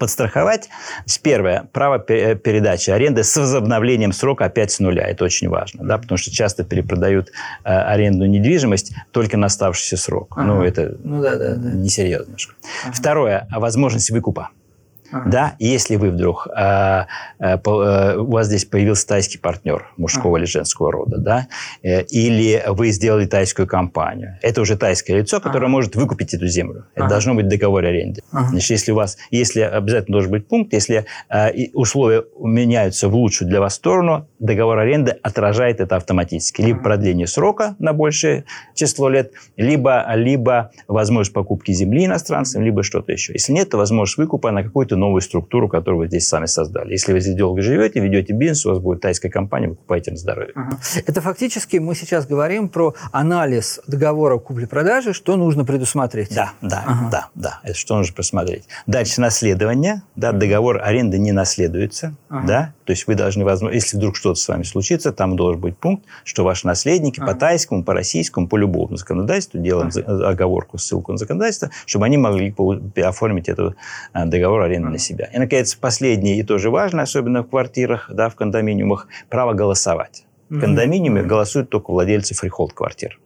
подстраховать. 0.00 0.70
Первое, 1.22 1.68
право 1.72 2.02
э, 2.08 2.34
передачи 2.34 2.90
аренды 2.90 3.22
с 3.22 3.36
возобновлением 3.36 4.12
срока 4.12 4.46
опять 4.46 4.72
с 4.72 4.80
нуля. 4.80 5.06
Это 5.06 5.24
очень 5.24 5.48
важно, 5.48 5.84
да, 5.84 5.98
потому 5.98 6.16
что 6.16 6.32
часто 6.32 6.64
перепродают 6.64 7.28
э, 7.28 7.68
аренду 7.68 8.24
недвижимость 8.24 8.94
только 9.12 9.36
на 9.36 9.46
оставшийся 9.46 9.98
срок. 9.98 10.32
Ага. 10.36 10.46
Ну, 10.46 10.62
это 10.62 10.96
ну, 11.04 11.22
да, 11.22 11.36
да, 11.36 11.54
да. 11.54 11.70
несерьезно. 11.72 12.34
Ага. 12.84 12.94
Второе, 12.94 13.46
возможность 13.50 14.10
выкупа. 14.10 14.48
Ага. 15.12 15.30
Да, 15.30 15.56
если 15.58 15.96
вы 15.96 16.10
вдруг 16.10 16.46
э, 16.46 17.04
э, 17.38 17.56
э, 17.56 18.16
у 18.16 18.30
вас 18.30 18.46
здесь 18.46 18.64
появился 18.64 19.06
тайский 19.06 19.38
партнер 19.38 19.86
мужского 19.96 20.36
ага. 20.36 20.38
или 20.38 20.46
женского 20.46 20.92
рода, 20.92 21.18
да, 21.18 21.48
э, 21.82 22.02
или 22.04 22.62
вы 22.68 22.90
сделали 22.90 23.26
тайскую 23.26 23.66
компанию, 23.66 24.38
это 24.42 24.60
уже 24.60 24.76
тайское 24.76 25.18
лицо, 25.18 25.40
которое 25.40 25.66
ага. 25.66 25.68
может 25.68 25.96
выкупить 25.96 26.34
эту 26.34 26.46
землю. 26.46 26.86
Это 26.94 27.06
ага. 27.06 27.14
должно 27.14 27.34
быть 27.34 27.48
договор 27.48 27.84
аренды. 27.84 28.22
Ага. 28.32 28.50
Значит, 28.50 28.70
если 28.70 28.92
у 28.92 28.94
вас, 28.94 29.16
если 29.30 29.60
обязательно 29.60 30.14
должен 30.14 30.30
быть 30.30 30.46
пункт, 30.46 30.72
если 30.72 31.06
э, 31.28 31.68
условия 31.74 32.24
меняются 32.38 33.08
в 33.08 33.14
лучшую 33.14 33.48
для 33.48 33.60
вас 33.60 33.74
сторону, 33.74 34.28
договор 34.38 34.78
аренды 34.78 35.12
отражает 35.22 35.80
это 35.80 35.96
автоматически. 35.96 36.62
Либо 36.62 36.80
продление 36.80 37.26
срока 37.26 37.76
на 37.78 37.92
большее 37.92 38.44
число 38.74 39.08
лет, 39.08 39.32
либо, 39.56 40.06
либо 40.14 40.70
возможность 40.88 41.32
покупки 41.32 41.72
земли 41.72 42.06
иностранцам, 42.06 42.62
либо 42.62 42.82
что-то 42.82 43.12
еще. 43.12 43.32
Если 43.32 43.52
нет, 43.52 43.70
то 43.70 43.78
возможность 43.78 44.18
выкупа 44.18 44.50
на 44.50 44.62
какую-то 44.62 44.96
новую 45.00 45.20
структуру, 45.20 45.68
которую 45.68 46.00
вы 46.00 46.06
здесь 46.06 46.28
сами 46.28 46.46
создали. 46.46 46.92
Если 46.92 47.12
вы 47.12 47.20
здесь 47.20 47.34
долго 47.34 47.62
живете, 47.62 48.00
ведете 48.00 48.32
бизнес, 48.32 48.66
у 48.66 48.70
вас 48.70 48.78
будет 48.78 49.00
тайская 49.00 49.30
компания, 49.30 49.68
вы 49.68 49.74
покупаете 49.74 50.12
на 50.12 50.16
здоровье. 50.16 50.52
Ага. 50.54 50.78
Это 51.06 51.20
фактически 51.20 51.78
мы 51.78 51.94
сейчас 51.94 52.26
говорим 52.26 52.68
про 52.68 52.94
анализ 53.10 53.80
договора 53.86 54.38
купли-продажи, 54.38 55.12
что 55.12 55.36
нужно 55.36 55.64
предусмотреть. 55.64 56.34
Да, 56.34 56.52
да, 56.60 56.84
ага. 56.86 57.08
да, 57.10 57.28
да. 57.34 57.60
Это 57.64 57.76
что 57.76 57.96
нужно 57.96 58.14
просмотреть. 58.14 58.64
Дальше 58.86 59.20
наследование. 59.20 60.02
Да, 60.14 60.32
договор 60.32 60.80
аренды 60.82 61.18
не 61.18 61.32
наследуется. 61.32 62.14
Ага. 62.28 62.46
Да, 62.46 62.74
то 62.84 62.92
есть 62.92 63.06
вы 63.06 63.14
должны, 63.14 63.44
возможно, 63.44 63.74
если 63.74 63.96
вдруг 63.96 64.16
что-то 64.16 64.38
с 64.38 64.48
вами 64.48 64.62
случится, 64.62 65.12
там 65.12 65.36
должен 65.36 65.60
быть 65.60 65.76
пункт, 65.76 66.04
что 66.24 66.44
ваши 66.44 66.66
наследники 66.66 67.20
ага. 67.20 67.32
по 67.32 67.38
тайскому, 67.38 67.84
по 67.84 67.94
российскому, 67.94 68.48
по 68.48 68.56
любому 68.56 68.96
законодательству, 68.96 69.58
делаем 69.60 69.90
ага. 69.94 70.28
оговорку, 70.28 70.78
ссылку 70.78 71.12
на 71.12 71.18
законодательство, 71.18 71.70
чтобы 71.86 72.06
они 72.06 72.18
могли 72.18 72.54
оформить 73.02 73.48
этот 73.48 73.76
э, 74.12 74.26
договор 74.26 74.62
аренды 74.62 74.89
на 74.90 74.98
себя. 74.98 75.30
И, 75.32 75.38
наконец, 75.38 75.74
последнее 75.74 76.38
и 76.38 76.42
тоже 76.42 76.70
важное, 76.70 77.04
особенно 77.04 77.42
в 77.42 77.48
квартирах, 77.48 78.10
да, 78.12 78.28
в 78.28 78.34
кондоминиумах, 78.34 79.08
право 79.28 79.54
голосовать. 79.54 80.24
В 80.50 80.60
кондоминиуме 80.60 81.22
голосуют 81.22 81.70
только 81.70 81.92
владельцы 81.92 82.34
freehold-квартир. 82.34 83.20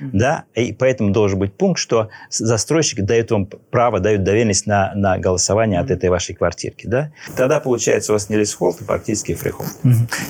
Да? 0.00 0.44
И 0.54 0.72
поэтому 0.72 1.10
должен 1.10 1.38
быть 1.38 1.54
пункт, 1.54 1.80
что 1.80 2.08
застройщик 2.30 3.00
дает 3.02 3.30
вам 3.32 3.46
право, 3.46 3.98
дает 3.98 4.22
доверенность 4.22 4.66
на, 4.66 4.92
на 4.94 5.18
голосование 5.18 5.80
от 5.80 5.90
этой 5.90 6.08
вашей 6.08 6.34
квартирки. 6.34 6.86
Да? 6.86 7.12
Тогда, 7.36 7.58
получается, 7.58 8.12
у 8.12 8.14
вас 8.14 8.30
не 8.30 8.36
leasehold, 8.36 8.80
а 8.80 8.84
практически 8.84 9.34
freehold. 9.34 9.70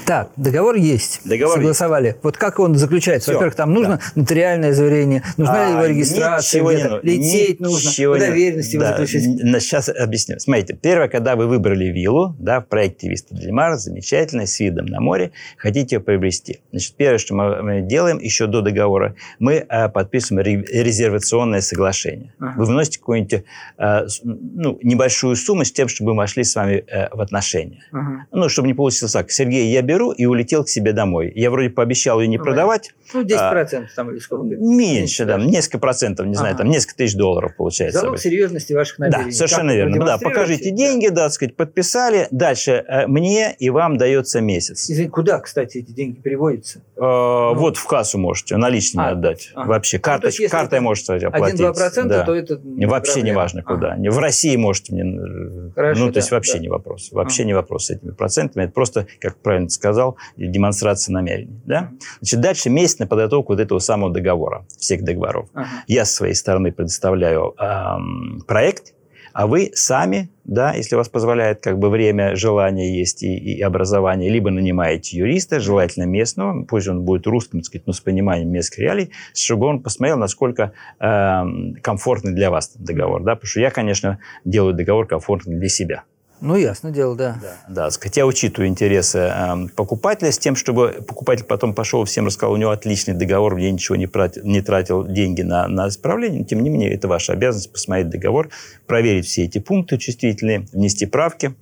Так, 0.06 0.30
договор 0.36 0.76
есть. 0.76 1.20
Договор 1.24 1.58
Согласовали. 1.58 2.06
Есть. 2.08 2.18
Вот 2.22 2.38
как 2.38 2.58
он 2.58 2.76
заключается? 2.76 3.32
Во-первых, 3.32 3.54
там 3.54 3.74
нужно 3.74 3.98
да. 3.98 4.20
нотариальное 4.22 4.72
заверение, 4.72 5.22
нужна 5.36 5.66
а, 5.66 5.70
его 5.70 5.86
регистрация, 5.86 6.60
ничего 6.60 6.72
не 6.72 6.84
нужно. 6.84 7.00
лететь 7.02 7.60
нужно, 7.60 8.18
доверенности 8.18 8.76
да. 8.78 8.90
заключить. 8.90 9.24
Сейчас 9.62 9.88
объясню. 9.88 10.38
Смотрите, 10.38 10.74
первое, 10.80 11.08
когда 11.08 11.36
вы 11.36 11.46
выбрали 11.46 11.86
виллу, 11.86 12.34
да, 12.38 12.60
в 12.60 12.66
проекте 12.68 13.08
Виста 13.08 13.34
Дельмар, 13.34 13.76
замечательно, 13.76 14.46
с 14.46 14.58
видом 14.60 14.86
на 14.86 15.00
море, 15.00 15.32
хотите 15.58 15.96
ее 15.96 16.00
приобрести. 16.22 16.60
Значит, 16.70 16.94
первое, 16.96 17.18
что 17.18 17.34
мы 17.34 17.82
делаем 17.82 18.18
еще 18.18 18.46
до 18.46 18.60
договора, 18.60 19.14
мы 19.38 19.66
э, 19.68 19.88
подписываем 19.88 20.64
резервационное 20.64 21.60
соглашение. 21.60 22.32
Ага. 22.38 22.54
Вы 22.58 22.64
вносите 22.66 22.98
какую-нибудь 22.98 23.44
э, 23.78 24.06
ну, 24.22 24.78
небольшую 24.82 25.36
сумму 25.36 25.64
с 25.64 25.72
тем, 25.72 25.88
чтобы 25.88 26.12
мы 26.12 26.18
вошли 26.18 26.44
с 26.44 26.54
вами 26.54 26.84
э, 26.86 27.08
в 27.14 27.20
отношения. 27.20 27.84
Ага. 27.92 28.26
Ну, 28.30 28.48
чтобы 28.48 28.68
не 28.68 28.74
получилось 28.74 29.12
так. 29.12 29.30
Сергей, 29.30 29.72
я 29.72 29.82
беру 29.82 30.12
и 30.12 30.24
улетел 30.26 30.64
к 30.64 30.68
себе 30.68 30.92
домой. 30.92 31.32
Я 31.34 31.50
вроде 31.50 31.70
пообещал 31.70 32.20
ее 32.20 32.28
не 32.28 32.38
ну, 32.38 32.44
продавать. 32.44 32.94
Ну, 33.12 33.22
10% 33.22 33.34
а, 33.36 33.66
там 33.94 34.10
или 34.10 34.18
сколько? 34.18 34.44
Меньше, 34.44 35.24
да, 35.24 35.38
несколько 35.38 35.78
процентов, 35.78 36.26
не 36.26 36.34
знаю, 36.34 36.54
ага. 36.54 36.62
там 36.62 36.70
несколько 36.70 36.96
тысяч 36.96 37.16
долларов 37.16 37.56
получается. 37.56 38.00
Залог 38.00 38.18
серьезности 38.18 38.72
ваших 38.72 38.98
намерений. 38.98 39.30
Да, 39.30 39.32
совершенно 39.32 39.68
как 39.68 39.76
верно. 39.76 40.04
Да, 40.04 40.18
покажите 40.18 40.70
деньги, 40.70 41.08
да, 41.08 41.24
так 41.24 41.32
сказать, 41.32 41.56
подписали. 41.56 42.28
Дальше 42.30 42.84
мне 43.08 43.54
и 43.58 43.70
вам 43.70 43.96
дается 43.96 44.40
месяц. 44.40 44.88
Извините, 44.88 45.10
куда, 45.10 45.40
кстати, 45.40 45.78
эти 45.78 45.90
деньги 45.90 46.11
переводятся? 46.20 46.80
Э, 46.96 47.00
ну. 47.00 47.54
Вот 47.54 47.76
в 47.76 47.86
кассу 47.86 48.18
можете 48.18 48.56
наличные 48.56 49.08
а, 49.08 49.10
отдать. 49.10 49.52
Вообще, 49.54 49.98
картой, 49.98 50.32
ну, 50.38 50.48
картой 50.48 50.80
можете 50.80 51.14
оплатить. 51.14 51.60
1-2%, 51.60 52.04
да. 52.04 52.24
то 52.24 52.34
это 52.34 52.60
не 52.62 52.86
Вообще 52.86 53.12
проблема. 53.14 53.28
не 53.30 53.36
важно 53.36 53.62
куда. 53.62 53.92
Ага. 53.92 54.10
В 54.10 54.18
России 54.18 54.56
можете 54.56 54.94
мне... 54.94 55.72
Хорошо, 55.74 56.00
ну, 56.00 56.06
то 56.08 56.14
да, 56.14 56.20
есть 56.20 56.30
вообще 56.30 56.54
да. 56.54 56.58
не 56.58 56.68
вопрос. 56.68 57.08
Вообще 57.12 57.42
ага. 57.42 57.48
не 57.48 57.54
вопрос 57.54 57.86
с 57.86 57.90
этими 57.90 58.10
процентами. 58.10 58.64
Это 58.64 58.72
просто, 58.72 59.06
как 59.20 59.36
правильно 59.36 59.68
сказал, 59.68 60.16
демонстрация 60.36 61.12
намерений. 61.12 61.60
Да? 61.64 61.90
Значит, 62.20 62.40
дальше 62.40 62.70
месяц 62.70 62.98
на 62.98 63.06
подготовку 63.06 63.52
вот 63.52 63.60
этого 63.60 63.78
самого 63.78 64.12
договора, 64.12 64.66
всех 64.78 65.02
договоров. 65.02 65.48
Ага. 65.54 65.68
Я 65.86 66.04
с 66.04 66.14
своей 66.14 66.34
стороны 66.34 66.72
предоставляю 66.72 67.54
эм, 67.58 68.42
проект, 68.46 68.94
а 69.32 69.46
вы 69.46 69.70
сами, 69.74 70.30
да, 70.44 70.72
если 70.74 70.96
вас 70.96 71.08
позволяет 71.08 71.62
как 71.62 71.78
бы 71.78 71.88
время, 71.90 72.36
желание 72.36 72.98
есть 72.98 73.22
и, 73.22 73.36
и 73.36 73.60
образование, 73.62 74.30
либо 74.30 74.50
нанимаете 74.50 75.18
юриста, 75.18 75.60
желательно 75.60 76.04
местного, 76.04 76.64
пусть 76.64 76.88
он 76.88 77.02
будет 77.02 77.26
русским, 77.26 77.60
так 77.60 77.66
сказать, 77.66 77.86
но 77.86 77.92
с 77.92 78.00
пониманием 78.00 78.50
местных 78.50 78.78
реалий, 78.78 79.10
чтобы 79.34 79.66
он 79.66 79.82
посмотрел, 79.82 80.18
насколько 80.18 80.72
э, 81.00 81.42
комфортный 81.82 82.32
для 82.32 82.50
вас 82.50 82.72
договор, 82.76 83.22
да, 83.22 83.34
потому 83.34 83.48
что 83.48 83.60
я, 83.60 83.70
конечно, 83.70 84.18
делаю 84.44 84.74
договор 84.74 85.06
комфортный 85.06 85.58
для 85.58 85.68
себя. 85.68 86.04
Ну, 86.42 86.56
ясно 86.56 86.90
дело, 86.90 87.14
да. 87.14 87.38
Да, 87.40 87.56
да 87.68 87.90
сказать, 87.92 88.16
я 88.16 88.26
учитываю 88.26 88.68
интересы 88.68 89.18
э, 89.18 89.68
покупателя 89.76 90.32
с 90.32 90.38
тем, 90.38 90.56
чтобы 90.56 91.04
покупатель 91.06 91.44
потом 91.44 91.72
пошел, 91.72 92.04
всем 92.04 92.26
рассказал, 92.26 92.52
у 92.52 92.56
него 92.56 92.72
отличный 92.72 93.14
договор, 93.14 93.56
я 93.58 93.70
ничего 93.70 93.94
не, 93.94 94.08
тратил, 94.08 94.44
не 94.44 94.60
тратил 94.60 95.06
деньги 95.06 95.42
на, 95.42 95.68
на 95.68 95.88
исправление. 95.88 96.44
Тем 96.44 96.64
не 96.64 96.68
менее, 96.68 96.92
это 96.92 97.06
ваша 97.06 97.34
обязанность 97.34 97.72
посмотреть 97.72 98.10
договор, 98.10 98.48
проверить 98.88 99.26
все 99.26 99.44
эти 99.44 99.58
пункты 99.58 99.98
чувствительные, 99.98 100.66
внести 100.72 101.06
правки. 101.06 101.54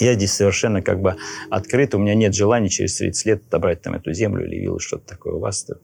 Я 0.00 0.14
здесь 0.14 0.32
совершенно 0.32 0.82
как 0.82 1.00
бы 1.00 1.16
открыт, 1.48 1.94
у 1.94 1.98
меня 1.98 2.14
нет 2.14 2.34
желания 2.34 2.68
через 2.68 2.96
30 2.96 3.26
лет 3.26 3.42
отобрать 3.46 3.82
там 3.82 3.94
эту 3.94 4.12
землю 4.12 4.44
или 4.44 4.56
виллу, 4.56 4.80
что-то 4.80 5.06
такое 5.06 5.34
у 5.34 5.38
вас, 5.38 5.62
то 5.62 5.78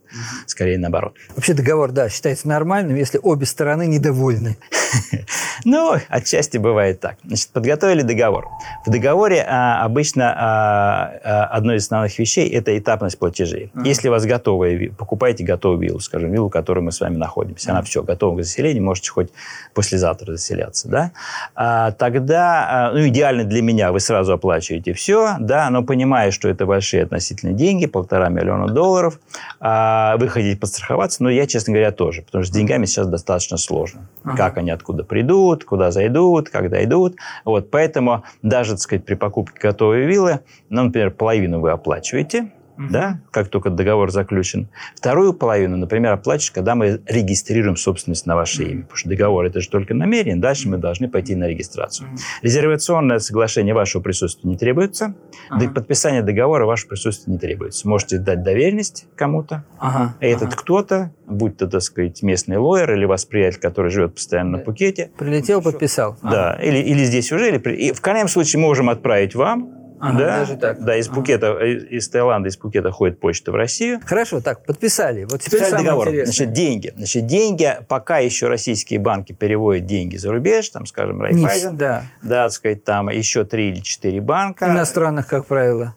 скорее 0.46 0.78
наоборот. 0.78 1.14
Вообще 1.36 1.54
договор, 1.54 1.92
да, 1.92 2.08
считается 2.08 2.48
нормальным, 2.48 2.96
если 2.96 3.20
обе 3.22 3.46
стороны 3.46 3.86
недовольны. 3.86 4.56
Ну, 5.64 5.96
отчасти 6.08 6.58
бывает 6.58 7.00
так. 7.00 7.16
Значит, 7.24 7.48
подготовили 7.50 8.02
договор. 8.02 8.48
В 8.84 8.90
договоре 8.90 9.44
а, 9.48 9.82
обычно 9.84 10.34
а, 10.36 11.12
а, 11.24 11.44
одной 11.46 11.76
из 11.76 11.84
основных 11.84 12.18
вещей– 12.18 12.48
это 12.50 12.76
этапность 12.76 13.18
платежей. 13.18 13.70
Uh-huh. 13.74 13.86
Если 13.86 14.08
у 14.08 14.10
вас 14.10 14.24
готовая, 14.24 14.90
покупаете 14.90 15.44
готовую 15.44 15.80
виллу, 15.80 16.00
скажем, 16.00 16.32
виллу, 16.32 16.48
в 16.48 16.52
которой 16.52 16.80
мы 16.80 16.92
с 16.92 17.00
вами 17.00 17.16
находимся, 17.16 17.68
uh-huh. 17.68 17.72
она 17.72 17.82
все, 17.82 18.02
готова 18.02 18.38
к 18.38 18.44
заселению, 18.44 18.82
можете 18.82 19.10
хоть 19.10 19.30
послезавтра 19.74 20.32
заселяться, 20.32 20.88
да? 20.88 21.12
А, 21.54 21.92
тогда, 21.92 22.90
ну, 22.92 23.06
идеально 23.08 23.44
для 23.44 23.62
меня, 23.62 23.92
вы 23.92 24.00
сразу 24.00 24.32
оплачиваете 24.32 24.92
все, 24.92 25.36
да, 25.40 25.70
но 25.70 25.82
понимая, 25.82 26.30
что 26.30 26.48
это 26.48 26.66
большие 26.66 27.04
относительные 27.04 27.54
деньги, 27.54 27.86
полтора 27.86 28.28
миллиона 28.28 28.68
долларов, 28.68 29.18
а, 29.60 30.16
вы 30.18 30.28
хотите 30.28 30.58
подстраховаться, 30.58 31.22
но 31.22 31.30
я, 31.30 31.46
честно 31.46 31.72
говоря, 31.72 31.92
тоже, 31.92 32.22
потому 32.22 32.44
что 32.44 32.52
с 32.52 32.56
деньгами 32.56 32.84
сейчас 32.86 33.06
достаточно 33.06 33.56
сложно. 33.56 34.06
Uh-huh. 34.24 34.36
Как 34.36 34.58
они 34.58 34.70
откуда 34.70 34.83
придут, 34.92 35.64
куда 35.64 35.90
зайдут, 35.90 36.50
когда 36.50 36.82
идут. 36.84 37.16
Вот, 37.44 37.70
поэтому 37.70 38.24
даже, 38.42 38.72
так 38.72 38.80
сказать, 38.80 39.04
при 39.04 39.14
покупке 39.14 39.58
готовой 39.60 40.06
виллы, 40.06 40.40
ну, 40.68 40.84
например, 40.84 41.10
половину 41.10 41.60
вы 41.60 41.70
оплачиваете, 41.70 42.50
угу. 42.76 42.88
да, 42.90 43.20
как 43.30 43.48
только 43.48 43.70
договор 43.70 44.10
заключен. 44.10 44.68
Вторую 44.96 45.34
половину, 45.34 45.76
например, 45.76 46.12
оплачиваешь, 46.12 46.50
когда 46.50 46.74
мы 46.74 47.00
регистрируем 47.06 47.76
собственность 47.76 48.26
на 48.26 48.36
ваше 48.36 48.64
имя. 48.64 48.82
Потому 48.82 48.96
что 48.96 49.08
договор– 49.08 49.44
это 49.46 49.60
же 49.60 49.68
только 49.68 49.94
намерение, 49.94 50.36
дальше 50.36 50.68
мы 50.68 50.78
должны 50.78 51.08
пойти 51.08 51.34
на 51.34 51.48
регистрацию. 51.48 52.08
Угу. 52.08 52.16
Резервационное 52.42 53.18
соглашение 53.18 53.74
вашего 53.74 54.02
присутствия 54.02 54.48
не 54.48 54.56
требуется, 54.56 55.14
ага. 55.48 55.68
подписание 55.70 56.22
договора 56.22 56.66
вашего 56.66 56.90
присутствия 56.90 57.32
не 57.32 57.38
требуется. 57.38 57.88
Можете 57.88 58.18
дать 58.18 58.42
доверенность 58.42 59.06
кому-то, 59.16 59.64
ага. 59.78 60.14
а 60.20 60.24
этот 60.24 60.48
ага. 60.48 60.56
кто-то, 60.56 61.12
будь 61.26 61.56
то, 61.56 61.66
так 61.66 61.82
сказать, 61.82 62.22
местный 62.22 62.56
лоер 62.56 62.92
или 62.92 63.04
вас 63.04 63.24
приятель, 63.24 63.60
который 63.60 63.90
живет 63.90 64.14
постоянно 64.14 64.58
на 64.58 64.58
Пукете. 64.58 65.10
Прилетел, 65.18 65.62
подписал. 65.62 66.16
Да, 66.22 66.54
ага. 66.54 66.62
или, 66.62 66.78
или 66.78 67.04
здесь 67.04 67.32
уже, 67.32 67.48
или... 67.48 67.58
И 67.74 67.92
в 67.92 68.00
крайнем 68.00 68.28
случае 68.28 68.60
мы 68.60 68.68
можем 68.68 68.88
отправить 68.90 69.34
вам, 69.34 69.83
Ага, 70.04 70.18
да, 70.18 70.38
даже 70.38 70.56
так. 70.56 70.84
Да, 70.84 70.96
из 70.96 71.08
Пукета, 71.08 71.52
ага. 71.52 71.64
из 71.64 72.08
Таиланда, 72.08 72.48
из 72.48 72.56
Пукета 72.56 72.90
ходит 72.90 73.20
почта 73.20 73.52
в 73.52 73.54
Россию. 73.54 74.00
Хорошо, 74.04 74.40
так, 74.40 74.64
подписали. 74.64 75.24
Вот 75.24 75.40
теперь 75.40 75.60
подписали 75.60 75.82
договор. 75.82 76.08
Интересное. 76.08 76.26
Значит, 76.26 76.52
деньги. 76.52 76.92
Значит, 76.96 77.26
деньги, 77.26 77.76
пока 77.88 78.18
еще 78.18 78.48
российские 78.48 79.00
банки 79.00 79.32
переводят 79.32 79.86
деньги 79.86 80.16
за 80.16 80.30
рубеж, 80.30 80.68
там, 80.68 80.86
скажем, 80.86 81.22
Райфайзен, 81.22 81.76
да. 81.76 82.04
да, 82.22 82.44
так 82.44 82.52
сказать, 82.52 82.84
там 82.84 83.08
еще 83.08 83.44
три 83.44 83.70
или 83.70 83.80
четыре 83.80 84.20
банка. 84.20 84.66
Иностранных, 84.66 85.26
как 85.26 85.46
правило. 85.46 85.94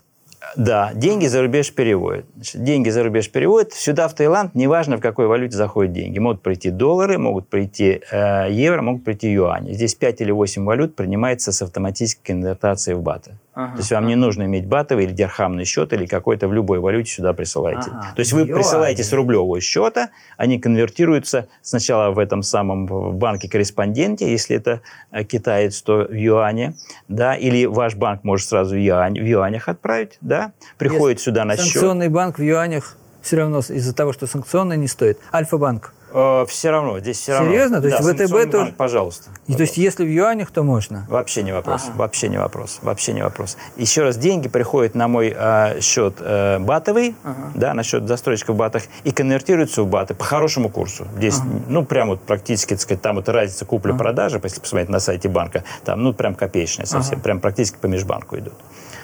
Да, 0.55 0.91
деньги 0.93 1.27
за 1.27 1.41
рубеж 1.41 1.73
переводят. 1.73 2.25
Значит, 2.35 2.63
деньги 2.63 2.89
за 2.89 3.03
рубеж 3.03 3.29
переводят. 3.29 3.73
Сюда, 3.73 4.07
в 4.07 4.13
Таиланд, 4.13 4.55
неважно, 4.55 4.97
в 4.97 5.01
какой 5.01 5.27
валюте 5.27 5.57
заходят 5.57 5.93
деньги. 5.93 6.19
Могут 6.19 6.41
прийти 6.41 6.69
доллары, 6.69 7.17
могут 7.17 7.49
прийти 7.49 8.01
э, 8.11 8.47
евро, 8.51 8.81
могут 8.81 9.03
прийти 9.03 9.31
юани. 9.31 9.73
Здесь 9.73 9.95
5 9.95 10.21
или 10.21 10.31
8 10.31 10.63
валют 10.63 10.95
принимается 10.95 11.51
с 11.51 11.61
автоматической 11.61 12.33
конвертацией 12.33 12.95
в 12.95 13.01
баты. 13.01 13.37
Ага. 13.57 13.71
То 13.71 13.79
есть 13.79 13.91
вам 13.91 14.05
не 14.05 14.13
нужно 14.13 14.43
иметь 14.43 14.67
батовый 14.67 15.05
или 15.05 15.13
дирхамный 15.13 15.65
счет 15.65 15.91
или 15.91 16.05
какой-то 16.05 16.47
в 16.47 16.53
любой 16.53 16.77
валюте 16.77 17.11
сюда 17.11 17.33
присылаете. 17.33 17.89
Ага. 17.89 18.13
То 18.15 18.19
есть 18.19 18.31
вы 18.31 18.41
Юань. 18.41 18.53
присылаете 18.53 19.03
с 19.03 19.11
рублевого 19.11 19.59
счета, 19.61 20.09
они 20.37 20.59
конвертируются 20.59 21.47
сначала 21.63 22.11
в 22.11 22.19
этом 22.19 22.43
самом 22.43 22.85
банке-корреспонденте, 22.85 24.31
если 24.31 24.55
это 24.55 24.81
э, 25.09 25.23
китаец, 25.23 25.81
то 25.81 26.05
в 26.07 26.13
юане, 26.13 26.75
да, 27.07 27.33
или 27.33 27.65
ваш 27.65 27.95
банк 27.95 28.23
может 28.23 28.47
сразу 28.47 28.75
в, 28.75 28.79
юань, 28.79 29.19
в 29.19 29.25
юанях 29.25 29.69
отправить, 29.69 30.19
да, 30.21 30.51
приходит 30.77 31.17
если 31.17 31.31
сюда 31.31 31.43
на 31.43 31.55
санкционный 31.55 31.65
счет. 31.65 31.81
Санкционный 31.81 32.09
банк 32.09 32.37
в 32.37 32.43
юанях 32.43 32.95
все 33.23 33.37
равно 33.37 33.59
из-за 33.59 33.95
того, 33.95 34.13
что 34.13 34.27
санкционный 34.27 34.77
не 34.77 34.87
стоит. 34.87 35.17
Альфа-банк. 35.33 35.95
Э, 36.17 36.45
все 36.47 36.71
равно, 36.71 36.99
здесь 36.99 37.19
все 37.19 37.33
равно. 37.33 37.51
Серьезно? 37.51 37.79
То 37.79 37.87
есть 37.87 38.03
да, 38.03 38.13
ВТБ 38.13 38.51
тоже? 38.51 38.63
Банк, 38.65 38.75
пожалуйста. 38.75 39.29
И, 39.45 39.53
то 39.53 39.61
есть 39.61 39.77
если 39.77 40.03
в 40.03 40.09
юанях, 40.09 40.49
то 40.49 40.63
можно? 40.63 41.05
Вообще 41.09 41.43
не 41.43 41.51
вопрос, 41.51 41.83
ага. 41.89 41.97
вообще 41.97 42.27
не 42.27 42.37
вопрос, 42.37 42.79
вообще 42.81 43.13
не 43.13 43.21
вопрос. 43.21 43.55
Еще 43.75 44.01
раз, 44.01 44.17
деньги 44.17 44.47
приходят 44.47 44.95
на 44.95 45.07
мой 45.07 45.31
э, 45.37 45.79
счет 45.81 46.15
э, 46.19 46.57
батовый, 46.57 47.15
ага. 47.23 47.51
да, 47.53 47.73
на 47.75 47.83
счет 47.83 48.07
застройщика 48.07 48.53
в 48.53 48.55
батах, 48.55 48.83
и 49.03 49.11
конвертируются 49.11 49.83
в 49.83 49.87
баты 49.87 50.15
по 50.15 50.23
хорошему 50.23 50.69
курсу. 50.69 51.07
Здесь, 51.17 51.37
ага. 51.37 51.49
ну, 51.67 51.85
прям 51.85 52.07
вот 52.07 52.21
практически, 52.21 52.73
так 52.73 52.81
сказать, 52.81 53.01
там 53.03 53.17
вот 53.17 53.29
разница 53.29 53.65
купли-продажи, 53.65 54.37
ага. 54.37 54.47
если 54.47 54.59
посмотреть 54.59 54.89
на 54.89 54.99
сайте 54.99 55.29
банка, 55.29 55.63
там, 55.85 56.01
ну, 56.01 56.13
прям 56.13 56.33
копеечная 56.33 56.87
совсем, 56.87 57.17
ага. 57.17 57.23
прям 57.23 57.39
практически 57.39 57.77
по 57.77 57.85
межбанку 57.85 58.39
идут. 58.39 58.55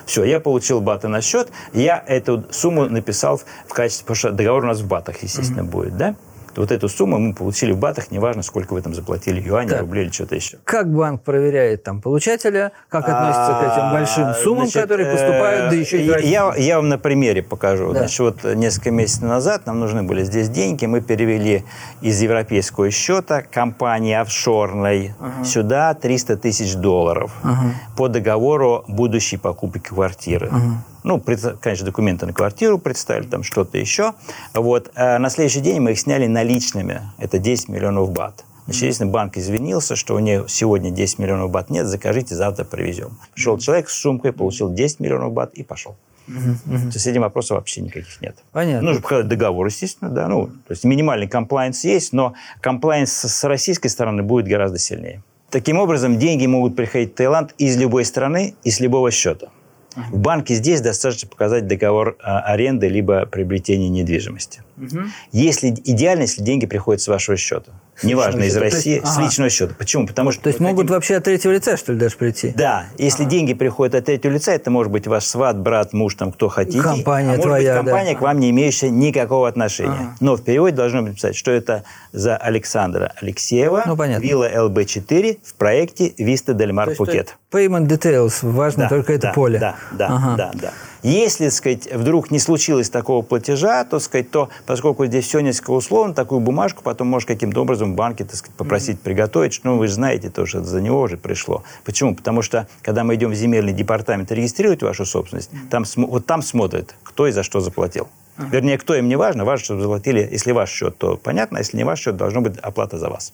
Все, 0.07 0.23
я 0.23 0.39
получил 0.39 0.81
баты 0.81 1.07
на 1.09 1.21
счет, 1.21 1.51
я 1.73 2.03
эту 2.07 2.43
сумму 2.49 2.89
написал 2.89 3.39
в 3.67 3.73
качестве, 3.73 4.03
потому 4.03 4.15
что 4.15 4.31
договор 4.31 4.63
у 4.63 4.67
нас 4.67 4.79
в 4.79 4.87
батах, 4.87 5.21
естественно, 5.21 5.61
mm-hmm. 5.61 5.71
будет, 5.71 5.95
да? 5.95 6.15
Вот 6.57 6.71
эту 6.71 6.89
сумму 6.89 7.17
мы 7.19 7.33
получили 7.33 7.71
в 7.71 7.77
батах, 7.77 8.11
неважно, 8.11 8.43
сколько 8.43 8.73
вы 8.73 8.81
там 8.81 8.93
заплатили, 8.93 9.41
юани, 9.41 9.69
так. 9.69 9.81
рубли 9.81 10.03
или 10.03 10.11
что-то 10.11 10.35
еще. 10.35 10.57
Как 10.63 10.91
банк 10.91 11.23
проверяет 11.23 11.83
там 11.83 12.01
получателя, 12.01 12.71
как 12.89 13.07
относится 13.07 13.59
к 13.59 13.73
этим 13.73 13.91
большим 13.91 14.43
суммам, 14.43 14.67
Значит, 14.67 14.81
которые 14.81 15.11
поступают, 15.11 15.69
да 15.69 15.75
еще 15.75 16.01
и 16.01 16.29
я, 16.29 16.53
я 16.55 16.77
вам 16.77 16.89
на 16.89 16.97
примере 16.97 17.41
покажу. 17.43 17.91
Да. 17.93 17.99
Значит, 17.99 18.19
вот 18.19 18.43
несколько 18.55 18.91
месяцев 18.91 19.23
назад 19.23 19.65
нам 19.65 19.79
нужны 19.79 20.03
были 20.03 20.23
здесь 20.23 20.49
деньги, 20.49 20.85
мы 20.85 21.01
перевели 21.01 21.63
из 22.01 22.21
европейского 22.21 22.91
счета 22.91 23.41
компании 23.41 24.15
офшорной 24.15 25.13
ага. 25.19 25.43
сюда 25.43 25.93
300 25.93 26.37
тысяч 26.37 26.75
долларов 26.75 27.31
ага. 27.43 27.73
по 27.97 28.07
договору 28.07 28.83
будущей 28.87 29.37
покупки 29.37 29.79
квартиры. 29.79 30.49
Ага. 30.51 30.83
Ну, 31.03 31.21
конечно, 31.61 31.85
документы 31.85 32.25
на 32.25 32.33
квартиру 32.33 32.77
представили, 32.77 33.27
там 33.27 33.43
что-то 33.43 33.77
еще. 33.77 34.13
Вот. 34.53 34.91
А 34.95 35.19
на 35.19 35.29
следующий 35.29 35.59
день 35.59 35.79
мы 35.79 35.91
их 35.91 35.99
сняли 35.99 36.27
наличными. 36.27 37.01
Это 37.17 37.39
10 37.39 37.69
миллионов 37.69 38.11
бат. 38.11 38.45
Значит, 38.65 38.83
если 38.83 39.05
банк 39.05 39.37
извинился, 39.37 39.95
что 39.95 40.15
у 40.15 40.19
него 40.19 40.47
сегодня 40.47 40.89
10 40.89 41.19
миллионов 41.19 41.51
бат 41.51 41.69
нет, 41.69 41.85
закажите, 41.85 42.35
завтра 42.35 42.63
привезем. 42.63 43.17
Пришел 43.33 43.57
человек 43.57 43.89
с 43.89 43.93
сумкой, 43.93 44.31
получил 44.31 44.71
10 44.71 45.01
миллионов 45.01 45.33
бат 45.33 45.53
и 45.53 45.63
пошел. 45.63 45.95
Uh-huh. 46.25 46.89
с 46.89 47.05
этим 47.05 47.19
вопросов 47.19 47.57
вообще 47.57 47.81
никаких 47.81 48.21
нет. 48.21 48.37
Понятно. 48.53 48.81
Нужно 48.81 49.01
показать 49.01 49.27
договор, 49.27 49.65
естественно, 49.65 50.09
да. 50.09 50.29
Ну, 50.29 50.47
то 50.47 50.71
есть 50.71 50.85
минимальный 50.85 51.27
комплайнс 51.27 51.83
есть, 51.83 52.13
но 52.13 52.33
комплайнс 52.61 53.11
с 53.11 53.43
российской 53.43 53.89
стороны 53.89 54.23
будет 54.23 54.47
гораздо 54.47 54.79
сильнее. 54.79 55.21
Таким 55.49 55.79
образом, 55.79 56.17
деньги 56.17 56.45
могут 56.45 56.77
приходить 56.77 57.11
в 57.11 57.15
Таиланд 57.15 57.53
из 57.57 57.75
любой 57.75 58.05
страны, 58.05 58.55
из 58.63 58.79
любого 58.79 59.11
счета. 59.11 59.49
В 59.95 60.17
банке 60.17 60.55
здесь 60.55 60.81
достаточно 60.81 61.29
показать 61.29 61.67
договор 61.67 62.17
а, 62.21 62.39
аренды 62.41 62.87
либо 62.87 63.25
приобретения 63.25 63.89
недвижимости. 63.89 64.63
Угу. 64.77 65.01
Если 65.31 65.69
идеально, 65.69 66.23
если 66.23 66.41
деньги 66.41 66.65
приходят 66.65 67.01
с 67.01 67.07
вашего 67.07 67.37
счета. 67.37 67.71
Неважно, 68.01 68.43
из 68.43 68.57
России, 68.57 68.95
есть, 68.95 69.05
с 69.05 69.17
ага. 69.17 69.25
личного 69.25 69.49
счета. 69.49 69.75
Почему? 69.77 70.07
Потому 70.07 70.31
что... 70.31 70.41
То 70.43 70.49
есть 70.49 70.59
могут 70.59 70.83
хотим... 70.83 70.93
вообще 70.93 71.15
от 71.17 71.23
третьего 71.23 71.51
лица, 71.51 71.77
что 71.77 71.93
ли, 71.93 71.99
даже 71.99 72.15
прийти? 72.15 72.53
Да. 72.55 72.87
Если 72.97 73.23
ага. 73.23 73.31
деньги 73.31 73.53
приходят 73.53 73.95
от 73.95 74.05
третьего 74.05 74.31
лица, 74.31 74.51
это 74.51 74.71
может 74.71 74.91
быть 74.91 75.07
ваш 75.07 75.25
сват, 75.25 75.57
брат, 75.59 75.93
муж, 75.93 76.15
там, 76.15 76.31
кто 76.31 76.49
хотите. 76.49 76.81
Компания 76.81 77.29
а 77.29 77.37
может 77.37 77.43
твоя, 77.43 77.75
быть, 77.75 77.85
компания 77.85 78.13
да. 78.13 78.19
к 78.19 78.21
вам 78.21 78.39
не 78.39 78.49
имеющая 78.49 78.89
никакого 78.89 79.47
отношения. 79.47 79.91
Ага. 79.91 80.15
Но 80.19 80.35
в 80.35 80.43
переводе 80.43 80.75
должно 80.75 81.01
написать, 81.01 81.35
что 81.35 81.51
это 81.51 81.83
за 82.11 82.35
Александра 82.35 83.13
Алексеева, 83.21 83.83
ну, 83.85 83.95
понятно. 83.95 84.23
вилла 84.23 84.49
ЛБ-4 84.51 85.39
в 85.43 85.53
проекте 85.55 86.13
Виста 86.17 86.53
Дель 86.53 86.73
Мар 86.73 86.95
Пукет. 86.95 87.37
Payment 87.51 87.87
details, 87.87 88.39
важно 88.41 88.83
да, 88.83 88.89
только 88.89 89.13
это 89.13 89.27
да, 89.27 89.33
поле. 89.33 89.59
Да, 89.59 89.75
да, 89.91 90.07
ага. 90.07 90.35
да, 90.35 90.51
да. 90.53 90.73
Если, 91.03 91.49
сказать, 91.49 91.91
вдруг 91.93 92.31
не 92.31 92.39
случилось 92.39 92.89
такого 92.89 93.21
платежа, 93.21 93.83
то, 93.83 93.99
сказать, 93.99 94.31
то, 94.31 94.49
поскольку 94.65 95.05
здесь 95.05 95.25
все 95.25 95.41
несколько 95.41 95.71
условно, 95.71 96.13
такую 96.13 96.39
бумажку 96.39 96.81
потом 96.81 97.07
можешь 97.07 97.25
каким-то 97.25 97.61
образом 97.61 97.93
в 97.93 97.95
банке, 97.95 98.23
так 98.23 98.35
сказать, 98.35 98.55
попросить 98.55 98.97
mm-hmm. 98.97 99.03
приготовить, 99.03 99.59
ну, 99.63 99.77
вы 99.77 99.87
же 99.87 99.95
знаете 99.95 100.29
то, 100.29 100.45
что 100.45 100.63
за 100.63 100.81
него 100.81 101.01
уже 101.01 101.17
пришло. 101.17 101.63
Почему? 101.83 102.15
Потому 102.15 102.41
что, 102.41 102.67
когда 102.81 103.03
мы 103.03 103.15
идем 103.15 103.31
в 103.31 103.35
земельный 103.35 103.73
департамент 103.73 104.31
регистрировать 104.31 104.81
вашу 104.81 105.05
собственность, 105.05 105.51
mm-hmm. 105.51 105.69
там, 105.69 105.83
вот 106.07 106.25
там 106.25 106.41
смотрят, 106.41 106.95
кто 107.03 107.27
и 107.27 107.31
за 107.31 107.43
что 107.43 107.59
заплатил. 107.59 108.07
Uh-huh. 108.37 108.49
Вернее, 108.49 108.77
кто 108.77 108.95
им 108.95 109.07
не 109.07 109.15
важно, 109.15 109.45
важно, 109.45 109.65
чтобы 109.65 109.81
заплатили, 109.81 110.27
если 110.31 110.53
ваш 110.53 110.71
счет, 110.71 110.97
то 110.97 111.17
понятно, 111.17 111.57
а 111.57 111.61
если 111.61 111.77
не 111.77 111.83
ваш 111.83 111.99
счет, 111.99 112.17
должна 112.17 112.41
быть 112.41 112.57
оплата 112.57 112.97
за 112.97 113.09
вас. 113.09 113.31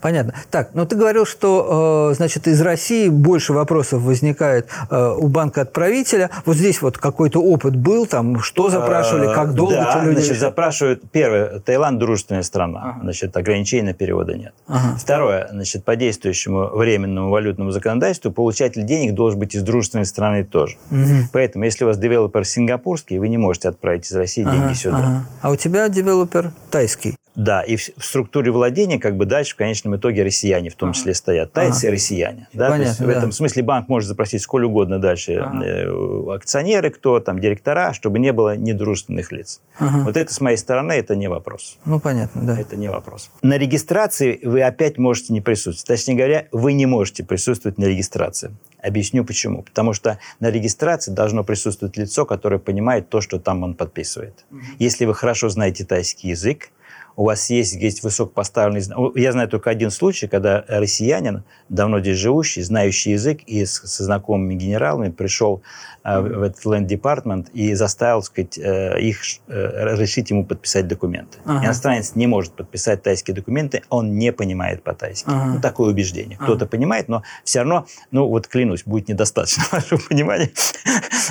Понятно. 0.00 0.34
Так, 0.50 0.70
ну 0.74 0.86
ты 0.86 0.96
говорил, 0.96 1.26
что, 1.26 2.10
э, 2.12 2.14
значит, 2.14 2.46
из 2.46 2.60
России 2.60 3.08
больше 3.08 3.52
вопросов 3.52 4.02
возникает 4.02 4.68
э, 4.90 5.14
у 5.18 5.28
банка 5.28 5.62
отправителя. 5.62 6.30
Вот 6.46 6.56
здесь 6.56 6.82
вот 6.82 6.98
какой-то 6.98 7.40
опыт 7.40 7.76
был, 7.76 8.06
там, 8.06 8.40
что 8.40 8.70
запрашивали, 8.70 9.32
как 9.34 9.54
долго 9.54 9.74
да, 9.74 10.04
люди... 10.04 10.20
значит, 10.20 10.38
запрашивают, 10.38 11.02
первое, 11.10 11.60
Таиланд 11.60 11.98
дружественная 11.98 12.42
страна, 12.42 12.80
ага. 12.82 13.00
значит, 13.02 13.36
ограничений 13.36 13.82
на 13.82 13.94
перевода 13.94 14.34
нет. 14.34 14.54
Ага. 14.66 14.96
Второе, 14.98 15.48
значит, 15.50 15.84
по 15.84 15.96
действующему 15.96 16.68
временному 16.76 17.30
валютному 17.30 17.70
законодательству 17.70 18.30
получатель 18.30 18.84
денег 18.84 19.14
должен 19.14 19.38
быть 19.38 19.54
из 19.54 19.62
дружественной 19.62 20.06
страны 20.06 20.44
тоже. 20.44 20.76
Угу. 20.90 21.28
Поэтому, 21.32 21.64
если 21.64 21.84
у 21.84 21.88
вас 21.88 21.98
девелопер 21.98 22.44
сингапурский, 22.44 23.18
вы 23.18 23.28
не 23.28 23.38
можете 23.38 23.68
отправить 23.68 24.06
из 24.06 24.12
России 24.12 24.44
ага, 24.44 24.52
деньги 24.52 24.74
сюда. 24.74 24.98
Ага. 24.98 25.24
А 25.42 25.50
у 25.50 25.56
тебя 25.56 25.88
девелопер 25.88 26.52
тайский? 26.70 27.16
Да, 27.34 27.62
и 27.62 27.76
в, 27.76 27.80
в 27.96 28.04
структуре 28.04 28.50
владения 28.50 28.98
как 28.98 29.16
бы 29.16 29.24
дальше 29.24 29.54
в 29.54 29.56
конечном 29.56 29.96
итоге 29.96 30.22
россияне 30.22 30.68
в 30.68 30.74
том 30.74 30.90
ага. 30.90 30.98
числе 30.98 31.14
стоят. 31.14 31.52
Тайцы 31.52 31.78
ага. 31.78 31.88
и 31.88 31.90
россияне. 31.90 32.48
Да? 32.52 32.70
Понятно, 32.70 32.84
То 32.84 32.88
есть, 32.88 33.00
да. 33.00 33.06
В 33.06 33.08
этом 33.08 33.32
смысле 33.32 33.62
банк 33.62 33.88
может 33.88 34.08
запросить 34.08 34.42
сколь 34.42 34.64
угодно 34.64 34.98
дальше 34.98 35.36
ага. 35.36 35.64
э, 35.64 36.34
акционеры, 36.34 36.90
кто 36.90 37.20
там, 37.20 37.38
директора, 37.38 37.92
чтобы 37.94 38.18
не 38.18 38.32
было 38.32 38.56
недружественных 38.56 39.32
лиц. 39.32 39.60
Ага. 39.78 40.04
Вот 40.04 40.16
это 40.16 40.32
с 40.32 40.40
моей 40.40 40.56
стороны, 40.56 40.92
это 40.92 41.16
не 41.16 41.28
вопрос. 41.28 41.78
Ну, 41.84 42.00
понятно, 42.00 42.42
да. 42.42 42.60
Это 42.60 42.76
не 42.76 42.88
вопрос. 42.88 43.30
На 43.40 43.56
регистрации 43.56 44.40
вы 44.42 44.62
опять 44.62 44.98
можете 44.98 45.32
не 45.32 45.40
присутствовать. 45.40 46.00
Точнее 46.00 46.16
говоря, 46.16 46.46
вы 46.52 46.74
не 46.74 46.86
можете 46.86 47.24
присутствовать 47.24 47.78
на 47.78 47.84
регистрации. 47.84 48.54
Объясню 48.82 49.24
почему. 49.24 49.62
Потому 49.62 49.92
что 49.94 50.18
на 50.40 50.50
регистрации 50.50 51.12
должно 51.12 51.44
присутствовать 51.44 51.96
лицо, 51.96 52.26
которое 52.26 52.58
понимает 52.58 53.08
то, 53.08 53.20
что 53.20 53.38
там 53.38 53.62
он 53.62 53.74
подписывает. 53.74 54.44
Если 54.78 55.04
вы 55.06 55.14
хорошо 55.14 55.48
знаете 55.48 55.84
тайский 55.84 56.30
язык, 56.30 56.70
у 57.16 57.24
вас 57.24 57.50
есть, 57.50 57.74
есть 57.74 58.02
высокопоставленный... 58.02 58.82
Я 59.14 59.32
знаю 59.32 59.48
только 59.48 59.70
один 59.70 59.90
случай, 59.90 60.26
когда 60.26 60.64
россиянин, 60.68 61.44
давно 61.68 62.00
здесь 62.00 62.18
живущий, 62.18 62.62
знающий 62.62 63.12
язык 63.12 63.40
и 63.46 63.64
с, 63.64 63.72
со 63.72 64.04
знакомыми 64.04 64.54
генералами 64.54 65.10
пришел 65.10 65.62
э, 66.04 66.20
в 66.20 66.42
этот 66.42 66.64
Department 66.90 67.50
и 67.52 67.74
заставил 67.74 68.22
сказать, 68.22 68.58
э, 68.58 69.00
их 69.00 69.20
э, 69.48 69.84
разрешить 69.84 70.30
ему 70.30 70.44
подписать 70.44 70.88
документы. 70.88 71.38
Ага. 71.44 71.66
Иностранец 71.66 72.14
не 72.14 72.26
может 72.26 72.54
подписать 72.54 73.02
тайские 73.02 73.34
документы, 73.34 73.82
он 73.88 74.16
не 74.16 74.32
понимает 74.32 74.82
по-тайски. 74.82 75.28
Ага. 75.28 75.54
Ну, 75.54 75.60
такое 75.60 75.90
убеждение. 75.90 76.36
Ага. 76.36 76.44
Кто-то 76.44 76.66
понимает, 76.66 77.08
но 77.08 77.22
все 77.44 77.60
равно, 77.60 77.86
ну 78.10 78.26
вот 78.28 78.48
клянусь, 78.48 78.84
будет 78.84 79.08
недостаточно 79.08 79.64
вашего 79.72 80.00
понимания. 80.08 80.50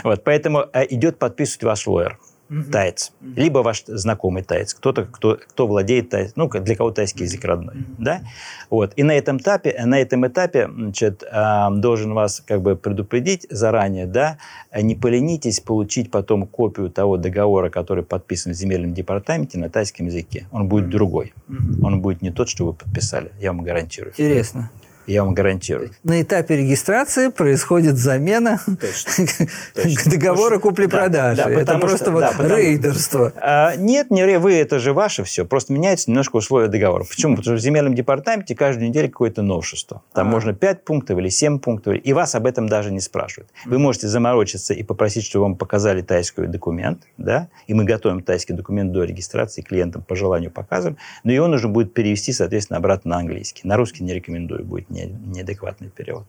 вот, 0.03 0.23
поэтому 0.23 0.65
э, 0.73 0.85
идет 0.89 1.17
подписывать 1.17 1.63
ваш 1.63 1.87
лоер 1.87 2.19
угу. 2.51 2.71
таец, 2.71 3.11
угу. 3.21 3.31
либо 3.35 3.59
ваш 3.59 3.83
знакомый 3.87 4.43
таец, 4.43 4.73
кто-то, 4.73 5.05
кто, 5.05 5.39
кто 5.47 5.67
владеет 5.67 6.09
таец, 6.09 6.33
ну, 6.35 6.49
для 6.49 6.75
кого 6.75 6.91
тайский 6.91 7.23
язык 7.23 7.43
родной, 7.45 7.75
угу. 7.75 7.85
да? 7.97 8.21
Вот. 8.69 8.93
И 8.97 9.03
на 9.03 9.11
этом 9.11 9.37
этапе, 9.37 9.75
на 9.85 9.99
этом 9.99 10.27
этапе, 10.27 10.69
значит, 10.71 11.23
должен 11.71 12.13
вас 12.13 12.43
как 12.45 12.61
бы 12.61 12.75
предупредить 12.75 13.47
заранее, 13.49 14.05
да, 14.05 14.37
не 14.75 14.95
поленитесь 14.95 15.59
получить 15.59 16.11
потом 16.11 16.45
копию 16.45 16.89
того 16.89 17.17
договора, 17.17 17.69
который 17.69 18.03
подписан 18.03 18.51
в 18.51 18.55
земельном 18.55 18.93
департаменте 18.93 19.57
на 19.57 19.69
тайском 19.69 20.07
языке. 20.07 20.47
Он 20.51 20.67
будет 20.67 20.85
угу. 20.85 20.91
другой. 20.91 21.33
Угу. 21.47 21.85
Он 21.85 22.01
будет 22.01 22.21
не 22.21 22.31
тот, 22.31 22.49
что 22.49 22.65
вы 22.65 22.73
подписали, 22.73 23.31
я 23.39 23.53
вам 23.53 23.63
гарантирую. 23.63 24.11
Интересно. 24.11 24.69
Я 25.07 25.23
вам 25.23 25.33
гарантирую. 25.33 25.91
На 26.03 26.21
этапе 26.21 26.57
регистрации 26.57 27.29
происходит 27.29 27.97
замена 27.97 28.61
договора 30.05 30.59
купли-продажи. 30.59 31.43
Да, 31.43 31.49
да, 31.49 31.61
это 31.61 31.77
просто 31.79 32.05
что, 32.05 32.11
вот 32.11 32.19
да, 32.21 32.31
потому, 32.31 32.55
рейдерство. 32.55 33.33
А, 33.37 33.75
нет, 33.75 34.11
не 34.11 34.37
вы, 34.37 34.53
это 34.53 34.79
же 34.79 34.93
ваше 34.93 35.23
все. 35.23 35.45
Просто 35.45 35.73
меняется 35.73 36.09
немножко 36.09 36.37
условия 36.37 36.67
договора. 36.67 37.03
Почему? 37.03 37.35
Потому 37.35 37.57
что 37.57 37.61
в 37.61 37.63
земельном 37.65 37.95
департаменте 37.95 38.55
каждую 38.55 38.89
неделю 38.89 39.09
какое-то 39.09 39.41
новшество. 39.41 40.03
Там 40.13 40.27
а. 40.27 40.31
можно 40.31 40.53
5 40.53 40.85
пунктов 40.85 41.17
или 41.17 41.29
7 41.29 41.59
пунктов, 41.59 41.95
и 42.01 42.13
вас 42.13 42.35
об 42.35 42.45
этом 42.45 42.69
даже 42.69 42.91
не 42.91 42.99
спрашивают. 42.99 43.49
Вы 43.65 43.79
можете 43.79 44.07
заморочиться 44.07 44.73
и 44.73 44.83
попросить, 44.83 45.25
чтобы 45.25 45.43
вам 45.43 45.55
показали 45.55 46.01
тайский 46.01 46.47
документ, 46.47 47.03
да, 47.17 47.49
и 47.67 47.73
мы 47.73 47.83
готовим 47.83 48.21
тайский 48.21 48.53
документ 48.53 48.91
до 48.91 49.03
регистрации, 49.03 49.61
клиентам 49.61 50.03
по 50.03 50.15
желанию 50.15 50.51
показываем, 50.51 50.97
но 51.23 51.31
его 51.31 51.47
нужно 51.47 51.69
будет 51.69 51.93
перевести, 51.93 52.31
соответственно, 52.31 52.77
обратно 52.77 53.11
на 53.11 53.17
английский. 53.17 53.61
На 53.67 53.77
русский 53.77 54.03
не 54.03 54.13
рекомендую, 54.13 54.63
будет 54.63 54.89
не, 54.91 55.05
неадекватный 55.05 55.89
перевод. 55.89 56.25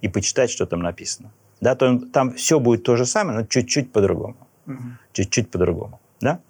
И 0.00 0.08
почитать, 0.08 0.50
что 0.50 0.66
там 0.66 0.80
написано. 0.80 1.30
да, 1.60 1.74
то 1.74 1.98
там 2.12 2.32
все 2.34 2.60
будет 2.60 2.84
то 2.84 2.96
же 2.96 3.06
самое, 3.06 3.38
но 3.40 3.46
чуть-чуть 3.46 3.92
по-другому. 3.92 4.36
Чуть-чуть 5.12 5.50
по-другому. 5.50 6.00
Да? 6.20 6.40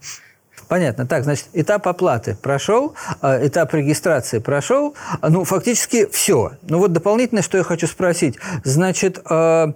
Понятно. 0.69 1.07
Так, 1.07 1.25
значит, 1.25 1.49
этап 1.53 1.87
оплаты 1.89 2.37
прошел, 2.41 2.95
а, 3.21 3.47
этап 3.47 3.75
регистрации 3.75 4.39
прошел. 4.39 4.95
А, 5.21 5.29
ну, 5.29 5.45
фактически 5.45 6.07
все. 6.11 6.53
Ну, 6.63 6.79
вот 6.79 6.93
дополнительное, 6.93 7.43
что 7.43 7.59
я 7.59 7.65
хочу 7.65 7.87
спросить. 7.87 8.39
Значит, 8.65 9.21
а, 9.25 9.75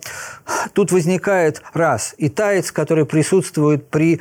тут 0.73 0.93
возникает 0.93 1.63
раз, 1.75 2.15
и 2.17 2.29
таец, 2.29 2.73
который 2.73 3.05
присутствует 3.07 3.89
при 3.89 4.21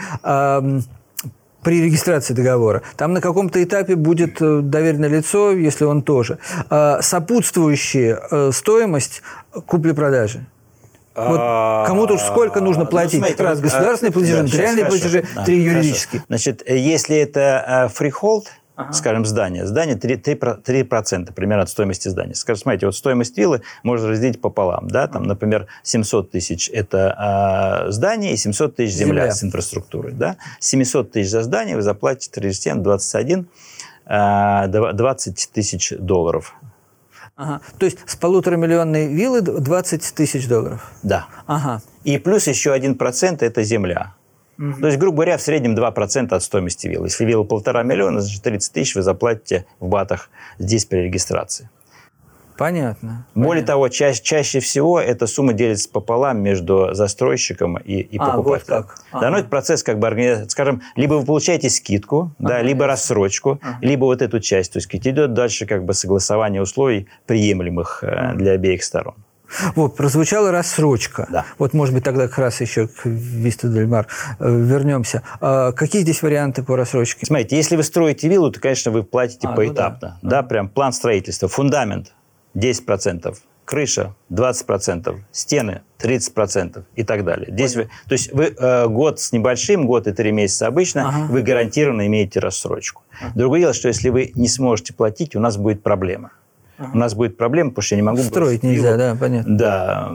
при 1.67 1.81
регистрации 1.81 2.33
договора. 2.33 2.81
Там 2.95 3.11
на 3.11 3.19
каком-то 3.19 3.61
этапе 3.61 3.97
будет 3.97 4.41
э, 4.41 4.61
доверенное 4.61 5.09
лицо, 5.09 5.51
если 5.51 5.83
он 5.83 6.01
тоже. 6.01 6.37
Сопутствующая 6.69 8.21
э, 8.31 8.51
стоимость 8.53 9.21
купли-продажи. 9.51 10.45
Вот 11.13 11.41
кому-то 11.87 12.13
уж 12.13 12.21
сколько 12.21 12.61
нужно 12.61 12.85
ну, 12.85 12.89
платить? 12.89 13.19
Ну, 13.19 13.25
смотрите, 13.25 13.43
Раз 13.43 13.59
государственные 13.59 14.13
платежи, 14.13 14.43
нотариальные 14.43 14.85
платежи, 14.85 15.25
три 15.45 15.61
юридические. 15.61 16.23
Значит, 16.29 16.63
э, 16.65 16.77
если 16.77 17.17
это 17.17 17.91
freehold, 17.93 18.47
ага. 18.77 18.93
скажем, 18.93 19.25
здание, 19.25 19.65
здание 19.65 19.97
3%, 19.97 20.61
3, 20.61 20.81
3% 20.83 21.33
примерно 21.33 21.63
от 21.63 21.69
стоимости 21.69 22.07
здания. 22.07 22.35
Скажем, 22.35 22.61
смотрите, 22.61 22.85
вот 22.85 22.95
стоимость 22.95 23.37
виллы 23.37 23.61
можно 23.83 24.07
разделить 24.07 24.39
пополам. 24.39 24.87
Да? 24.87 25.07
Там, 25.07 25.23
например, 25.23 25.67
700 25.83 26.31
тысяч– 26.31 26.69
это 26.73 27.85
э, 27.87 27.91
здание, 27.91 28.33
и 28.33 28.37
700 28.37 28.75
тысяч 28.77 28.93
земля, 28.93 29.23
земля 29.23 29.31
с 29.31 29.43
инфраструктурой. 29.43 30.13
Да? 30.13 30.37
700 30.59 31.11
тысяч 31.11 31.29
за 31.29 31.43
здание 31.43 31.75
вы 31.75 31.81
заплатите 31.81 32.39
режиссерам 32.39 32.83
21 32.83 33.47
20 34.07 35.49
тысяч 35.51 35.93
долларов 35.99 36.55
Ага. 37.37 37.61
То 37.77 37.85
есть 37.85 37.99
с 38.07 38.15
полуторамиллионной 38.15 39.13
виллы 39.13 39.41
20 39.41 40.13
тысяч 40.15 40.47
долларов? 40.47 40.91
Да. 41.03 41.27
Ага. 41.45 41.81
И 42.03 42.17
плюс 42.17 42.47
еще 42.47 42.73
один 42.73 42.95
процент– 42.95 43.41
это 43.43 43.61
земля. 43.63 44.15
Угу. 44.59 44.81
То 44.81 44.87
есть, 44.87 44.99
грубо 44.99 45.17
говоря, 45.17 45.37
в 45.37 45.41
среднем 45.41 45.75
2% 45.75 46.33
от 46.33 46.43
стоимости 46.43 46.87
виллы. 46.87 47.07
Если 47.07 47.25
вилла 47.25 47.43
полтора 47.43 47.83
миллиона, 47.83 48.21
значит 48.21 48.41
30 48.43 48.73
тысяч 48.73 48.95
вы 48.95 49.01
заплатите 49.01 49.65
в 49.79 49.87
батах 49.87 50.29
здесь 50.59 50.85
при 50.85 50.99
регистрации. 50.99 51.69
Понятно. 52.57 53.27
Более 53.35 53.61
понятно. 53.61 53.67
того, 53.67 53.89
ча- 53.89 54.13
чаще 54.13 54.59
всего 54.59 54.99
эта 54.99 55.27
сумма 55.27 55.53
делится 55.53 55.89
пополам 55.89 56.41
между 56.41 56.89
застройщиком 56.93 57.77
и, 57.77 57.99
и 57.99 58.17
а, 58.17 58.31
покупателем. 58.31 58.77
Вот 58.77 58.87
как. 59.11 59.21
Да, 59.21 59.29
ну, 59.29 59.37
это 59.37 59.47
процесс 59.47 59.83
как 59.83 59.99
бы, 59.99 60.45
скажем, 60.49 60.81
либо 60.95 61.13
вы 61.13 61.25
получаете 61.25 61.69
скидку, 61.69 62.31
ага, 62.39 62.49
да, 62.49 62.61
либо 62.63 62.87
рассрочку, 62.87 63.59
ага. 63.61 63.77
либо 63.81 64.05
вот 64.05 64.23
эту 64.23 64.39
часть. 64.39 64.73
То 64.73 64.77
есть 64.77 64.93
идет 64.93 65.33
дальше 65.33 65.67
как 65.67 65.85
бы 65.85 65.93
согласование 65.93 66.61
условий, 66.61 67.07
приемлемых 67.27 68.03
ага. 68.03 68.35
для 68.35 68.53
обеих 68.53 68.83
сторон. 68.83 69.15
Вот, 69.75 69.95
прозвучала 69.95 70.51
рассрочка. 70.51 71.27
Да. 71.29 71.45
Вот, 71.57 71.73
может 71.73 71.93
быть, 71.93 72.03
тогда 72.03 72.27
как 72.27 72.37
раз 72.37 72.61
еще 72.61 72.87
к 72.87 73.05
Виста 73.05 73.67
Дельмар 73.67 74.07
э, 74.39 74.49
вернемся. 74.49 75.23
А 75.39 75.71
какие 75.71 76.01
здесь 76.01 76.21
варианты 76.21 76.63
по 76.63 76.75
рассрочке? 76.75 77.25
Смотрите, 77.25 77.55
если 77.55 77.75
вы 77.75 77.83
строите 77.83 78.27
виллу, 78.27 78.51
то, 78.51 78.59
конечно, 78.59 78.91
вы 78.91 79.03
платите 79.03 79.47
а, 79.47 79.53
поэтапно. 79.53 80.19
Ну 80.21 80.29
да. 80.29 80.41
да, 80.41 80.47
прям 80.47 80.69
план 80.69 80.93
строительства, 80.93 81.47
фундамент, 81.47 82.13
10%, 82.55 83.35
крыша 83.65 84.15
20%, 84.31 85.19
стены 85.31 85.81
30% 85.99 86.83
и 86.95 87.03
так 87.03 87.25
далее. 87.25 87.51
Здесь 87.51 87.75
вы, 87.75 87.89
то 88.07 88.13
есть 88.13 88.31
вы 88.33 88.55
э, 88.57 88.87
год 88.87 89.19
с 89.19 89.31
небольшим, 89.31 89.85
год 89.85 90.07
и 90.07 90.13
три 90.13 90.31
месяца 90.31 90.67
обычно, 90.67 91.09
ага. 91.09 91.31
вы 91.31 91.41
гарантированно 91.41 92.07
имеете 92.07 92.39
рассрочку. 92.39 93.03
Ага. 93.21 93.31
Другое 93.35 93.59
дело, 93.61 93.73
что 93.73 93.87
если 93.87 94.09
вы 94.09 94.31
не 94.35 94.47
сможете 94.47 94.93
платить, 94.93 95.35
у 95.35 95.39
нас 95.39 95.57
будет 95.57 95.83
проблема. 95.83 96.31
Ага. 96.77 96.91
У 96.93 96.97
нас 96.97 97.15
будет 97.15 97.37
проблема, 97.37 97.71
потому 97.71 97.83
что 97.83 97.95
я 97.95 98.01
не 98.01 98.05
могу... 98.05 98.19
Строить 98.19 98.61
нельзя, 98.61 98.89
его. 98.89 98.97
да, 98.97 99.17
понятно. 99.19 99.57
Да. 99.57 100.11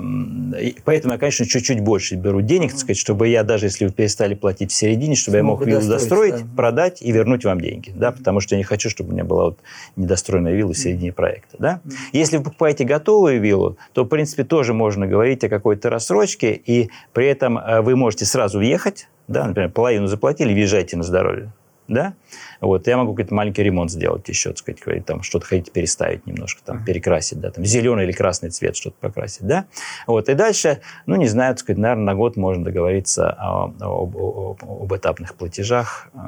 И 0.61 0.77
поэтому 0.85 1.15
я, 1.15 1.19
конечно, 1.19 1.45
чуть-чуть 1.45 1.81
больше 1.81 2.15
беру 2.15 2.41
денег, 2.41 2.71
так 2.71 2.79
сказать, 2.79 2.97
чтобы 2.97 3.29
я, 3.29 3.43
даже 3.43 3.67
если 3.67 3.87
вы 3.87 3.93
перестали 3.93 4.35
платить 4.35 4.71
в 4.71 4.75
середине, 4.75 5.17
чтобы 5.17 5.39
Смог 5.39 5.61
я 5.61 5.67
мог 5.67 5.67
виллу 5.67 5.91
достроить, 5.91 6.37
да. 6.37 6.47
продать 6.57 7.03
и 7.03 7.11
вернуть 7.11 7.45
вам 7.45 7.61
деньги. 7.61 7.93
Да, 7.95 8.13
потому 8.13 8.41
что 8.41 8.55
я 8.55 8.59
не 8.59 8.65
хочу, 8.65 8.91
чтобы 8.91 9.11
у 9.11 9.13
меня 9.13 9.25
была 9.25 9.47
вот 9.47 9.59
недостроенная 9.97 10.55
вилла 10.55 10.73
в 10.73 10.79
середине 10.79 11.13
проекта. 11.13 11.57
Да? 11.59 11.81
Если 12.13 12.37
вы 12.37 12.45
покупаете 12.45 12.85
готовую 12.85 13.41
виллу, 13.41 13.77
то, 13.93 14.05
в 14.05 14.09
принципе, 14.09 14.45
тоже 14.45 14.73
можно 14.73 15.07
говорить 15.07 15.43
о 15.43 15.49
какой-то 15.49 15.91
рассрочке, 15.91 16.53
и 16.55 16.91
при 17.13 17.27
этом 17.27 17.59
э, 17.59 17.81
вы 17.81 17.97
можете 17.97 18.25
сразу 18.25 18.59
въехать, 18.59 19.09
да, 19.27 19.47
например, 19.47 19.71
половину 19.71 20.07
заплатили, 20.07 20.53
въезжайте 20.53 20.97
на 20.97 21.03
здоровье 21.03 21.53
да, 21.89 22.15
вот, 22.63 22.87
я 22.87 22.97
могу 22.97 23.13
какой-то 23.13 23.35
маленький 23.35 23.63
ремонт 23.63 23.91
сделать 23.91 24.29
еще, 24.29 24.51
так 24.51 24.59
сказать, 24.59 24.81
говорить, 24.81 25.05
там, 25.05 25.23
что-то 25.23 25.47
хотите 25.47 25.71
переставить 25.71 26.27
немножко, 26.27 26.63
там, 26.65 26.85
перекрасить, 26.85 27.41
да, 27.41 27.51
там, 27.51 27.65
зеленый 27.65 28.05
или 28.05 28.13
красный 28.13 28.51
цвет 28.51 28.77
что-то 28.77 28.97
покрасить, 29.01 29.47
да, 29.47 29.67
вот, 30.07 30.29
и 30.29 30.35
дальше, 30.35 30.81
ну, 31.07 31.17
не 31.17 31.27
знаю, 31.27 31.55
так 31.55 31.61
сказать, 31.61 31.79
наверное, 31.79 32.05
на 32.05 32.15
год 32.15 32.37
можно 32.37 32.65
договориться 32.65 33.31
о, 33.31 33.73
об, 33.81 34.17
об, 34.17 34.65
об 34.65 34.95
этапных 34.95 35.35
платежах, 35.35 36.09
э, 36.15 36.19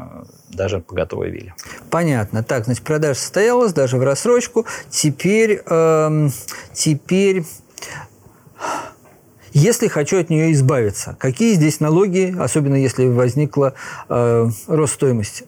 даже 0.50 0.80
по 0.80 0.94
готовой 0.94 1.30
вилле. 1.30 1.54
Понятно. 1.90 2.42
Так, 2.42 2.64
значит, 2.64 2.82
продажа 2.82 3.20
состоялась, 3.20 3.72
даже 3.72 3.96
в 3.96 4.02
рассрочку. 4.02 4.66
Теперь, 4.90 5.62
эм, 5.66 6.30
теперь 6.72 7.44
если 9.52 9.86
хочу 9.86 10.18
от 10.18 10.30
нее 10.30 10.52
избавиться, 10.52 11.16
какие 11.18 11.54
здесь 11.54 11.78
налоги, 11.78 12.34
особенно 12.36 12.74
если 12.74 13.06
возникла 13.06 13.74
э, 14.08 14.48
рост 14.66 14.94
стоимости? 14.94 15.46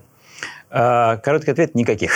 А, 0.70 1.16
короткий 1.18 1.50
ответ– 1.52 1.74
никаких. 1.74 2.12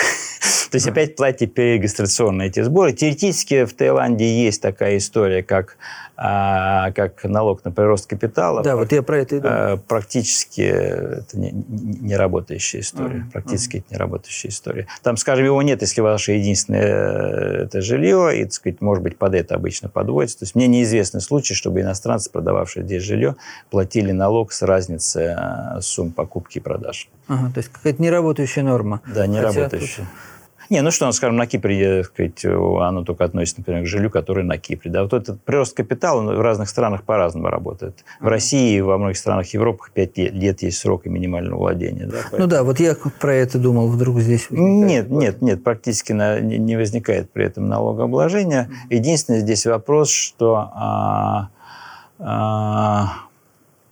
То 0.71 0.77
есть 0.77 0.87
опять 0.87 1.15
платите 1.17 1.47
перерегистрационные 1.47 2.47
эти 2.47 2.61
сборы. 2.61 2.93
Теоретически 2.93 3.65
в 3.65 3.73
Таиланде 3.73 4.43
есть 4.45 4.61
такая 4.61 4.97
история, 4.97 5.43
как 5.43 5.77
а, 6.23 6.91
как 6.91 7.23
налог 7.23 7.65
на 7.65 7.71
прирост 7.71 8.05
капитала. 8.05 8.61
Да, 8.61 8.75
вот 8.75 8.91
я 8.91 9.01
про 9.01 9.19
это 9.19 9.37
и 9.37 9.39
думаю. 9.39 9.79
Практически 9.79 10.61
это 10.61 11.39
не, 11.39 11.51
не 11.51 12.15
работающая 12.15 12.81
история. 12.81 13.25
Mm-hmm. 13.25 13.31
Практически 13.31 13.77
это 13.77 13.87
не 13.89 13.97
работающая 13.97 14.51
история. 14.51 14.87
Там, 15.01 15.17
скажем, 15.17 15.45
его 15.45 15.59
нет, 15.63 15.81
если 15.81 15.99
ваше 16.01 16.33
единственное 16.33 16.83
э, 16.83 17.63
это 17.63 17.81
жилье, 17.81 18.39
и, 18.39 18.43
так 18.43 18.53
сказать, 18.53 18.81
может 18.81 19.03
быть, 19.03 19.17
под 19.17 19.33
это 19.33 19.55
обычно 19.55 19.89
подводится. 19.89 20.39
То 20.39 20.43
есть 20.43 20.53
мне 20.53 20.67
неизвестны 20.67 21.21
случаи, 21.21 21.55
чтобы 21.55 21.81
иностранцы, 21.81 22.29
продававшие 22.29 22.85
здесь 22.85 23.01
жилье, 23.01 23.35
платили 23.71 24.11
налог 24.11 24.51
с 24.51 24.61
разницы 24.61 25.35
э, 25.37 25.81
сумм 25.81 26.11
покупки 26.11 26.59
и 26.59 26.61
продаж. 26.61 27.09
Ага, 27.27 27.51
то 27.51 27.57
есть 27.57 27.71
какая-то 27.71 27.99
неработающая 27.99 28.61
норма. 28.61 29.01
Да, 29.07 29.25
неработающая. 29.25 30.05
Хотя 30.05 30.31
не, 30.71 30.81
ну 30.81 30.89
что, 30.89 31.11
скажем, 31.11 31.35
на 31.35 31.47
Кипре, 31.47 32.05
сказать, 32.05 32.45
оно 32.45 33.03
только 33.03 33.25
относится, 33.25 33.59
например, 33.59 33.83
к 33.83 33.87
жилью, 33.87 34.09
которое 34.09 34.43
на 34.43 34.57
Кипре. 34.57 34.89
Да, 34.89 35.03
вот 35.03 35.13
этот 35.13 35.43
прирост 35.43 35.75
капитала 35.75 36.21
в 36.21 36.39
разных 36.39 36.69
странах 36.69 37.03
по-разному 37.03 37.49
работает. 37.49 38.05
В 38.21 38.27
России 38.27 38.77
и 38.77 38.81
во 38.81 38.97
многих 38.97 39.17
странах 39.17 39.47
Европы 39.53 39.87
5 39.93 40.17
лет 40.17 40.61
есть 40.61 40.77
срок 40.77 41.05
и 41.05 41.09
минимального 41.09 41.59
владения. 41.59 42.05
Да, 42.05 42.19
поэтому... 42.21 42.41
Ну 42.41 42.47
да, 42.47 42.63
вот 42.63 42.79
я 42.79 42.95
про 43.19 43.35
это 43.35 43.59
думал, 43.59 43.89
вдруг 43.89 44.21
здесь 44.21 44.47
Нет, 44.49 45.09
нет, 45.09 45.41
нет, 45.41 45.61
практически 45.61 46.13
на, 46.13 46.39
не 46.39 46.77
возникает 46.77 47.29
при 47.31 47.43
этом 47.43 47.67
налогообложения. 47.67 48.69
Единственный 48.89 49.41
здесь 49.41 49.65
вопрос, 49.65 50.09
что 50.09 50.71
а, 50.73 51.49
а, 52.17 53.09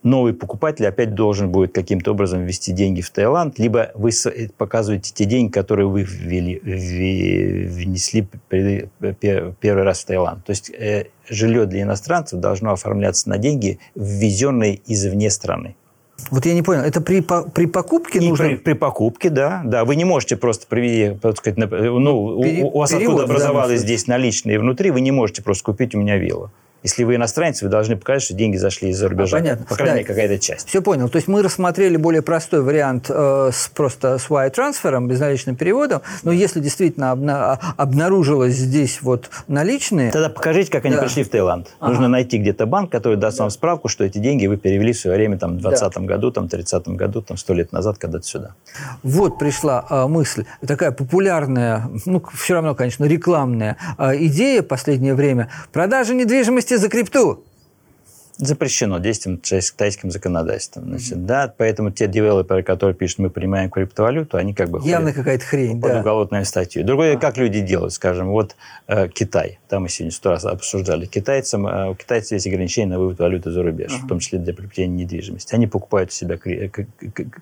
новый 0.03 0.33
покупатель 0.33 0.87
опять 0.87 1.13
должен 1.13 1.49
будет 1.49 1.73
каким-то 1.73 2.11
образом 2.11 2.45
ввести 2.45 2.71
деньги 2.71 3.01
в 3.01 3.09
Таиланд, 3.09 3.59
либо 3.59 3.91
вы 3.95 4.11
э, 4.11 4.49
показываете 4.57 5.13
те 5.13 5.25
деньги, 5.25 5.51
которые 5.51 5.87
вы 5.87 6.03
ввели, 6.03 6.59
внесли 7.67 8.27
первый 8.49 9.83
раз 9.83 10.01
в 10.01 10.05
Таиланд. 10.05 10.45
То 10.45 10.51
есть 10.51 10.69
э, 10.69 11.07
жилье 11.27 11.65
для 11.65 11.81
иностранцев 11.83 12.39
должно 12.39 12.71
оформляться 12.71 13.29
на 13.29 13.37
деньги, 13.37 13.79
ввезенные 13.95 14.79
извне 14.85 15.29
страны. 15.29 15.75
Вот 16.31 16.45
я 16.45 16.53
не 16.53 16.61
понял, 16.61 16.81
это 16.81 17.01
при, 17.01 17.21
при 17.21 17.65
покупке 17.65 18.19
и 18.19 18.29
нужно? 18.29 18.45
При, 18.45 18.55
при 18.55 18.73
покупке, 18.73 19.29
да, 19.29 19.61
да. 19.63 19.85
Вы 19.85 19.95
не 19.95 20.03
можете 20.03 20.35
просто 20.35 20.67
привести, 20.67 21.17
так 21.17 21.37
сказать, 21.37 21.57
ну, 21.57 22.41
Пере, 22.41 22.63
у, 22.63 22.67
у 22.67 22.79
вас 22.79 22.91
откуда 22.91 23.23
образовались 23.23 23.81
здесь 23.81 24.05
наличные 24.07 24.59
внутри, 24.59 24.91
вы 24.91 25.01
не 25.01 25.11
можете 25.11 25.41
просто 25.41 25.63
купить 25.63 25.95
у 25.95 25.99
меня 25.99 26.17
виллу. 26.17 26.51
Если 26.81 27.03
вы 27.03 27.15
иностранец, 27.15 27.61
вы 27.61 27.67
должны 27.67 27.97
показать, 27.97 28.23
что 28.23 28.33
деньги 28.33 28.55
зашли 28.55 28.89
из-за 28.89 29.09
рубежа. 29.09 29.37
А, 29.37 29.39
понятно. 29.39 29.65
По 29.65 29.75
крайней 29.75 29.95
мере, 29.95 30.07
да. 30.07 30.13
какая-то 30.13 30.39
часть. 30.39 30.67
Все 30.69 30.81
понял. 30.81 31.09
То 31.09 31.17
есть 31.17 31.27
мы 31.27 31.43
рассмотрели 31.43 31.97
более 31.97 32.21
простой 32.21 32.61
вариант 32.61 33.07
э, 33.09 33.49
с 33.53 33.69
просто 33.73 34.17
с 34.17 34.27
wire 34.29 34.49
трансфером, 34.49 35.07
безналичным 35.07 35.55
переводом. 35.55 36.01
Но 36.23 36.31
если 36.31 36.61
действительно 36.61 37.11
обна- 37.11 37.59
а, 37.61 37.73
обнаружилось 37.75 38.55
здесь 38.55 39.01
вот 39.01 39.29
наличные... 39.47 40.11
Тогда 40.11 40.29
покажите, 40.29 40.71
как 40.71 40.85
они 40.85 40.95
да. 40.95 41.01
пришли 41.01 41.23
в 41.23 41.29
Таиланд. 41.29 41.67
Ага. 41.79 41.91
Нужно 41.91 42.07
найти 42.07 42.37
где-то 42.37 42.65
банк, 42.65 42.91
который 42.91 43.17
даст 43.17 43.37
да. 43.37 43.43
вам 43.43 43.51
справку, 43.51 43.89
что 43.89 44.05
эти 44.05 44.19
деньги 44.19 44.47
вы 44.47 44.55
перевели 44.55 44.93
в 44.93 44.99
свое 44.99 45.17
время 45.17 45.37
там, 45.37 45.57
в 45.57 45.61
20 45.61 45.93
да. 45.93 46.01
году, 46.01 46.31
там, 46.31 46.47
30 46.47 46.87
году, 46.89 47.21
там, 47.21 47.35
100 47.35 47.53
лет 47.53 47.71
назад, 47.73 47.97
когда-то 47.97 48.25
сюда. 48.25 48.55
Вот 49.03 49.37
пришла 49.37 49.85
э, 49.89 50.07
мысль. 50.07 50.45
Такая 50.65 50.91
популярная, 50.91 51.89
ну, 52.05 52.23
все 52.33 52.53
равно, 52.53 52.73
конечно, 52.73 53.03
рекламная 53.03 53.77
э, 53.97 54.15
идея 54.25 54.61
в 54.61 54.67
последнее 54.67 55.13
время. 55.13 55.49
Продажа 55.73 56.13
недвижимости 56.13 56.68
за 56.77 56.89
крипту. 56.89 57.43
Запрещено 58.41 58.99
действием 58.99 59.41
тайским 59.75 60.11
законодательством. 60.11 60.85
Значит, 60.85 61.25
да, 61.25 61.53
поэтому 61.57 61.91
те 61.91 62.07
девелоперы, 62.07 62.63
которые 62.63 62.95
пишут, 62.95 63.19
мы 63.19 63.29
принимаем 63.29 63.69
криптовалюту, 63.69 64.37
они 64.37 64.53
как 64.53 64.69
бы 64.69 64.79
Явно 64.81 65.11
какая-то 65.11 65.43
хрень, 65.43 65.81
под 65.81 65.91
да. 65.91 65.99
уголовную 65.99 66.45
статью. 66.45 66.85
Другое, 66.85 67.17
как 67.17 67.35
люди 67.35 67.59
делают, 67.59 67.91
скажем, 67.91 68.29
вот 68.29 68.55
э, 68.87 69.09
Китай, 69.09 69.59
там 69.67 69.83
мы 69.83 69.89
сегодня 69.89 70.13
сто 70.13 70.29
раз 70.29 70.45
обсуждали, 70.45 71.05
китайцам, 71.05 71.67
э, 71.67 71.89
у 71.89 71.95
китайцев 71.95 72.31
есть 72.31 72.47
ограничения 72.47 72.87
на 72.87 72.99
вывод 72.99 73.19
валюты 73.19 73.51
за 73.51 73.61
рубеж, 73.61 73.91
в 73.91 74.07
том 74.07 74.19
числе 74.19 74.39
для 74.39 74.53
приобретения 74.53 75.03
недвижимости. 75.03 75.53
Они 75.53 75.67
покупают 75.67 76.11
у 76.11 76.13
себя 76.13 76.37
кри- 76.37 76.69
к- 76.69 76.85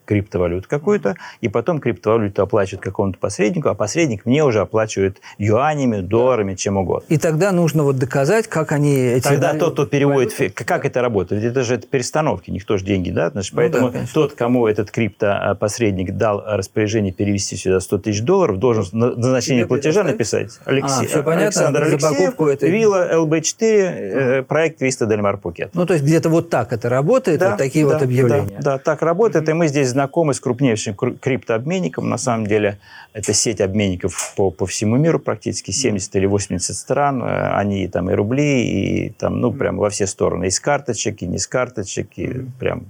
криптовалюту 0.04 0.68
какую-то, 0.68 1.16
и 1.42 1.48
потом 1.48 1.80
криптовалюту 1.80 2.42
оплачивают 2.42 2.82
какому-то 2.82 3.20
посреднику, 3.20 3.70
а 3.70 3.76
посредник 3.76 4.26
мне 4.26 4.44
уже 4.44 4.62
оплачивает 4.62 5.22
юанями, 5.38 6.02
долларами, 6.02 6.56
чем 6.56 6.78
угодно. 6.78 7.06
И 7.08 7.20
тогда 7.20 7.52
нужно 7.52 7.84
вот 7.84 7.98
доказать, 8.00 8.48
как 8.48 8.72
они 8.72 8.96
эти... 8.96 9.24
Тогда 9.26 9.54
тот, 9.54 9.74
кто 9.74 9.86
переводит, 9.86 10.34
как 10.56 10.87
это 10.88 11.02
работает? 11.02 11.44
Это 11.44 11.64
же 11.64 11.76
это 11.76 11.88
перестановки, 11.88 12.50
никто 12.52 12.78
же 12.78 12.86
деньги, 12.86 13.10
да? 13.12 13.30
Значит, 13.30 13.54
Ну 13.54 13.58
поэтому 13.58 13.88
да, 13.88 13.94
конечно. 13.94 14.14
тот, 14.14 14.34
кому 14.34 14.68
этот 14.68 14.90
крипто-посредник 14.92 16.16
дал 16.18 16.44
распоряжение 16.46 17.14
перевести 17.14 17.56
сюда 17.56 17.80
100 17.80 17.98
тысяч 18.00 18.22
долларов, 18.22 18.58
должен 18.58 18.86
на 18.92 19.16
назначение 19.16 19.64
Тебе 19.64 19.70
платежа 19.70 20.04
написать. 20.04 20.60
Алексей, 20.66 21.06
А, 21.06 21.08
всё 21.08 21.24
понятно, 21.24 21.46
Александр 21.48 21.84
Алексеев, 21.84 22.40
этой- 22.42 22.70
Вилла 22.70 23.10
ЛБ4, 23.14 23.62
э, 23.62 24.44
проект 24.44 24.82
Виста 24.82 25.06
Дельмар 25.06 25.38
Пукет. 25.38 25.72
Ну, 25.74 25.86
то 25.86 25.94
есть 25.94 26.06
где-то 26.06 26.30
вот 26.30 26.50
так 26.50 26.74
это 26.74 26.90
работает, 26.90 27.42
вот 27.42 27.58
такие 27.58 27.86
да, 27.86 27.94
вот 27.94 28.04
объявления. 28.04 28.58
Да, 28.60 28.74
да, 28.74 28.78
так 28.78 29.02
работает. 29.02 29.48
И 29.50 29.54
мы 29.54 29.68
здесь 29.68 29.90
знакомы 29.90 30.34
с 30.34 30.40
крупнейшим 30.40 30.94
кру- 30.96 31.18
криптообменником. 31.20 32.10
На 32.10 32.18
самом 32.18 32.48
деле, 32.48 32.78
это 33.14 33.34
сеть 33.34 33.62
обменников 33.62 34.34
по, 34.36 34.52
по 34.52 34.66
всему 34.66 34.98
миру 34.98 35.20
практически, 35.20 35.72
70 35.72 36.16
или 36.16 36.26
80 36.26 36.76
стран. 36.76 37.22
Э, 37.24 37.58
Они 37.58 37.88
там 37.88 38.10
и 38.12 38.14
рубли, 38.14 38.64
и 38.64 39.10
там, 39.12 39.42
ну, 39.42 39.52
прям 39.52 39.78
во 39.78 39.90
все 39.90 40.06
стороны. 40.08 40.46
И 40.48 40.50
с 40.50 40.60
карточек, 40.78 41.22
и 41.22 41.28
не 41.28 41.38
с 41.38 41.48
карточек, 41.48 42.10
и 42.18 42.46
прям... 42.60 42.86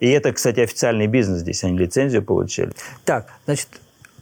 И 0.00 0.08
это, 0.08 0.32
кстати, 0.32 0.60
официальный 0.60 1.06
бизнес 1.06 1.40
здесь. 1.40 1.62
Они 1.62 1.78
лицензию 1.78 2.22
получили. 2.22 2.72
Так, 3.04 3.28
значит, 3.44 3.68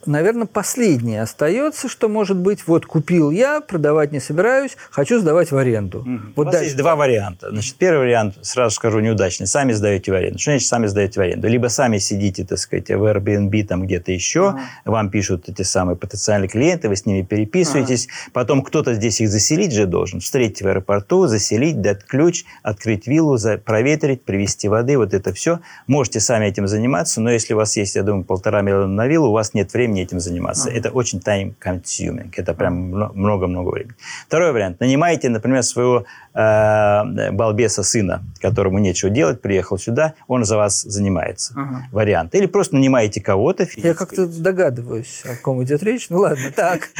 наверное, 0.05 0.47
последнее 0.47 1.21
остается, 1.21 1.87
что 1.87 2.09
может 2.09 2.37
быть, 2.37 2.67
вот 2.67 2.85
купил 2.85 3.31
я, 3.31 3.61
продавать 3.61 4.11
не 4.11 4.19
собираюсь, 4.19 4.77
хочу 4.89 5.19
сдавать 5.19 5.51
в 5.51 5.57
аренду. 5.57 6.05
У 6.05 6.19
Вот 6.35 6.45
нас 6.45 6.53
дальше. 6.53 6.65
есть 6.65 6.77
два 6.77 6.95
варианта. 6.95 7.49
Значит, 7.51 7.75
первый 7.75 7.99
вариант, 7.99 8.35
сразу 8.41 8.75
скажу, 8.75 8.99
неудачный. 8.99 9.47
Сами 9.47 9.73
сдаете 9.73 10.11
в 10.11 10.15
аренду. 10.15 10.39
Что 10.39 10.51
значит 10.51 10.67
сами 10.67 10.87
сдаете 10.87 11.19
в 11.19 11.23
аренду? 11.23 11.47
Либо 11.47 11.67
сами 11.67 11.97
сидите, 11.97 12.45
так 12.45 12.57
сказать, 12.57 12.89
в 12.89 13.03
Airbnb 13.03 13.63
там 13.65 13.83
где-то 13.83 14.11
еще, 14.11 14.55
вам 14.85 15.09
пишут 15.09 15.49
эти 15.49 15.63
самые 15.63 15.95
потенциальные 15.95 16.49
клиенты, 16.49 16.89
вы 16.89 16.95
с 16.95 17.05
ними 17.05 17.21
переписываетесь, 17.21 18.07
потом 18.33 18.61
кто-то 18.61 18.93
здесь 18.93 19.21
их 19.21 19.29
заселить 19.29 19.73
же 19.73 19.85
должен, 19.85 20.19
встретить 20.19 20.61
в 20.61 20.67
аэропорту, 20.67 21.27
заселить, 21.27 21.81
дать 21.81 22.05
ключ, 22.05 22.45
открыть 22.63 23.07
виллу, 23.07 23.37
проветрить, 23.65 24.23
привезти 24.23 24.67
воды, 24.67 24.97
вот 24.97 25.13
это 25.13 25.33
все. 25.33 25.59
Можете 25.87 26.19
сами 26.19 26.45
этим 26.45 26.67
заниматься, 26.67 27.21
но 27.21 27.31
если 27.31 27.53
у 27.53 27.57
вас 27.57 27.75
есть, 27.77 27.95
я 27.95 28.03
думаю, 28.03 28.23
полтора 28.23 28.61
миллиона 28.61 28.87
на 28.87 29.07
виллу, 29.07 29.29
у 29.29 29.33
вас 29.33 29.53
нет 29.53 29.73
времени 29.73 29.90
этим 29.99 30.19
заниматься. 30.19 30.69
Это 30.69 30.89
очень 30.89 31.19
time-consuming. 31.19 32.31
Это 32.35 32.53
прям 32.53 32.91
мно- 32.91 33.11
много-много 33.13 33.69
времени. 33.69 33.95
Второй 34.27 34.51
вариант. 34.51 34.79
Нанимаете, 34.79 35.29
например, 35.29 35.63
своего 35.63 36.05
э, 36.33 37.31
балбеса 37.31 37.83
сына, 37.83 38.23
которому 38.39 38.79
нечего 38.79 39.09
делать, 39.11 39.41
приехал 39.41 39.77
сюда, 39.77 40.13
он 40.27 40.45
за 40.45 40.57
вас 40.57 40.81
занимается. 40.81 41.53
Вариант. 41.91 42.35
Или 42.35 42.45
просто 42.45 42.75
нанимаете 42.75 43.21
кого-то. 43.21 43.67
Я 43.75 43.93
как-то 43.93 44.27
догадываюсь, 44.27 45.23
о 45.25 45.35
ком 45.41 45.63
идет 45.63 45.83
речь. 45.83 46.07
Ну 46.09 46.19
ладно, 46.19 46.51
так. 46.55 46.89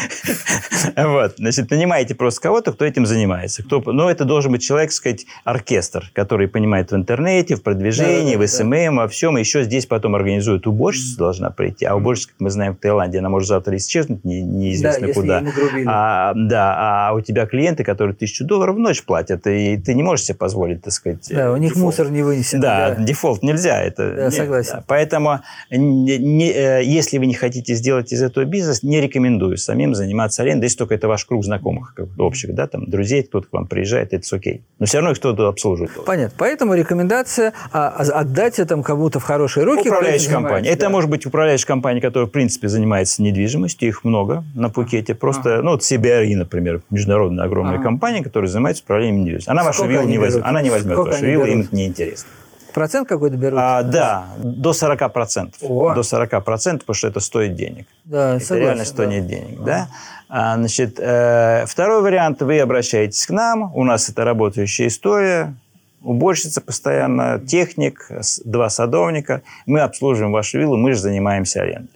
Вот, 0.95 1.35
значит, 1.37 1.69
нанимаете 1.69 2.15
просто 2.15 2.41
кого-то, 2.41 2.73
кто 2.73 2.85
этим 2.85 3.05
занимается. 3.05 3.63
Кто, 3.63 3.81
но 3.81 4.09
это 4.09 4.25
должен 4.25 4.51
быть 4.51 4.63
человек, 4.63 4.91
сказать, 4.91 5.25
оркестр, 5.43 6.09
который 6.13 6.47
понимает 6.47 6.91
в 6.91 6.95
интернете, 6.95 7.55
в 7.55 7.61
продвижении, 7.61 8.35
в 8.35 8.47
SMM, 8.47 8.97
во 8.97 9.07
всем. 9.07 9.37
Еще 9.37 9.63
здесь 9.63 9.85
потом 9.85 10.15
организует 10.15 10.65
уборщица 10.67 11.17
должна 11.17 11.49
прийти. 11.51 11.85
А 11.85 11.95
уборщица, 11.95 12.29
как 12.29 12.39
мы 12.39 12.49
знаем, 12.49 12.75
Таиланде, 12.81 13.19
она 13.19 13.29
может 13.29 13.47
завтра 13.47 13.75
исчезнуть 13.77 14.23
не- 14.25 14.41
неизвестно 14.41 15.07
Да, 15.07 15.13
куда. 15.13 15.43
А, 15.87 16.33
да, 16.35 16.75
а 17.09 17.13
у 17.13 17.21
тебя 17.21 17.45
клиенты, 17.45 17.83
которые 17.83 18.15
тысячу 18.15 18.45
долларов 18.45 18.75
в 18.75 18.79
ночь 18.79 19.03
платят, 19.03 19.45
и 19.47 19.77
ты 19.77 19.93
не 19.93 20.03
можешь 20.03 20.25
себе 20.25 20.37
позволить, 20.37 20.81
так 20.81 20.93
сказать, 20.93 21.27
Да, 21.29 21.51
у 21.51 21.57
них 21.57 21.71
дефолт. 21.73 21.85
мусор 21.85 22.09
не 22.11 22.23
вынесен. 22.23 22.59
Да, 22.59 22.95
дефолт 22.95 23.43
нельзя. 23.43 23.81
Это, 23.81 24.13
Да, 24.15 24.31
согласен. 24.31 24.83
Поэтому, 24.87 25.39
не- 25.69 26.17
не- 26.17 26.51
э, 26.51 26.83
если 26.83 27.17
вы 27.17 27.25
не 27.27 27.33
хотите 27.33 27.73
сделать 27.75 28.11
из 28.13 28.21
этого 28.21 28.45
бизнес, 28.45 28.83
не 28.83 28.99
рекомендую 29.01 29.57
самим 29.57 29.95
заниматься 29.95 30.41
арендой, 30.41 30.65
если 30.65 30.77
только 30.79 30.95
это 30.95 31.07
ваш 31.07 31.25
круг 31.25 31.43
знакомых 31.45 31.95
общих, 32.17 32.53
да, 32.55 32.67
там, 32.67 32.89
друзей, 32.89 33.23
кто-то 33.23 33.47
к 33.47 33.53
вам 33.53 33.67
приезжает, 33.67 34.13
это 34.13 34.25
окей. 34.35 34.63
Но 34.79 34.85
все 34.85 34.97
равно 34.97 35.11
их 35.11 35.17
кто-то 35.19 35.47
обслуживает. 35.47 35.91
Понятно. 36.05 36.35
Поэтому 36.37 36.73
рекомендация 36.73 37.53
а, 37.71 37.89
а, 37.89 38.19
отдать 38.21 38.59
это 38.59 38.81
кому-то 38.81 39.19
в 39.19 39.23
хорошие 39.23 39.63
руки. 39.65 39.87
Управляющая 39.89 40.31
компания. 40.31 40.47
занимается, 40.55 40.71
Это 40.73 40.81
да. 40.81 40.89
может 40.89 41.09
быть 41.09 41.25
управляющая 41.25 41.67
компания, 41.67 42.01
которая, 42.01 42.27
в 42.27 42.31
принципе, 42.31 42.67
занимается 42.71 43.21
недвижимостью. 43.21 43.89
Их 43.89 44.03
много 44.03 44.43
на 44.55 44.69
Пукете. 44.69 45.13
Просто, 45.13 45.61
ну, 45.61 45.71
вот 45.71 45.81
CBRE, 45.81 46.35
например, 46.35 46.81
международная 46.89 47.45
огромная 47.45 47.75
Ага. 47.75 47.83
компания, 47.83 48.23
которая 48.23 48.49
занимается 48.49 48.83
управлением 48.83 49.21
недвижимостью. 49.21 49.51
Она 49.51 49.63
вашу 49.63 49.77
Сколько 49.79 49.91
виллу 49.91 50.03
они 50.03 50.11
не 50.13 50.17
возьмет. 50.17 50.45
Она 50.45 50.61
не 50.61 50.69
возьмет 50.69 50.93
Сколько 50.93 51.11
вашу 51.11 51.25
виллу, 51.25 51.45
им 51.45 51.61
это 51.61 51.75
неинтересно. 51.75 52.29
Процент 52.73 53.07
какой-то 53.09 53.35
берут? 53.35 53.59
А, 53.61 53.83
да, 53.83 54.27
до 54.37 54.71
40%. 54.71 55.55
О. 55.61 55.93
До 55.93 56.01
40%, 56.01 56.79
потому 56.79 56.95
что 56.95 57.07
это 57.07 57.19
стоит 57.19 57.55
денег. 57.55 57.85
да, 58.05 58.35
Это 58.35 58.45
согласен, 58.45 58.63
реально 58.63 58.83
да. 58.83 58.89
стоит 58.89 59.27
денег, 59.27 59.63
да? 59.63 59.87
А, 60.29 60.55
значит, 60.55 60.97
э, 60.97 61.65
второй 61.67 62.01
вариант, 62.01 62.41
вы 62.41 62.59
обращаетесь 62.61 63.25
к 63.25 63.29
нам, 63.31 63.75
у 63.75 63.83
нас 63.83 64.07
это 64.07 64.23
работающая 64.23 64.87
история, 64.87 65.53
уборщица 66.01 66.61
постоянно, 66.61 67.41
техник, 67.45 68.09
два 68.45 68.69
садовника, 68.69 69.41
мы 69.65 69.81
обслуживаем 69.81 70.31
вашу 70.31 70.57
виллу, 70.57 70.77
мы 70.77 70.93
же 70.93 70.99
занимаемся 70.99 71.61
арендой. 71.61 71.89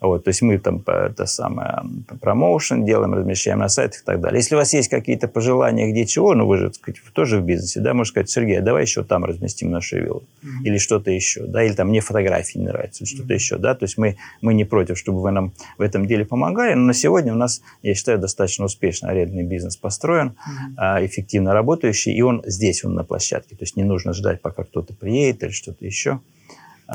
Вот, 0.00 0.24
то 0.24 0.28
есть 0.28 0.42
мы 0.42 0.58
там 0.58 0.82
это 0.86 1.26
самое, 1.26 1.82
промоушен 2.20 2.84
делаем, 2.84 3.14
размещаем 3.14 3.58
на 3.58 3.68
сайтах 3.68 4.02
и 4.02 4.04
так 4.04 4.20
далее. 4.20 4.38
Если 4.38 4.54
у 4.54 4.58
вас 4.58 4.72
есть 4.72 4.88
какие-то 4.88 5.28
пожелания, 5.28 5.90
где 5.90 6.06
чего, 6.06 6.34
ну 6.34 6.46
вы 6.46 6.58
же 6.58 6.66
так 6.66 6.76
сказать, 6.76 7.00
тоже 7.12 7.40
в 7.40 7.44
бизнесе, 7.44 7.80
да, 7.80 7.94
можно 7.94 8.10
сказать, 8.10 8.30
Сергей, 8.30 8.58
а 8.58 8.62
давай 8.62 8.82
еще 8.82 9.02
там 9.02 9.24
разместим 9.24 9.70
нашу 9.70 9.98
виллу. 9.98 10.22
Или 10.64 10.78
что-то 10.78 11.10
еще, 11.10 11.46
да, 11.46 11.62
или 11.62 11.72
там 11.72 11.88
мне 11.88 12.00
фотографии 12.00 12.58
не 12.58 12.66
нравятся, 12.66 13.04
или 13.04 13.10
что-то 13.10 13.34
еще, 13.34 13.58
да, 13.58 13.74
то 13.74 13.84
есть 13.84 13.98
мы, 13.98 14.16
мы 14.40 14.54
не 14.54 14.64
против, 14.64 14.98
чтобы 14.98 15.20
вы 15.20 15.30
нам 15.30 15.52
в 15.76 15.82
этом 15.82 16.06
деле 16.06 16.24
помогали, 16.24 16.74
но 16.74 16.84
на 16.86 16.94
сегодня 16.94 17.32
у 17.32 17.36
нас, 17.36 17.62
я 17.82 17.94
считаю, 17.94 18.18
достаточно 18.18 18.64
успешно 18.64 19.08
арендный 19.08 19.44
бизнес 19.44 19.76
построен, 19.76 20.36
а, 20.76 21.04
эффективно 21.04 21.52
работающий, 21.52 22.12
и 22.12 22.22
он 22.22 22.42
здесь, 22.46 22.84
он 22.84 22.94
на 22.94 23.04
площадке, 23.04 23.56
то 23.56 23.62
есть 23.62 23.76
не 23.76 23.84
нужно 23.84 24.12
ждать, 24.12 24.40
пока 24.40 24.64
кто-то 24.64 24.94
приедет 24.94 25.42
или 25.42 25.50
что-то 25.50 25.84
еще. 25.84 26.20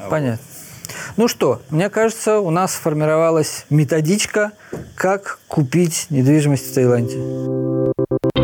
Понятно. 0.10 0.45
Ну 1.18 1.28
что, 1.28 1.62
мне 1.70 1.89
кажется, 1.89 2.39
у 2.39 2.50
нас 2.50 2.74
сформировалась 2.74 3.66
методичка, 3.70 4.52
как 4.96 5.39
купить 5.48 6.08
недвижимость 6.10 6.72
в 6.72 6.74
Таиланде. 6.74 8.43